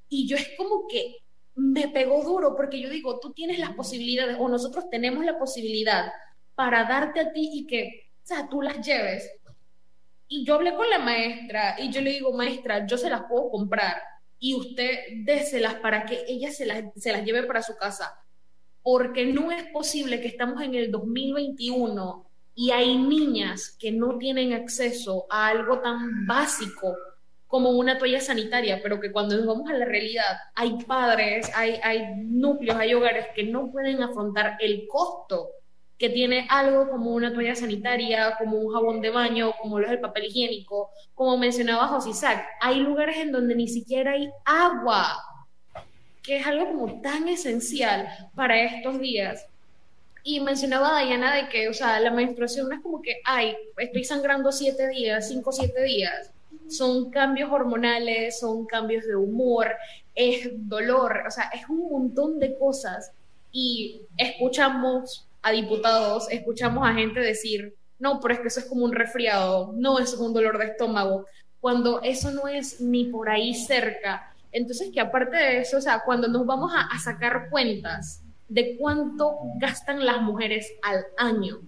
Y 0.09 0.27
yo 0.27 0.37
es 0.37 0.49
como 0.57 0.87
que, 0.87 1.22
me 1.55 1.87
pegó 1.89 2.23
duro 2.23 2.55
porque 2.55 2.79
yo 2.81 2.89
digo, 2.89 3.19
tú 3.19 3.33
tienes 3.33 3.59
las 3.59 3.73
posibilidades 3.73 4.37
o 4.39 4.49
nosotros 4.49 4.89
tenemos 4.89 5.23
la 5.25 5.37
posibilidad 5.37 6.11
para 6.55 6.83
darte 6.85 7.19
a 7.19 7.31
ti 7.31 7.49
y 7.53 7.67
que, 7.67 8.09
sea, 8.23 8.47
tú 8.49 8.61
las 8.61 8.85
lleves. 8.85 9.29
Y 10.27 10.45
yo 10.45 10.55
hablé 10.55 10.75
con 10.75 10.89
la 10.89 10.99
maestra 10.99 11.75
y 11.79 11.91
yo 11.91 12.01
le 12.01 12.11
digo, 12.11 12.33
maestra, 12.33 12.85
yo 12.87 12.97
se 12.97 13.09
las 13.09 13.23
puedo 13.23 13.49
comprar 13.49 14.01
y 14.39 14.55
usted 14.55 14.99
déselas 15.17 15.75
para 15.75 16.05
que 16.05 16.25
ella 16.27 16.51
se 16.51 16.65
las, 16.65 16.83
se 16.95 17.11
las 17.11 17.23
lleve 17.23 17.43
para 17.43 17.61
su 17.61 17.75
casa. 17.75 18.19
Porque 18.81 19.25
no 19.25 19.51
es 19.51 19.63
posible 19.71 20.19
que 20.19 20.27
estamos 20.27 20.61
en 20.61 20.75
el 20.75 20.91
2021 20.91 22.29
y 22.55 22.71
hay 22.71 22.97
niñas 22.97 23.75
que 23.79 23.91
no 23.91 24.17
tienen 24.17 24.53
acceso 24.53 25.25
a 25.29 25.47
algo 25.47 25.79
tan 25.79 26.27
básico 26.27 26.95
como 27.53 27.69
una 27.69 27.99
toalla 27.99 28.19
sanitaria, 28.19 28.79
pero 28.81 28.99
que 28.99 29.11
cuando 29.11 29.37
nos 29.37 29.45
vamos 29.45 29.69
a 29.69 29.73
la 29.73 29.85
realidad, 29.85 30.39
hay 30.55 30.75
padres, 30.87 31.51
hay, 31.53 31.79
núcleos, 32.17 32.79
hay 32.79 32.95
hogares 32.95 33.27
que 33.35 33.43
no 33.43 33.71
pueden 33.71 34.01
afrontar 34.01 34.57
el 34.59 34.87
costo 34.87 35.51
que 35.99 36.09
tiene 36.09 36.47
algo 36.49 36.89
como 36.89 37.11
una 37.11 37.31
toalla 37.31 37.53
sanitaria, 37.53 38.37
como 38.39 38.57
un 38.57 38.73
jabón 38.73 39.01
de 39.01 39.11
baño, 39.11 39.53
como 39.61 39.77
lo 39.77 39.85
es 39.85 39.91
el 39.91 39.99
papel 39.99 40.25
higiénico, 40.25 40.89
como 41.13 41.37
mencionaba 41.37 41.89
José 41.89 42.09
Isaac, 42.09 42.43
hay 42.59 42.79
lugares 42.79 43.17
en 43.17 43.31
donde 43.31 43.53
ni 43.53 43.67
siquiera 43.67 44.13
hay 44.13 44.31
agua, 44.45 45.15
que 46.23 46.37
es 46.37 46.47
algo 46.47 46.69
como 46.69 47.01
tan 47.01 47.29
esencial 47.29 48.07
para 48.33 48.59
estos 48.63 48.99
días. 48.99 49.45
Y 50.23 50.39
mencionaba 50.39 51.03
Diana 51.03 51.35
de 51.35 51.49
que, 51.49 51.69
o 51.69 51.73
sea, 51.75 51.99
la 51.99 52.09
menstruación 52.09 52.67
no 52.67 52.73
es 52.73 52.81
como 52.81 52.99
que, 52.99 53.21
ay, 53.25 53.55
estoy 53.77 54.05
sangrando 54.05 54.51
siete 54.51 54.87
días, 54.87 55.27
cinco, 55.27 55.51
siete 55.51 55.83
días 55.83 56.33
son 56.77 57.09
cambios 57.09 57.51
hormonales, 57.51 58.39
son 58.39 58.65
cambios 58.65 59.05
de 59.05 59.15
humor, 59.15 59.67
es 60.15 60.49
dolor, 60.53 61.23
o 61.27 61.31
sea, 61.31 61.49
es 61.53 61.67
un 61.69 61.89
montón 61.89 62.39
de 62.39 62.57
cosas 62.57 63.11
y 63.51 64.01
escuchamos 64.17 65.27
a 65.41 65.51
diputados, 65.51 66.27
escuchamos 66.31 66.87
a 66.87 66.93
gente 66.93 67.19
decir, 67.19 67.75
no, 67.99 68.19
pero 68.19 68.33
es 68.33 68.39
que 68.39 68.47
eso 68.47 68.59
es 68.59 68.65
como 68.65 68.85
un 68.85 68.93
resfriado, 68.93 69.73
no, 69.75 69.99
eso 69.99 70.15
es 70.15 70.21
un 70.21 70.33
dolor 70.33 70.57
de 70.57 70.65
estómago, 70.65 71.25
cuando 71.61 72.01
eso 72.01 72.31
no 72.31 72.47
es 72.47 72.81
ni 72.81 73.05
por 73.05 73.29
ahí 73.29 73.53
cerca. 73.53 74.33
Entonces, 74.51 74.89
que 74.93 74.99
aparte 74.99 75.37
de 75.37 75.59
eso, 75.61 75.77
o 75.77 75.81
sea, 75.81 76.01
cuando 76.05 76.27
nos 76.27 76.45
vamos 76.45 76.73
a, 76.75 76.99
sacar 76.99 77.49
cuentas 77.49 78.21
de 78.49 78.75
cuánto 78.77 79.37
gastan 79.55 80.05
las 80.05 80.21
mujeres 80.21 80.67
al 80.81 81.05
año 81.17 81.61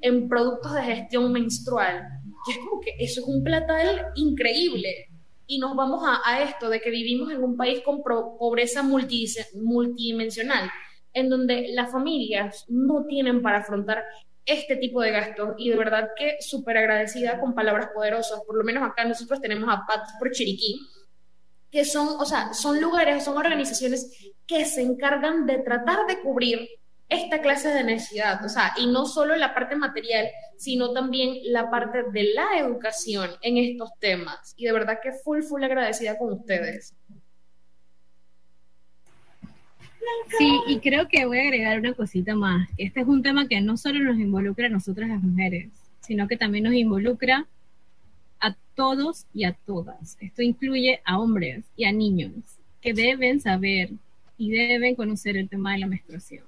en 0.00 0.28
productos 0.28 0.74
de 0.74 0.82
gestión 0.82 1.32
menstrual, 1.32 2.20
y 2.48 2.52
es 2.52 2.58
como 2.58 2.80
que 2.80 2.94
eso 2.98 3.20
es 3.20 3.26
un 3.26 3.44
platal 3.44 4.06
increíble. 4.16 5.06
Y 5.46 5.58
nos 5.58 5.74
vamos 5.76 6.02
a, 6.04 6.20
a 6.24 6.42
esto 6.42 6.68
de 6.68 6.80
que 6.80 6.90
vivimos 6.90 7.30
en 7.32 7.42
un 7.42 7.56
país 7.56 7.80
con 7.80 8.02
pobreza 8.02 8.82
multidimensional 8.82 10.70
en 11.12 11.28
donde 11.28 11.68
las 11.70 11.90
familias 11.90 12.64
no 12.68 13.04
tienen 13.06 13.42
para 13.42 13.58
afrontar 13.58 14.04
este 14.44 14.76
tipo 14.76 15.02
de 15.02 15.10
gastos 15.10 15.54
y 15.58 15.68
de 15.70 15.76
verdad 15.76 16.10
que 16.16 16.36
súper 16.40 16.78
agradecida 16.78 17.38
con 17.38 17.54
palabras 17.54 17.90
poderosas, 17.94 18.40
por 18.46 18.56
lo 18.56 18.64
menos 18.64 18.82
acá 18.82 19.04
nosotros 19.04 19.40
tenemos 19.40 19.68
a 19.68 19.84
Pat 19.86 20.06
por 20.18 20.30
Chiriquí, 20.30 20.80
que 21.70 21.84
son, 21.84 22.08
o 22.18 22.24
sea, 22.24 22.54
son 22.54 22.80
lugares, 22.80 23.24
son 23.24 23.36
organizaciones 23.36 24.32
que 24.46 24.64
se 24.64 24.80
encargan 24.80 25.44
de 25.44 25.58
tratar 25.58 26.06
de 26.06 26.20
cubrir 26.20 26.66
esta 27.08 27.40
clase 27.40 27.68
de 27.68 27.84
necesidad, 27.84 28.44
o 28.44 28.48
sea, 28.48 28.74
y 28.76 28.86
no 28.86 29.06
solo 29.06 29.34
la 29.36 29.54
parte 29.54 29.76
material, 29.76 30.28
sino 30.56 30.92
también 30.92 31.38
la 31.44 31.70
parte 31.70 32.04
de 32.12 32.34
la 32.34 32.58
educación 32.58 33.30
en 33.40 33.56
estos 33.56 33.90
temas. 33.98 34.54
Y 34.56 34.66
de 34.66 34.72
verdad 34.72 34.98
que 35.02 35.12
full, 35.12 35.42
full 35.42 35.62
agradecida 35.64 36.18
con 36.18 36.34
ustedes. 36.34 36.94
Sí, 40.38 40.60
y 40.66 40.78
creo 40.80 41.08
que 41.08 41.24
voy 41.24 41.38
a 41.38 41.42
agregar 41.42 41.78
una 41.78 41.94
cosita 41.94 42.34
más. 42.34 42.68
Este 42.76 43.00
es 43.00 43.06
un 43.06 43.22
tema 43.22 43.48
que 43.48 43.60
no 43.60 43.76
solo 43.76 44.00
nos 44.00 44.18
involucra 44.18 44.66
a 44.66 44.70
nosotras 44.70 45.08
las 45.08 45.22
mujeres, 45.22 45.70
sino 46.00 46.28
que 46.28 46.36
también 46.36 46.64
nos 46.64 46.74
involucra 46.74 47.46
a 48.40 48.54
todos 48.74 49.26
y 49.32 49.44
a 49.44 49.52
todas. 49.52 50.16
Esto 50.20 50.42
incluye 50.42 51.00
a 51.04 51.18
hombres 51.18 51.64
y 51.76 51.84
a 51.84 51.92
niños 51.92 52.32
que 52.80 52.92
deben 52.92 53.40
saber 53.40 53.90
y 54.36 54.50
deben 54.50 54.94
conocer 54.94 55.36
el 55.36 55.48
tema 55.48 55.72
de 55.72 55.78
la 55.78 55.86
menstruación. 55.86 56.44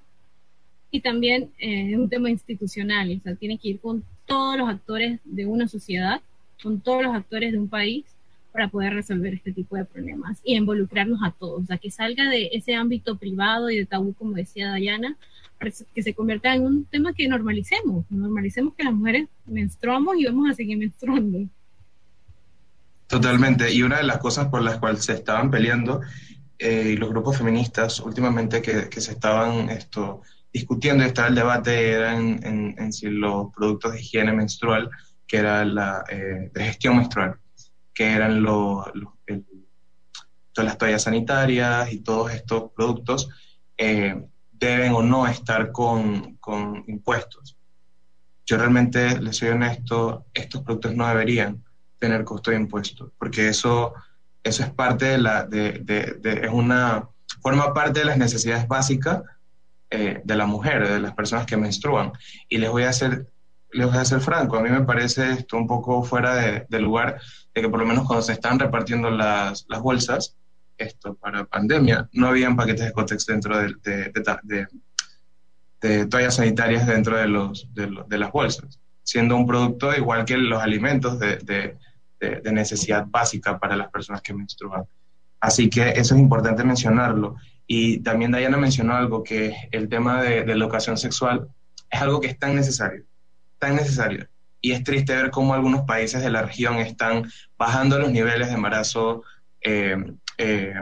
Y 0.91 1.01
también 1.01 1.51
eh, 1.59 1.93
es 1.93 1.97
un 1.97 2.09
tema 2.09 2.31
institucional, 2.31 3.17
o 3.19 3.23
sea, 3.23 3.35
tiene 3.35 3.59
que 3.59 3.69
ir 3.69 3.81
con 3.81 4.05
todos 4.27 4.57
los 4.59 4.69
actores 4.69 5.21
de 5.25 5.47
una 5.47 5.69
sociedad, 5.69 6.21
con 6.63 6.81
todos 6.81 7.03
los 7.03 7.15
actores 7.15 7.53
de 7.53 7.59
un 7.59 7.69
país, 7.69 8.05
para 8.53 8.69
poder 8.69 8.95
resolver 8.95 9.35
este 9.35 9.53
tipo 9.53 9.77
de 9.77 9.85
problemas 9.85 10.39
y 10.45 10.57
involucrarnos 10.57 11.21
a 11.23 11.31
todos, 11.31 11.63
o 11.63 11.67
sea, 11.67 11.79
que 11.79 11.91
salga 11.91 12.29
de 12.29 12.51
ese 12.53 12.75
ámbito 12.75 13.17
privado 13.17 13.71
y 13.71 13.79
de 13.79 13.87
tabú, 13.87 14.13
como 14.15 14.33
decía 14.33 14.71
Dayana, 14.71 15.17
que 15.95 16.03
se 16.03 16.15
convierta 16.15 16.55
en 16.55 16.65
un 16.65 16.85
tema 16.87 17.13
que 17.13 17.29
normalicemos, 17.29 18.05
normalicemos 18.09 18.75
que 18.75 18.85
las 18.85 18.95
mujeres 18.95 19.29
menstruamos 19.47 20.17
y 20.17 20.25
vamos 20.25 20.51
a 20.51 20.55
seguir 20.55 20.79
menstruando. 20.79 21.47
Totalmente, 23.07 23.73
y 23.73 23.83
una 23.83 23.99
de 23.99 24.05
las 24.05 24.19
cosas 24.19 24.49
por 24.49 24.63
las 24.63 24.79
cuales 24.79 25.05
se 25.05 25.13
estaban 25.13 25.51
peleando 25.51 26.01
eh, 26.59 26.95
los 26.99 27.11
grupos 27.11 27.37
feministas 27.37 28.01
últimamente 28.01 28.63
que, 28.63 28.89
que, 28.89 29.01
se 29.01 29.13
estaban 29.13 29.69
esto, 29.69 30.23
discutiendo 30.53 31.05
y 31.05 31.09
estaba 31.09 31.29
el 31.29 31.35
debate 31.35 31.93
era 31.93 32.17
en, 32.17 32.93
si 32.93 33.07
los 33.09 33.53
productos 33.55 33.93
de 33.93 34.01
higiene 34.01 34.33
menstrual, 34.33 34.91
que 35.27 35.39
era 35.39 35.65
la 35.65 36.05
eh, 36.09 36.51
de 36.53 36.65
gestión 36.65 36.97
menstrual, 36.97 37.39
que 37.95 38.13
eran 38.13 38.43
los, 38.43 38.87
todas 40.53 40.67
las 40.67 40.79
toallas 40.79 41.03
sanitarias 41.03 41.93
y 41.93 42.01
todos 42.01 42.33
estos 42.33 42.73
productos, 42.73 43.29
eh, 43.77 44.23
deben 44.51 44.93
o 44.93 45.03
no 45.03 45.27
estar 45.27 45.73
con, 45.73 46.37
con, 46.37 46.85
impuestos. 46.87 47.57
Yo 48.45 48.59
realmente, 48.59 49.21
les 49.21 49.37
soy 49.37 49.51
honesto, 49.51 50.27
estos 50.35 50.63
productos 50.63 50.95
no 50.95 51.07
deberían 51.07 51.65
tener 51.99 52.25
costo 52.25 52.51
de 52.51 52.57
impuestos, 52.57 53.13
porque 53.19 53.49
eso, 53.49 53.95
eso 54.43 54.65
es 54.65 54.71
parte 54.71 55.05
de 55.05 55.19
la, 55.19 55.45
de, 55.45 55.81
de, 55.83 56.41
es 56.43 56.51
una, 56.51 57.09
forma 57.41 57.73
parte 57.73 58.01
de 58.01 58.07
las 58.07 58.19
necesidades 58.19 58.67
básicas 58.67 59.23
eh, 59.91 60.21
de 60.25 60.37
la 60.37 60.47
mujer, 60.47 60.89
de 60.89 61.01
las 61.01 61.15
personas 61.15 61.47
que 61.47 61.57
menstruan. 61.57 62.13
Y 62.49 62.59
les 62.59 62.71
voy 62.71 62.85
a 62.85 62.91
hacer 62.91 63.27
les 63.73 63.87
voy 63.87 63.99
a 63.99 64.05
ser 64.05 64.21
franco, 64.21 64.57
a 64.57 64.63
mí 64.63 64.71
me 64.71 64.83
parece 64.83 65.31
esto 65.33 65.57
un 65.57 65.67
poco 65.67 66.03
fuera 66.03 66.35
de, 66.69 66.81
lugar, 66.81 67.21
de 67.55 67.63
que 67.63 67.69
por 67.69 67.79
lo 67.79 67.87
menos 67.87 68.07
cuando 68.07 68.23
se 68.23 68.33
están 68.33 68.59
repartiendo 68.59 69.11
las, 69.11 69.65
las 69.69 69.81
bolsas, 69.81 70.37
esto 70.77 71.15
para 71.15 71.45
pandemia, 71.45 72.09
no 72.13 72.29
habían 72.29 72.57
paquetes 72.57 72.87
de 72.87 72.93
Cotex 72.93 73.27
dentro 73.27 73.57
de, 73.59 73.75
de, 75.81 76.07
toallas 76.07 76.37
sanitarias 76.37 76.87
dentro 76.87 77.17
de, 77.17 77.29
los, 77.29 77.69
de, 77.75 78.19
las 78.19 78.33
bolsas, 78.33 78.81
siendo 79.03 79.37
un 79.37 79.47
producto 79.47 79.95
igual 79.95 80.25
que 80.25 80.37
los 80.37 80.63
alimentos 80.63 81.19
de, 81.19 81.77
necesidad 82.53 83.07
básica 83.07 83.59
para 83.59 83.77
las 83.77 83.91
personas 83.91 84.23
que 84.23 84.35
menstruan. 84.35 84.85
Así 85.41 85.71
que 85.71 85.91
eso 85.91 86.15
es 86.15 86.21
importante 86.21 86.65
mencionarlo. 86.65 87.37
Y 87.73 88.01
también 88.01 88.33
Dayana 88.33 88.57
mencionó 88.57 88.97
algo, 88.97 89.23
que 89.23 89.55
el 89.71 89.89
tema 89.89 90.21
de, 90.25 90.45
la 90.45 90.55
educación 90.55 90.97
sexual 90.97 91.47
es 91.89 92.03
algo 92.03 92.21
que 92.21 92.27
es 92.27 92.37
tan 92.37 92.57
necesario 92.57 93.05
tan 93.61 93.77
necesario. 93.77 94.27
Y 94.61 94.73
es 94.73 94.83
triste 94.83 95.15
ver 95.15 95.31
cómo 95.31 95.55
algunos 95.55 95.83
países 95.83 96.21
de 96.21 96.31
la 96.31 96.43
región 96.43 96.79
están 96.79 97.31
bajando 97.57 98.01
los 98.01 98.11
niveles 98.11 98.49
de 98.49 98.55
embarazo, 98.55 99.23
eh, 99.61 99.97
eh, 100.37 100.75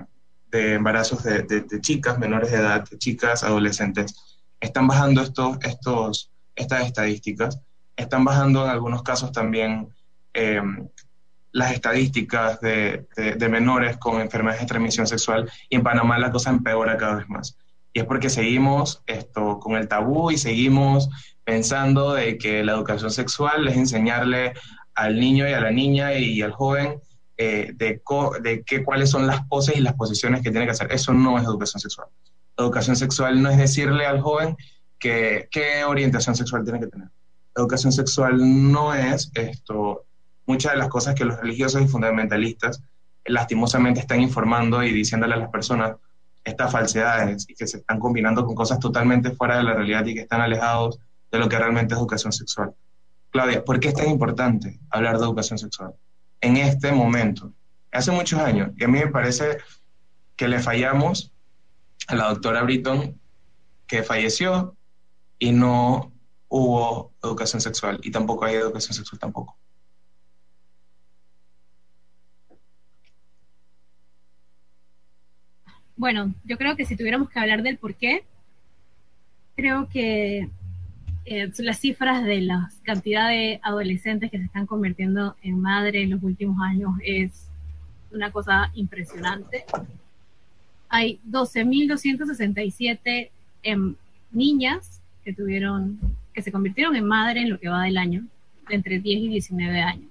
de 0.51 0.75
embarazos 0.75 1.23
de, 1.25 1.67
chicas 1.83 2.19
menores 2.19 2.53
de 2.53 2.57
edad, 2.57 2.89
de 2.89 2.97
chicas 2.97 3.45
adolescentes. 3.45 4.41
Están 4.59 4.87
bajando 4.87 5.21
estos, 5.21 5.59
estos, 5.61 6.31
estas 6.57 6.87
estadísticas. 6.87 7.61
Están 7.97 8.25
bajando 8.25 8.65
en 8.65 8.71
algunos 8.71 9.03
casos 9.03 9.31
también 9.31 9.89
eh, 10.33 10.63
las 11.59 11.73
estadísticas 11.73 12.61
de, 12.61 13.07
de, 13.17 13.49
menores 13.49 13.97
con 13.99 14.21
enfermedades 14.21 14.63
de 14.63 14.69
transmisión 14.69 15.07
sexual 15.07 15.51
y 15.69 15.77
en 15.77 15.83
Panamá 15.83 16.19
la 16.19 16.31
cosa 16.31 16.51
empeora 16.51 16.97
cada 16.97 17.17
vez 17.17 17.29
más. 17.29 17.57
Y 17.93 18.01
es 18.01 18.07
porque 18.07 18.31
seguimos 18.31 19.03
esto 19.07 19.59
con 19.59 19.77
el 19.77 19.89
tabú 19.89 20.31
y 20.31 20.39
seguimos 20.39 21.09
pensando 21.45 22.15
de 22.15 22.39
que 22.39 22.63
la 22.63 22.73
educación 22.73 23.11
sexual 23.11 23.67
es 23.69 23.77
enseñarle 23.77 24.55
al 24.95 25.19
niño 25.19 25.49
y 25.49 25.53
a 25.53 25.61
la 25.61 25.71
niña 25.71 26.13
y 26.15 26.43
al 26.43 26.53
joven 26.53 27.01
eh, 27.37 27.73
de, 27.75 28.03
de 28.43 28.63
qué, 28.65 28.85
cuáles 28.85 29.11
son 29.11 29.27
las 29.27 29.47
poses 29.47 29.77
y 29.77 29.81
las 29.81 29.95
posiciones 29.95 30.43
que 30.43 30.51
tiene 30.51 30.67
que 30.67 30.73
hacer. 30.73 30.93
Eso 30.93 31.15
no 31.15 31.39
es 31.39 31.45
educación 31.45 31.81
sexual. 31.81 32.09
Educación 32.57 32.97
sexual 32.97 33.41
no 33.41 33.49
es 33.49 33.57
decirle 33.57 34.07
al 34.07 34.21
joven 34.21 34.57
que, 34.99 35.49
qué 35.51 35.85
orientación 35.85 36.35
sexual 36.35 36.65
tiene 36.65 36.81
que 36.81 36.89
tener. 36.89 37.09
Educación 37.55 37.93
sexual 37.93 38.39
no 38.73 38.93
es 38.93 39.31
esto, 39.35 40.08
muchas 40.49 40.73
de 40.73 40.79
las 40.79 40.89
cosas 40.89 41.15
que 41.15 41.25
los 41.25 41.39
religiosos 41.39 41.83
y 41.83 41.87
fundamentalistas 41.87 42.83
lastimosamente 43.27 44.01
están 44.01 44.21
informando 44.21 44.83
y 44.83 44.93
diciéndole 44.93 45.35
a 45.35 45.37
las 45.37 45.51
personas 45.51 45.97
estas 46.43 46.73
falsedades 46.73 47.47
y 47.49 47.55
que 47.55 47.67
se 47.67 47.77
están 47.77 48.01
combinando 48.01 48.47
con 48.47 48.55
cosas 48.55 48.81
totalmente 48.81 49.31
fuera 49.33 49.59
de 49.59 49.65
la 49.65 49.75
realidad 49.75 50.07
y 50.07 50.15
que 50.15 50.21
están 50.23 50.41
alejados 50.41 50.99
de 51.31 51.39
lo 51.39 51.49
que 51.49 51.59
realmente 51.59 51.93
es 51.93 52.01
educación 52.01 52.33
sexual. 52.33 52.75
Claudia, 53.31 53.63
¿por 53.63 53.79
qué 53.79 53.89
es 53.89 53.95
tan 53.95 54.09
importante 54.09 54.81
hablar 54.89 55.19
de 55.19 55.25
educación 55.25 55.59
sexual 55.59 55.95
en 56.41 56.57
este 56.57 56.93
momento? 56.93 57.53
Hace 57.93 58.11
muchos 58.11 58.41
años, 58.41 58.71
y 58.77 58.85
a 58.85 58.89
mí 58.89 58.99
me 58.99 59.09
parece 59.09 59.59
que 60.35 60.49
le 60.49 60.61
fallamos 60.61 61.31
a 62.07 62.15
la 62.15 62.29
doctora 62.31 62.63
Britton, 62.63 63.21
que 63.87 64.03
falleció 64.03 64.77
y 65.39 65.53
no 65.53 66.11
hubo 66.49 67.13
educación 67.23 67.61
sexual, 67.61 68.01
y 68.03 68.11
tampoco 68.11 68.47
hay 68.47 68.55
educación 68.55 68.95
sexual 68.95 69.19
tampoco. 69.19 69.59
Bueno, 75.99 76.33
yo 76.45 76.57
creo 76.57 76.77
que 76.77 76.87
si 76.87 76.97
tuviéramos 76.97 77.29
que 77.29 77.41
hablar 77.41 77.65
del 77.65 77.77
por 77.77 77.97
qué, 77.97 78.23
creo 79.57 79.89
que 79.89 80.49
eh, 81.25 81.51
las 81.59 81.81
cifras 81.81 82.25
de 82.25 82.41
la 82.41 82.71
cantidad 82.85 83.29
de 83.29 83.59
adolescentes 83.65 84.31
que 84.31 84.39
se 84.39 84.45
están 84.45 84.67
convirtiendo 84.67 85.35
en 85.43 85.61
madre 85.61 86.05
en 86.05 86.11
los 86.11 86.23
últimos 86.23 86.63
años 86.63 86.93
es 87.05 87.49
una 88.13 88.31
cosa 88.31 88.71
impresionante. 88.75 89.65
Hay 90.89 91.19
12.267 91.29 93.31
em, 93.65 93.97
niñas 94.31 95.01
que 95.25 95.35
tuvieron, 95.35 95.99
que 96.33 96.43
se 96.43 96.53
convirtieron 96.53 96.95
en 96.95 97.07
madre 97.07 97.41
en 97.41 97.51
lo 97.51 97.59
que 97.59 97.69
va 97.69 97.83
del 97.83 97.99
año, 97.99 98.25
entre 98.71 99.01
10 99.01 99.23
y 99.23 99.29
19 99.31 99.81
años. 99.81 100.11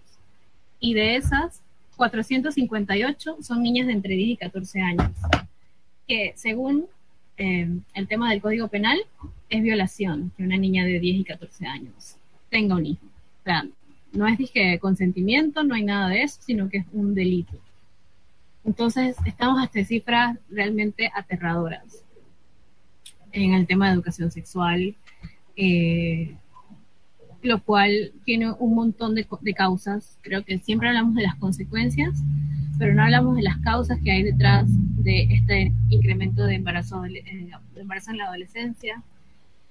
Y 0.81 0.95
de 0.95 1.15
esas, 1.15 1.61
458 1.95 3.37
son 3.41 3.63
niñas 3.63 3.87
de 3.87 3.93
entre 3.93 4.15
10 4.15 4.31
y 4.31 4.37
14 4.37 4.81
años, 4.81 5.11
que 6.07 6.33
según 6.35 6.87
em, 7.37 7.81
el 7.93 8.07
tema 8.07 8.29
del 8.29 8.41
Código 8.41 8.67
Penal, 8.67 8.97
es 9.49 9.61
violación 9.61 10.31
que 10.35 10.43
una 10.43 10.57
niña 10.57 10.85
de 10.85 10.99
10 10.99 11.17
y 11.17 11.23
14 11.23 11.65
años 11.65 12.17
tenga 12.49 12.75
un 12.75 12.85
hijo. 12.85 13.05
O 13.05 13.43
sea, 13.43 13.65
no 14.11 14.27
es 14.27 14.37
dije 14.37 14.79
consentimiento, 14.79 15.63
no 15.63 15.75
hay 15.75 15.83
nada 15.83 16.09
de 16.09 16.23
eso, 16.23 16.41
sino 16.41 16.69
que 16.69 16.77
es 16.77 16.85
un 16.91 17.13
delito. 17.13 17.59
Entonces, 18.65 19.15
estamos 19.25 19.61
hasta 19.61 19.85
cifras 19.85 20.37
realmente 20.49 21.09
aterradoras 21.13 22.03
en 23.31 23.53
el 23.53 23.67
tema 23.67 23.87
de 23.87 23.93
educación 23.93 24.31
sexual, 24.31 24.95
eh, 25.55 26.35
lo 27.47 27.61
cual 27.63 28.11
tiene 28.25 28.51
un 28.51 28.75
montón 28.75 29.15
de, 29.15 29.25
causas. 29.55 30.17
Creo 30.21 30.43
que 30.43 30.59
siempre 30.59 30.87
hablamos 30.89 31.15
de 31.15 31.23
las 31.23 31.35
consecuencias, 31.35 32.23
pero 32.77 32.93
no 32.93 33.03
hablamos 33.03 33.35
de 33.35 33.43
las 33.43 33.57
causas 33.57 33.99
que 34.03 34.11
hay 34.11 34.23
detrás 34.23 34.65
de 34.67 35.23
este 35.31 35.73
incremento 35.89 36.43
de 36.45 36.55
embarazo, 36.55 37.05
eh, 37.05 37.49
de 37.73 37.81
embarazo 37.81 38.11
en 38.11 38.17
la 38.17 38.25
adolescencia. 38.25 39.01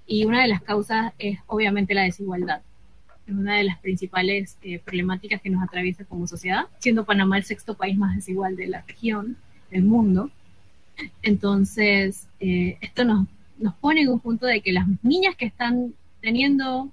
Y 0.07 0.25
una 0.25 0.43
de 0.43 0.49
las 0.49 0.63
causas 0.63 1.13
es 1.19 1.39
obviamente 1.47 1.95
la 1.95 2.03
desigualdad. 2.03 2.63
Es 3.27 3.35
una 3.35 3.57
de 3.57 3.65
las 3.65 3.79
principales 3.79 4.57
eh, 4.63 4.79
problemáticas 4.79 5.41
que 5.41 5.51
nos 5.51 5.63
atraviesa 5.63 6.05
como 6.05 6.27
sociedad, 6.27 6.67
siendo 6.79 7.05
Panamá 7.05 7.39
el 7.39 7.45
sexto 7.45 7.75
país 7.75 7.97
más 7.99 8.15
desigual 8.15 8.57
de 8.57 8.69
la 8.69 8.83
región, 8.83 9.37
del 9.71 9.83
mundo. 9.83 10.31
Entonces, 11.23 12.29
esto 12.39 13.05
nos 13.05 13.27
nos 13.59 13.75
pone 13.75 14.03
en 14.03 14.09
un 14.09 14.21
punto 14.21 14.47
de 14.47 14.61
que 14.61 14.73
las 14.73 14.87
niñas 15.03 15.35
que 15.37 15.47
están 15.47 15.95
teniendo 16.21 16.91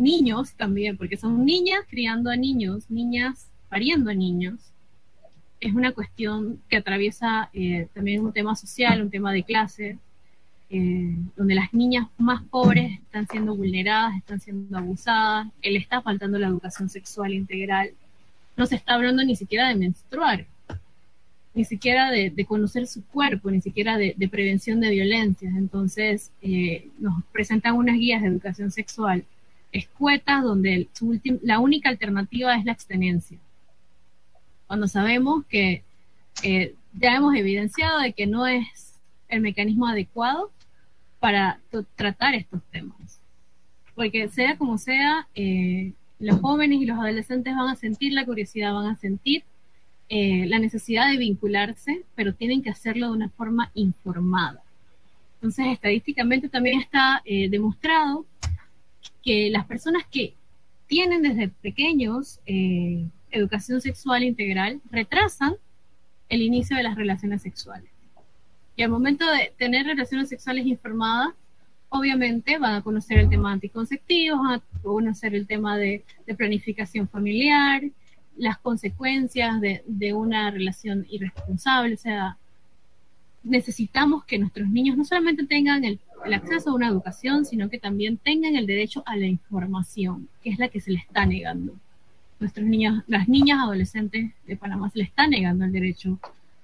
niños 0.00 0.54
también, 0.54 0.96
porque 0.96 1.16
son 1.16 1.44
niñas 1.44 1.80
criando 1.88 2.30
a 2.30 2.36
niños, 2.36 2.90
niñas 2.90 3.48
pariendo 3.68 4.10
a 4.10 4.14
niños, 4.14 4.70
es 5.60 5.74
una 5.74 5.92
cuestión 5.92 6.60
que 6.68 6.78
atraviesa 6.78 7.50
eh, 7.52 7.86
también 7.94 8.24
un 8.24 8.32
tema 8.32 8.56
social, 8.56 9.02
un 9.02 9.10
tema 9.10 9.32
de 9.32 9.42
clase, 9.42 9.98
eh, 10.70 11.16
donde 11.36 11.54
las 11.54 11.74
niñas 11.74 12.06
más 12.16 12.42
pobres 12.44 12.98
están 12.98 13.26
siendo 13.28 13.54
vulneradas, 13.54 14.16
están 14.16 14.40
siendo 14.40 14.78
abusadas, 14.78 15.48
le 15.62 15.76
está 15.76 16.00
faltando 16.00 16.38
la 16.38 16.48
educación 16.48 16.88
sexual 16.88 17.34
integral, 17.34 17.90
no 18.56 18.66
se 18.66 18.76
está 18.76 18.94
hablando 18.94 19.22
ni 19.22 19.36
siquiera 19.36 19.68
de 19.68 19.74
menstruar, 19.74 20.46
ni 21.54 21.64
siquiera 21.64 22.10
de, 22.10 22.44
conocer 22.46 22.86
su 22.86 23.04
cuerpo, 23.04 23.50
ni 23.50 23.60
siquiera 23.60 23.98
de, 23.98 24.14
prevención 24.30 24.80
de 24.80 24.90
violencias. 24.90 25.54
Entonces, 25.56 26.30
eh, 26.40 26.88
nos 26.98 27.24
presentan 27.32 27.74
unas 27.74 27.96
guías 27.96 28.22
de 28.22 28.28
educación 28.28 28.70
sexual 28.70 29.24
escuetas 29.72 30.42
donde 30.42 30.88
la 31.42 31.58
única 31.58 31.88
alternativa 31.88 32.56
es 32.56 32.64
la 32.64 32.72
abstenencia. 32.72 33.38
Cuando 34.66 34.88
sabemos 34.88 35.44
que 35.46 35.82
eh, 36.42 36.74
ya 36.92 37.16
hemos 37.16 37.34
evidenciado 37.34 38.00
de 38.00 38.12
que 38.12 38.26
no 38.26 38.46
es 38.46 38.98
el 39.28 39.40
mecanismo 39.40 39.86
adecuado 39.86 40.50
para 41.18 41.60
tratar 41.96 42.34
estos 42.34 42.62
temas. 42.70 43.20
Porque 43.94 44.28
sea 44.28 44.56
como 44.56 44.78
sea, 44.78 45.28
eh, 45.34 45.92
los 46.18 46.40
jóvenes 46.40 46.80
y 46.80 46.86
los 46.86 46.98
adolescentes 46.98 47.54
van 47.54 47.68
a 47.68 47.76
sentir 47.76 48.12
la 48.12 48.24
curiosidad, 48.24 48.72
van 48.72 48.86
a 48.86 48.96
sentir 48.96 49.44
eh, 50.08 50.46
la 50.48 50.58
necesidad 50.58 51.10
de 51.10 51.18
vincularse, 51.18 52.02
pero 52.14 52.34
tienen 52.34 52.62
que 52.62 52.70
hacerlo 52.70 53.06
de 53.06 53.12
una 53.12 53.28
forma 53.28 53.70
informada. 53.74 54.62
Entonces, 55.34 55.66
estadísticamente 55.68 56.48
también 56.48 56.80
está 56.80 57.22
eh, 57.24 57.48
demostrado 57.48 58.26
que 59.22 59.50
las 59.50 59.66
personas 59.66 60.04
que 60.10 60.34
tienen 60.86 61.22
desde 61.22 61.48
pequeños 61.48 62.40
eh, 62.46 63.06
educación 63.30 63.80
sexual 63.80 64.24
integral 64.24 64.80
retrasan 64.90 65.54
el 66.28 66.42
inicio 66.42 66.76
de 66.76 66.82
las 66.82 66.96
relaciones 66.96 67.42
sexuales. 67.42 67.90
Y 68.76 68.82
al 68.82 68.90
momento 68.90 69.30
de 69.30 69.52
tener 69.58 69.86
relaciones 69.86 70.28
sexuales 70.28 70.66
informadas, 70.66 71.34
obviamente 71.88 72.58
van 72.58 72.76
a 72.76 72.82
conocer 72.82 73.18
el 73.18 73.28
tema 73.28 73.52
anticonceptivos, 73.52 74.40
van 74.40 74.60
a 74.60 74.82
conocer 74.82 75.34
el 75.34 75.46
tema 75.46 75.76
de 75.76 76.04
planificación 76.36 77.08
familiar, 77.08 77.82
las 78.40 78.58
consecuencias 78.58 79.60
de, 79.60 80.14
una 80.14 80.50
relación 80.50 81.06
irresponsable. 81.10 81.94
O 81.94 81.98
sea, 81.98 82.38
necesitamos 83.42 84.24
que 84.24 84.38
nuestros 84.38 84.68
niños 84.68 84.96
no 84.96 85.04
solamente 85.04 85.46
tengan 85.46 85.84
el, 85.84 86.00
acceso 86.32 86.70
a 86.70 86.74
una 86.74 86.88
educación, 86.88 87.46
sino 87.46 87.70
que 87.70 87.78
también 87.78 88.18
tengan 88.18 88.54
el 88.54 88.66
derecho 88.66 89.02
a 89.06 89.16
la 89.16 89.26
información, 89.26 90.28
que 90.42 90.50
es 90.50 90.58
la 90.58 90.68
que 90.68 90.80
se 90.80 90.90
les 90.92 91.02
está 91.02 91.24
negando. 91.24 91.74
Nuestros 92.38 92.66
niños, 92.66 93.02
las 93.06 93.28
niñas 93.28 93.58
adolescentes 93.62 94.32
de 94.46 94.56
Panamá 94.56 94.90
se 94.90 94.98
les 94.98 95.08
está 95.08 95.26
negando 95.26 95.64
el 95.64 95.72
derecho 95.72 96.18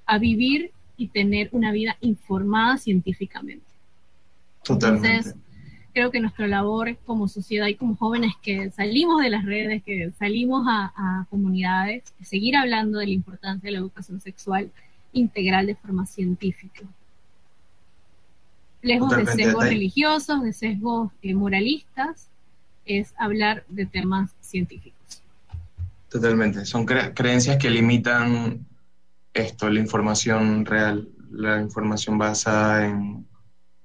a 0.04 0.18
vivir 0.18 0.72
y 0.98 1.08
tener 1.08 1.48
una 1.52 1.72
vida 1.72 1.96
informada 2.00 2.76
científicamente. 2.76 3.64
Totalmente 4.62 5.34
creo 5.96 6.10
que 6.10 6.20
nuestra 6.20 6.46
labor 6.46 6.94
como 7.06 7.26
sociedad 7.26 7.68
y 7.68 7.74
como 7.74 7.96
jóvenes 7.96 8.34
que 8.42 8.70
salimos 8.70 9.22
de 9.22 9.30
las 9.30 9.46
redes, 9.46 9.82
que 9.82 10.12
salimos 10.18 10.66
a, 10.68 11.26
comunidades, 11.30 12.04
es 12.20 12.28
seguir 12.28 12.54
hablando 12.54 12.98
de 12.98 13.06
la 13.06 13.12
importancia 13.12 13.66
de 13.66 13.72
la 13.72 13.78
educación 13.78 14.20
sexual 14.20 14.70
integral 15.16 15.66
de 15.66 15.74
forma 15.74 16.06
científica. 16.06 16.82
Lejos 18.82 19.16
de 19.16 19.26
sesgos 19.26 19.64
religiosos, 19.64 20.42
de 20.42 20.52
sesgos 20.52 21.10
eh, 21.22 21.34
moralistas, 21.34 22.28
es 22.84 23.14
hablar 23.18 23.64
de 23.68 23.86
temas 23.86 24.30
científicos. 24.40 25.22
Totalmente, 26.08 26.64
son 26.64 26.86
creencias 26.86 27.56
que 27.56 27.68
limitan 27.68 28.64
esto, 29.34 29.68
la 29.68 29.80
información 29.80 30.64
real, 30.64 31.08
la 31.30 31.60
información 31.60 32.16
basada 32.16 32.86
en 32.86 33.26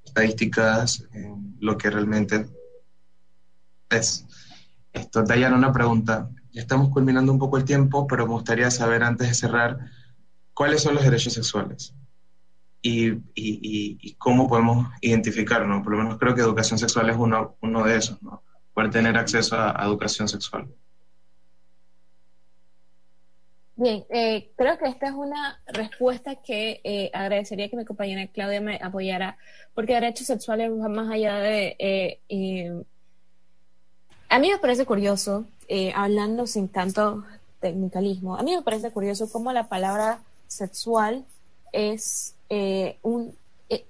estadísticas, 0.06 1.08
en 1.14 1.58
lo 1.60 1.78
que 1.78 1.90
realmente 1.90 2.46
es. 3.90 4.26
Esto, 4.94 5.24
Dayan, 5.24 5.54
una 5.54 5.72
pregunta. 5.72 6.30
Ya 6.52 6.62
estamos 6.62 6.90
culminando 6.90 7.32
un 7.32 7.40
poco 7.40 7.58
el 7.58 7.64
tiempo, 7.64 8.08
pero 8.08 8.28
me 8.28 8.34
gustaría 8.34 8.70
saber 8.70 9.04
antes 9.04 9.30
de 9.30 9.34
cerrar, 9.34 9.80
¿cuáles 10.62 10.84
son 10.84 10.94
los 10.94 11.04
derechos 11.04 11.34
sexuales? 11.34 11.92
Y, 12.84 13.14
y, 13.34 14.14
cómo 14.20 14.48
podemos 14.48 14.90
identificarnos. 15.02 15.82
Por 15.82 15.94
lo 15.94 16.04
menos 16.04 16.20
creo 16.20 16.36
que 16.36 16.42
educación 16.42 16.78
sexual 16.78 17.10
es 17.10 17.18
uno, 17.18 17.56
uno 17.62 17.84
de 17.84 17.98
esos, 17.98 18.22
¿no? 18.22 18.44
Poder 18.72 18.92
tener 18.92 19.18
acceso 19.18 19.56
a 19.60 19.84
educación 19.84 20.28
sexual. 20.28 20.68
Bien, 23.76 24.06
eh, 24.12 24.52
creo 24.56 24.78
que 24.78 24.86
esta 24.86 25.08
es 25.08 25.14
una 25.14 25.60
respuesta 25.66 26.36
que 26.36 26.80
eh, 26.84 27.10
agradecería 27.12 27.68
que 27.68 27.78
mi 27.78 27.84
compañera 27.84 28.28
Claudia 28.28 28.62
me 28.62 28.80
apoyara, 28.84 29.40
porque 29.74 29.96
derechos 29.96 30.28
sexuales 30.28 30.70
va 30.70 30.90
más 30.90 31.12
allá 31.12 31.40
de... 31.40 31.76
Eh, 31.80 32.84
a 34.30 34.38
mí 34.38 34.52
me 34.52 34.60
parece 34.60 34.86
curioso, 34.86 35.48
hablando 35.96 36.46
sin 36.46 36.70
tanto 36.70 37.26
tecnicalismo, 37.62 38.38
a 38.38 38.44
mí 38.44 38.56
me 38.56 38.62
parece 38.62 38.92
curioso 38.92 39.28
cómo 39.32 39.52
la 39.52 39.68
palabra 39.68 40.20
sexual 40.52 41.26
es, 41.72 42.36
un, 43.02 43.36
es 43.70 43.84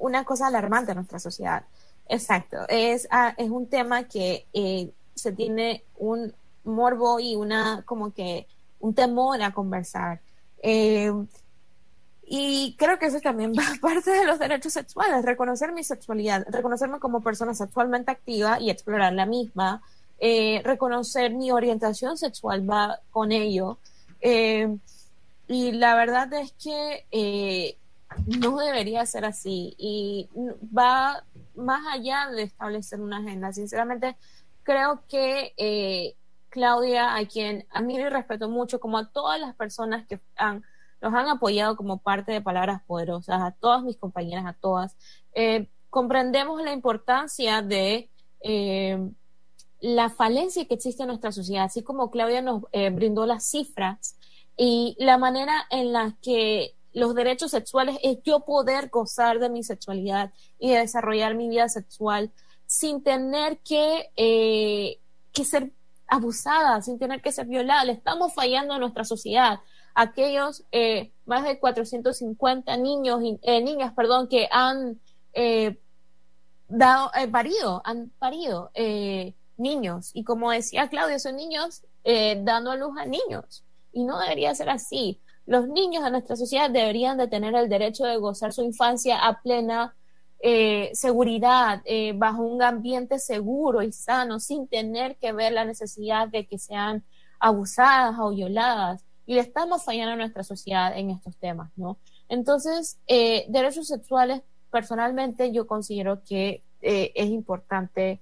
una 0.00 0.24
cosa 0.24 0.46
alarmante 0.46 0.92
en 0.92 0.96
nuestra 0.96 1.18
sociedad. 1.18 1.64
Exacto, 2.08 2.58
es, 2.68 3.08
ah, 3.10 3.34
es 3.36 3.50
un 3.50 3.66
tema 3.66 4.04
que 4.04 4.46
se 5.14 5.32
tiene 5.32 5.82
un 5.98 6.32
morbo 6.64 7.18
y 7.18 7.34
una 7.34 7.82
como 7.84 8.12
que 8.12 8.46
un 8.80 8.94
temor 8.94 9.42
a 9.42 9.52
conversar. 9.52 10.20
Eh, 10.62 11.12
y 12.28 12.74
creo 12.76 12.98
que 12.98 13.06
eso 13.06 13.20
también 13.20 13.52
va 13.52 13.62
parte 13.80 14.10
de 14.10 14.26
los 14.26 14.38
derechos 14.38 14.72
sexuales, 14.72 15.24
reconocer 15.24 15.72
mi 15.72 15.84
sexualidad, 15.84 16.44
reconocerme 16.48 16.98
como 16.98 17.22
persona 17.22 17.54
sexualmente 17.54 18.10
activa 18.10 18.60
y 18.60 18.70
explorar 18.70 19.12
la 19.12 19.26
misma, 19.26 19.82
eh, 20.18 20.60
reconocer 20.64 21.34
mi 21.34 21.50
orientación 21.52 22.16
sexual 22.16 22.68
va 22.68 23.00
con 23.10 23.32
ello. 23.32 23.78
Eh, 24.20 24.76
y 25.48 25.72
la 25.72 25.94
verdad 25.94 26.32
es 26.34 26.52
que 26.52 27.76
no 28.26 28.58
debería 28.58 29.04
ser 29.06 29.24
así 29.24 29.74
y 29.78 30.28
va 30.76 31.24
más 31.54 31.82
allá 31.92 32.28
de 32.30 32.42
establecer 32.42 33.00
una 33.00 33.18
agenda. 33.18 33.52
Sinceramente, 33.52 34.16
creo 34.62 35.02
que 35.08 36.14
Claudia, 36.56 37.16
a 37.16 37.26
quien 37.26 37.66
admiro 37.70 38.06
y 38.06 38.08
respeto 38.08 38.48
mucho, 38.48 38.80
como 38.80 38.96
a 38.96 39.10
todas 39.10 39.38
las 39.38 39.54
personas 39.54 40.06
que 40.06 40.20
han, 40.36 40.64
nos 41.02 41.12
han 41.12 41.28
apoyado 41.28 41.76
como 41.76 41.98
parte 41.98 42.32
de 42.32 42.40
Palabras 42.40 42.80
Poderosas, 42.86 43.42
a 43.42 43.50
todas 43.50 43.82
mis 43.82 43.98
compañeras, 43.98 44.46
a 44.46 44.54
todas. 44.54 44.96
Eh, 45.34 45.68
comprendemos 45.90 46.62
la 46.62 46.72
importancia 46.72 47.60
de 47.60 48.08
eh, 48.40 48.98
la 49.80 50.08
falencia 50.08 50.66
que 50.66 50.72
existe 50.72 51.02
en 51.02 51.08
nuestra 51.08 51.30
sociedad, 51.30 51.64
así 51.64 51.82
como 51.82 52.10
Claudia 52.10 52.40
nos 52.40 52.62
eh, 52.72 52.88
brindó 52.88 53.26
las 53.26 53.44
cifras 53.44 54.16
y 54.56 54.96
la 54.98 55.18
manera 55.18 55.66
en 55.70 55.92
la 55.92 56.16
que 56.22 56.74
los 56.92 57.14
derechos 57.14 57.50
sexuales 57.50 57.98
es 58.02 58.18
yo 58.24 58.40
poder 58.40 58.88
gozar 58.88 59.38
de 59.38 59.50
mi 59.50 59.62
sexualidad 59.62 60.32
y 60.58 60.70
desarrollar 60.70 61.34
mi 61.34 61.48
vida 61.48 61.68
sexual 61.68 62.32
sin 62.66 63.02
tener 63.02 63.58
que, 63.58 64.10
que 65.32 65.44
ser 65.44 65.72
abusada, 66.08 66.80
sin 66.82 66.98
tener 66.98 67.20
que 67.20 67.32
ser 67.32 67.46
violada. 67.46 67.84
Le 67.84 67.92
estamos 67.92 68.34
fallando 68.34 68.74
a 68.74 68.78
nuestra 68.78 69.04
sociedad. 69.04 69.60
Aquellos 69.94 70.64
eh, 70.72 71.12
más 71.24 71.44
de 71.44 71.58
450 71.58 72.76
niños, 72.76 73.20
eh, 73.42 73.62
niñas, 73.62 73.92
perdón, 73.94 74.28
que 74.28 74.48
han 74.50 75.00
eh, 75.32 75.78
dado, 76.68 77.10
parido, 77.30 77.82
han 77.84 78.10
parido 78.18 78.70
niños. 79.56 80.10
Y 80.14 80.24
como 80.24 80.50
decía 80.50 80.88
Claudia, 80.88 81.18
son 81.18 81.36
niños 81.36 81.82
dando 82.04 82.70
a 82.70 82.76
luz 82.76 82.96
a 82.98 83.06
niños. 83.06 83.64
Y 83.96 84.04
no 84.04 84.18
debería 84.18 84.54
ser 84.54 84.68
así. 84.68 85.22
los 85.46 85.68
niños 85.68 86.04
de 86.04 86.10
nuestra 86.10 86.36
sociedad 86.36 86.68
deberían 86.68 87.16
de 87.16 87.28
tener 87.28 87.54
el 87.54 87.70
derecho 87.70 88.04
de 88.04 88.18
gozar 88.18 88.52
su 88.52 88.62
infancia 88.62 89.26
a 89.26 89.40
plena 89.40 89.96
eh, 90.40 90.90
seguridad, 90.92 91.80
eh, 91.86 92.12
bajo 92.14 92.42
un 92.42 92.62
ambiente 92.62 93.18
seguro 93.18 93.80
y 93.80 93.92
sano, 93.92 94.38
sin 94.38 94.68
tener 94.68 95.16
que 95.16 95.32
ver 95.32 95.54
la 95.54 95.64
necesidad 95.64 96.28
de 96.28 96.46
que 96.46 96.58
sean 96.58 97.04
abusadas 97.40 98.16
o 98.18 98.32
violadas. 98.32 99.02
Y 99.24 99.34
le 99.34 99.40
estamos 99.40 99.82
fallando 99.82 100.12
a 100.12 100.16
nuestra 100.16 100.44
sociedad 100.44 100.94
en 100.94 101.08
estos 101.08 101.34
temas, 101.38 101.70
¿no? 101.76 101.96
Entonces, 102.28 102.98
eh, 103.06 103.46
derechos 103.48 103.86
sexuales, 103.86 104.42
personalmente, 104.70 105.52
yo 105.52 105.66
considero 105.66 106.22
que 106.22 106.64
es 106.82 107.26
importante 107.28 108.20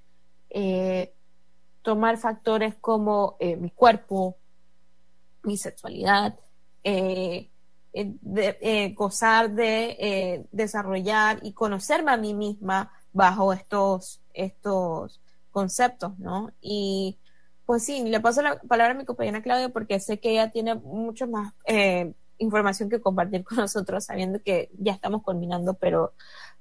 tomar 1.83 2.17
factores 2.17 2.77
como 2.77 3.37
mi 3.41 3.71
cuerpo, 3.71 4.37
mi 5.45 5.57
sexualidad, 5.57 6.35
eh, 6.83 7.49
eh, 7.97 8.13
eh, 8.61 8.93
gozar 8.93 9.53
de 9.53 9.97
eh, 10.01 10.47
desarrollar 10.51 11.39
y 11.43 11.53
conocerme 11.53 12.11
a 12.11 12.17
mí 12.17 12.35
misma 12.35 12.91
bajo 13.13 13.53
estos, 13.53 14.21
estos 14.33 15.21
conceptos, 15.53 16.19
¿no? 16.19 16.51
Y 16.61 17.17
pues 17.65 17.85
sí, 17.85 18.03
le 18.03 18.19
paso 18.19 18.43
la 18.43 18.59
palabra 18.59 18.95
a 18.95 18.97
mi 18.97 19.05
compañera 19.05 19.43
Claudia 19.43 19.69
porque 19.69 20.01
sé 20.01 20.19
que 20.19 20.33
ella 20.33 20.51
tiene 20.51 20.75
mucho 20.75 21.29
más 21.29 21.55
información 22.39 22.91
que 22.91 23.01
compartir 23.01 23.45
con 23.45 23.59
nosotros, 23.59 24.05
sabiendo 24.05 24.43
que 24.43 24.71
ya 24.77 24.93
estamos 24.93 25.23
culminando, 25.23 25.75
pero, 25.75 26.15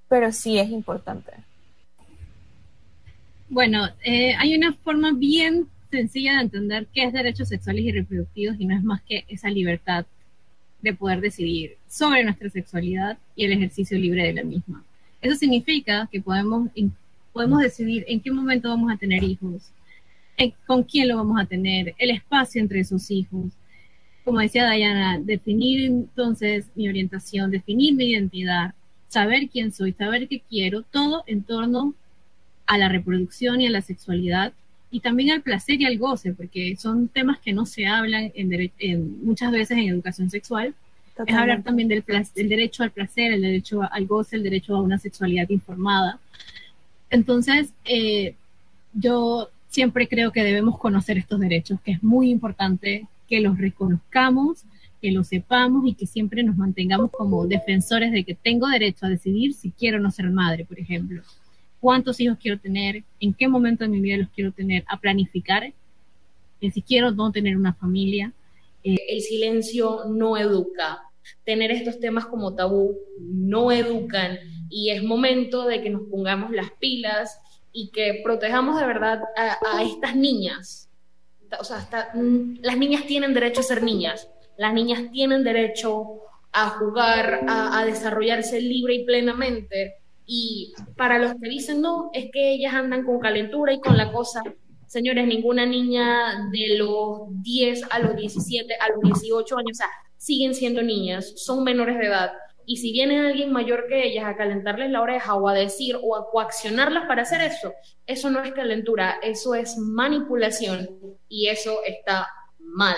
pero 0.07 0.31
sí 0.31 0.59
es 0.59 0.69
importante. 0.69 1.31
Bueno, 3.49 3.87
hay 4.05 4.55
una 4.55 4.73
forma 4.73 5.13
bien 5.13 5.67
sencilla 5.97 6.35
de 6.35 6.41
entender 6.41 6.87
qué 6.93 7.03
es 7.03 7.13
derechos 7.13 7.49
sexuales 7.49 7.85
y 7.85 7.91
reproductivos 7.91 8.55
y 8.59 8.65
no 8.65 8.75
es 8.75 8.83
más 8.83 9.01
que 9.03 9.25
esa 9.27 9.49
libertad 9.49 10.05
de 10.81 10.93
poder 10.93 11.21
decidir 11.21 11.77
sobre 11.87 12.23
nuestra 12.23 12.49
sexualidad 12.49 13.17
y 13.35 13.45
el 13.45 13.53
ejercicio 13.53 13.97
libre 13.97 14.23
de 14.23 14.33
la 14.33 14.43
misma. 14.43 14.83
Eso 15.21 15.35
significa 15.35 16.09
que 16.11 16.19
podemos, 16.19 16.69
podemos 17.31 17.61
decidir 17.61 18.03
en 18.07 18.19
qué 18.19 18.31
momento 18.31 18.69
vamos 18.69 18.91
a 18.91 18.97
tener 18.97 19.23
hijos, 19.23 19.71
con 20.65 20.83
quién 20.83 21.07
lo 21.07 21.17
vamos 21.17 21.39
a 21.39 21.45
tener, 21.45 21.93
el 21.97 22.09
espacio 22.09 22.59
entre 22.59 22.79
esos 22.79 23.09
hijos. 23.11 23.45
Como 24.25 24.39
decía 24.39 24.69
Diana, 24.69 25.19
definir 25.19 25.85
entonces 25.85 26.65
mi 26.75 26.89
orientación, 26.89 27.51
definir 27.51 27.93
mi 27.93 28.05
identidad, 28.11 28.73
saber 29.09 29.47
quién 29.49 29.71
soy, 29.71 29.93
saber 29.93 30.27
qué 30.27 30.41
quiero, 30.49 30.81
todo 30.81 31.23
en 31.27 31.43
torno 31.43 31.93
a 32.65 32.77
la 32.79 32.89
reproducción 32.89 33.61
y 33.61 33.67
a 33.67 33.69
la 33.69 33.81
sexualidad 33.81 34.53
y 34.93 34.99
también 34.99 35.31
al 35.31 35.41
placer 35.41 35.81
y 35.81 35.85
al 35.85 35.97
goce, 35.97 36.33
porque 36.33 36.75
son 36.77 37.07
temas 37.07 37.39
que 37.39 37.51
no 37.51 37.65
se 37.65 37.87
hablan 37.87 38.31
en, 38.35 39.25
muchas 39.25 39.51
veces 39.51 39.75
en 39.75 39.89
educación 39.89 40.29
sexual. 40.29 40.75
Es 41.25 41.33
hablar 41.33 41.63
también 41.63 41.87
del, 41.87 42.03
derecho 42.35 42.83
al 42.83 42.91
placer, 42.91 43.33
el 43.33 43.41
derecho 43.41 43.81
al 43.91 44.05
goce, 44.05 44.35
el 44.35 44.43
derecho 44.43 44.75
a 44.75 44.81
una 44.83 44.99
sexualidad 44.99 45.49
informada. 45.49 46.19
Entonces, 47.09 47.73
eh, 47.85 48.35
yo 48.93 49.49
siempre 49.67 50.07
creo 50.07 50.31
que 50.31 50.43
debemos 50.43 50.77
conocer 50.77 51.17
estos 51.17 51.39
derechos, 51.39 51.81
que 51.81 51.93
es 51.93 52.03
muy 52.03 52.29
importante 52.29 53.07
que 53.27 53.41
los 53.41 53.57
reconozcamos, 53.57 54.63
que 55.01 55.11
los 55.11 55.27
sepamos 55.27 55.87
y 55.87 55.95
que 55.95 56.05
siempre 56.05 56.43
nos 56.43 56.55
mantengamos 56.55 57.09
como 57.09 57.47
defensores 57.47 58.11
de 58.11 58.23
que 58.23 58.35
tengo 58.35 58.67
derecho 58.67 59.07
a 59.07 59.09
decidir 59.09 59.55
si 59.55 59.71
quiero 59.71 59.99
no 59.99 60.11
ser 60.11 60.29
madre, 60.29 60.65
por 60.65 60.79
ejemplo 60.79 61.23
cuántos 61.83 62.17
hijos 62.21 62.37
quiero 62.41 62.57
tener, 62.57 63.03
en 63.19 63.33
qué 63.33 63.49
momento 63.49 63.83
de 63.83 63.89
mi 63.89 63.99
vida 63.99 64.15
los 64.15 64.29
quiero 64.29 64.53
tener, 64.53 64.85
a 64.87 65.01
planificar, 65.01 65.65
eh, 65.65 66.71
si 66.71 66.81
quiero 66.81 67.11
no 67.11 67.29
tener 67.29 67.57
una 67.57 67.73
familia. 67.73 68.31
Eh, 68.85 68.95
el 69.09 69.19
silencio 69.19 70.05
no 70.07 70.37
educa. 70.37 71.01
Tener 71.43 71.71
estos 71.71 71.99
temas 71.99 72.25
como 72.27 72.55
tabú 72.55 72.97
no 73.19 73.69
educan 73.69 74.39
y 74.69 74.91
es 74.91 75.03
momento 75.03 75.65
de 75.65 75.81
que 75.81 75.89
nos 75.89 76.03
pongamos 76.03 76.51
las 76.51 76.71
pilas 76.71 77.37
y 77.73 77.89
que 77.89 78.21
protejamos 78.23 78.79
de 78.79 78.87
verdad 78.87 79.19
a, 79.35 79.83
estas 79.83 80.15
niñas. 80.15 80.89
O 81.59 81.65
sea, 81.65 81.85
mm, 82.13 82.59
las 82.61 82.77
niñas 82.77 83.05
tienen 83.07 83.33
derecho 83.33 83.59
a 83.59 83.63
ser 83.63 83.83
niñas, 83.83 84.29
las 84.55 84.73
niñas 84.73 85.11
tienen 85.11 85.43
derecho 85.43 86.21
a 86.53 86.69
jugar, 86.69 87.41
a 87.45 87.83
desarrollarse 87.83 88.61
libre 88.61 88.95
y 88.95 89.03
plenamente 89.03 90.02
y 90.25 90.73
para 90.95 91.19
los 91.19 91.33
que 91.35 91.49
dicen 91.49 91.81
no, 91.81 92.09
es 92.13 92.31
que 92.31 92.53
ellas 92.53 92.73
andan 92.73 93.03
con 93.03 93.19
calentura 93.19 93.73
y 93.73 93.79
con 93.79 93.97
la 93.97 94.11
cosa. 94.11 94.41
Señores, 94.87 95.27
ninguna 95.27 95.65
niña 95.65 96.49
de 96.51 96.77
los 96.77 97.21
10 97.41 97.83
a 97.89 97.99
los 97.99 98.15
17, 98.15 98.75
a 98.79 98.89
los 98.89 99.01
18 99.01 99.57
años, 99.57 99.71
o 99.71 99.75
sea, 99.75 99.89
siguen 100.17 100.53
siendo 100.53 100.81
niñas, 100.81 101.33
son 101.35 101.63
menores 101.63 101.97
de 101.97 102.05
edad. 102.05 102.31
Y 102.65 102.77
si 102.77 102.93
viene 102.93 103.19
alguien 103.19 103.51
mayor 103.51 103.87
que 103.87 104.07
ellas 104.07 104.25
a 104.25 104.37
calentarles 104.37 104.89
la 104.89 105.01
oreja 105.01 105.35
o 105.35 105.49
a 105.49 105.53
decir 105.53 105.97
o 106.01 106.15
a 106.15 106.29
coaccionarlas 106.29 107.07
para 107.07 107.23
hacer 107.23 107.41
eso, 107.41 107.73
eso 108.05 108.29
no 108.29 108.41
es 108.41 108.53
calentura, 108.53 109.19
eso 109.21 109.53
es 109.53 109.77
manipulación 109.77 110.89
y 111.27 111.47
eso 111.47 111.79
está 111.85 112.27
mal. 112.59 112.95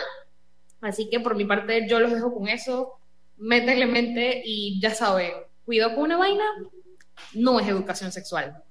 Así 0.81 1.09
que 1.09 1.19
por 1.19 1.35
mi 1.35 1.45
parte 1.45 1.87
yo 1.89 1.99
los 1.99 2.11
dejo 2.11 2.31
con 2.31 2.47
eso, 2.47 2.99
métanle 3.37 3.87
mente 3.87 4.43
y 4.45 4.79
ya 4.79 4.91
saben, 4.91 5.31
cuidado 5.65 5.95
con 5.95 6.03
una 6.03 6.17
vaina, 6.17 6.43
no 7.33 7.59
es 7.59 7.67
educación 7.67 8.11
sexual. 8.11 8.63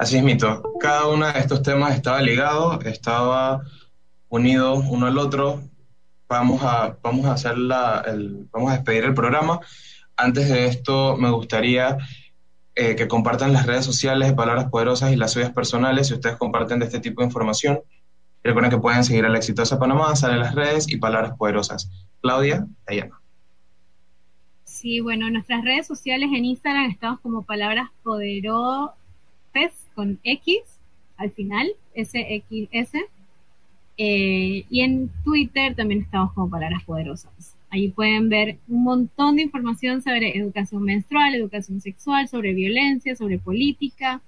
Así 0.00 0.16
es, 0.16 0.22
Mito. 0.22 0.62
Cada 0.80 1.08
uno 1.08 1.30
de 1.30 1.38
estos 1.38 1.62
temas 1.62 1.94
estaba 1.94 2.22
ligado, 2.22 2.80
estaba 2.80 3.62
unido 4.30 4.74
uno 4.74 5.06
al 5.06 5.18
otro. 5.18 5.62
Vamos 6.26 6.62
a, 6.62 6.96
vamos 7.02 7.26
a 7.26 7.32
hacer 7.32 7.58
la, 7.58 8.04
vamos 8.50 8.70
a 8.70 8.76
despedir 8.76 9.04
el 9.04 9.12
programa. 9.12 9.60
Antes 10.16 10.48
de 10.48 10.66
esto, 10.66 11.16
me 11.18 11.30
gustaría 11.30 11.98
eh, 12.74 12.96
que 12.96 13.08
compartan 13.08 13.52
las 13.52 13.66
redes 13.66 13.84
sociales 13.84 14.28
de 14.28 14.34
Palabras 14.34 14.70
Poderosas 14.70 15.12
y 15.12 15.16
las 15.16 15.32
suyas 15.32 15.50
personales 15.50 16.06
si 16.06 16.14
ustedes 16.14 16.36
comparten 16.36 16.78
de 16.78 16.86
este 16.86 17.00
tipo 17.00 17.20
de 17.20 17.26
información. 17.26 17.80
Recuerden 18.42 18.70
que 18.70 18.78
pueden 18.78 19.04
seguir 19.04 19.26
a 19.26 19.28
la 19.28 19.36
exitosa 19.36 19.78
Panamá, 19.78 20.16
sale 20.16 20.38
las 20.38 20.54
redes 20.54 20.88
y 20.88 20.96
Palabras 20.96 21.32
Poderosas. 21.36 21.90
Claudia, 22.22 22.66
Dayana. 22.86 23.19
Sí, 24.80 25.00
bueno, 25.00 25.26
en 25.26 25.34
nuestras 25.34 25.62
redes 25.62 25.86
sociales 25.86 26.30
en 26.34 26.46
Instagram 26.46 26.90
estamos 26.90 27.20
como 27.20 27.42
palabras 27.42 27.90
poderosas 28.02 28.94
con 29.94 30.18
X 30.24 30.56
al 31.18 31.30
final, 31.32 31.68
SXS. 31.94 32.94
Eh, 33.98 34.64
y 34.70 34.80
en 34.80 35.10
Twitter 35.22 35.74
también 35.74 36.00
estamos 36.00 36.32
como 36.32 36.48
palabras 36.48 36.82
poderosas. 36.84 37.58
Ahí 37.68 37.88
pueden 37.88 38.30
ver 38.30 38.56
un 38.68 38.84
montón 38.84 39.36
de 39.36 39.42
información 39.42 40.00
sobre 40.00 40.38
educación 40.38 40.82
menstrual, 40.82 41.34
educación 41.34 41.82
sexual, 41.82 42.26
sobre 42.28 42.54
violencia, 42.54 43.14
sobre 43.14 43.38
política. 43.38 44.22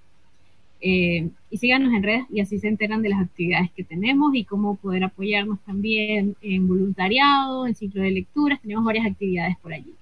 Eh, 0.83 1.31
y 1.51 1.57
síganos 1.57 1.95
en 1.95 2.03
redes 2.03 2.27
y 2.31 2.41
así 2.41 2.59
se 2.59 2.69
enteran 2.69 3.01
de 3.01 3.09
las 3.09 3.23
actividades 3.23 3.71
que 3.71 3.85
tenemos 3.85 4.35
y 4.35 4.45
cómo 4.45 4.77
poder 4.77 5.05
apoyarnos 5.05 5.61
también 5.65 6.37
en 6.43 6.69
voluntariado, 6.69 7.67
en 7.67 7.75
ciclo 7.75 8.03
de 8.03 8.11
lecturas. 8.11 8.61
Tenemos 8.61 8.85
varias 8.85 9.07
actividades 9.07 9.57
por 9.57 9.73
allí. 9.73 9.95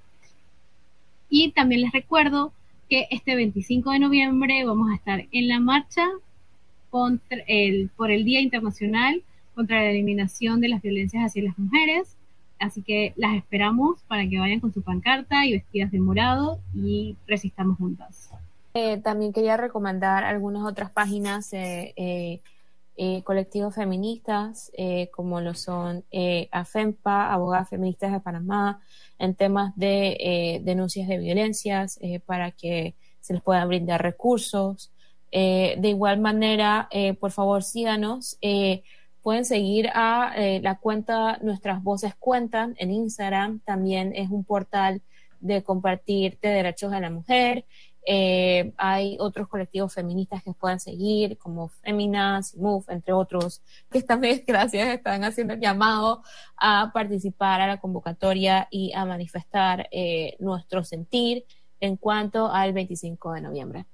Y 1.31 1.53
también 1.53 1.83
les 1.83 1.93
recuerdo 1.93 2.53
que 2.89 3.07
este 3.11 3.37
25 3.37 3.93
de 3.93 4.01
noviembre 4.01 4.65
vamos 4.65 4.91
a 4.91 4.97
estar 4.97 5.27
en 5.31 5.49
la 5.49 5.61
marcha 5.61 6.07
por 6.91 8.11
el 8.11 8.25
Día 8.25 8.41
Internacional 8.41 9.23
contra 9.55 9.77
la 9.77 9.91
Eliminación 9.91 10.61
de 10.61 10.69
las 10.69 10.83
Violencias 10.83 11.25
hacia 11.25 11.45
las 11.45 11.59
Mujeres. 11.59 12.17
Así 12.59 12.83
que 12.83 13.15
las 13.17 13.37
esperamos 13.37 14.03
para 14.09 14.29
que 14.29 14.39
vayan 14.39 14.61
con 14.61 14.75
su 14.75 14.83
pancarta 14.83 15.47
y 15.47 15.53
vestidas 15.53 15.93
de 15.93 16.01
morado 16.01 16.59
y 16.75 17.17
resistamos 17.27 17.79
juntas. 17.79 18.31
Eh, 18.75 18.99
también 18.99 19.33
quería 19.33 19.57
recomendar 19.57 20.25
algunas 20.25 20.65
otras 20.65 20.91
páginas 20.91 21.53
eh, 21.53 21.93
eh, 21.97 22.41
eh, 22.97 23.23
colectivos 23.23 23.75
feministas, 23.75 24.71
como 25.13 25.41
lo 25.41 25.55
son 25.55 26.05
AFEMPA, 26.53 27.33
Abogadas 27.33 27.71
Feministas 27.71 28.13
de 28.13 28.21
Panamá, 28.21 28.81
en 29.21 29.35
temas 29.37 29.73
de 29.77 30.61
denuncias 30.65 31.07
de 31.07 31.19
violencias, 31.19 32.01
para 32.27 32.51
que 32.51 32.97
se 33.21 33.35
les 33.35 33.43
puedan 33.43 33.69
brindar 33.69 34.03
recursos. 34.03 34.93
de 35.31 35.89
igual 35.89 36.19
manera, 36.21 36.89
por 37.21 37.31
favor, 37.31 37.63
síganos. 37.63 38.39
pueden 39.23 39.45
seguir 39.45 39.91
a 39.95 40.35
la 40.63 40.79
cuenta 40.79 41.39
Nuestras 41.43 41.83
Voces 41.83 42.15
Cuentan 42.19 42.75
en 42.79 42.91
Instagram. 42.91 43.61
También 43.61 44.13
es 44.17 44.31
un 44.31 44.45
portal 44.45 45.03
de 45.39 45.63
compartir 45.63 46.39
de 46.43 46.49
derechos 46.49 46.91
de 46.91 47.01
la 47.01 47.11
mujer. 47.11 47.65
Eh, 48.07 48.73
hay 48.77 49.17
otros 49.21 49.49
colectivos 49.49 49.95
feministas 49.95 50.43
que 50.43 50.53
puedan 50.53 50.81
seguir, 50.81 51.39
como 51.39 51.69
Feminas, 51.69 52.57
Move, 52.57 52.85
entre 52.89 53.13
otros, 53.13 53.63
que 53.91 53.99
esta 53.99 54.17
vez, 54.17 54.45
gracias, 54.47 54.89
están 54.89 55.25
haciendo 55.25 55.55
el 55.55 55.61
llamado 55.61 56.23
a 56.57 56.91
participar 56.93 57.61
a 57.61 57.67
la 57.67 57.81
convocatoria 57.81 58.69
y 58.71 58.93
a 58.95 59.05
manifestar 59.05 59.89
eh, 59.91 60.37
nuestro 60.41 60.85
sentir 60.85 61.45
en 61.81 61.97
cuanto 61.97 62.51
al 62.51 62.73
25 62.73 63.33
de 63.33 63.41
noviembre. 63.41 63.87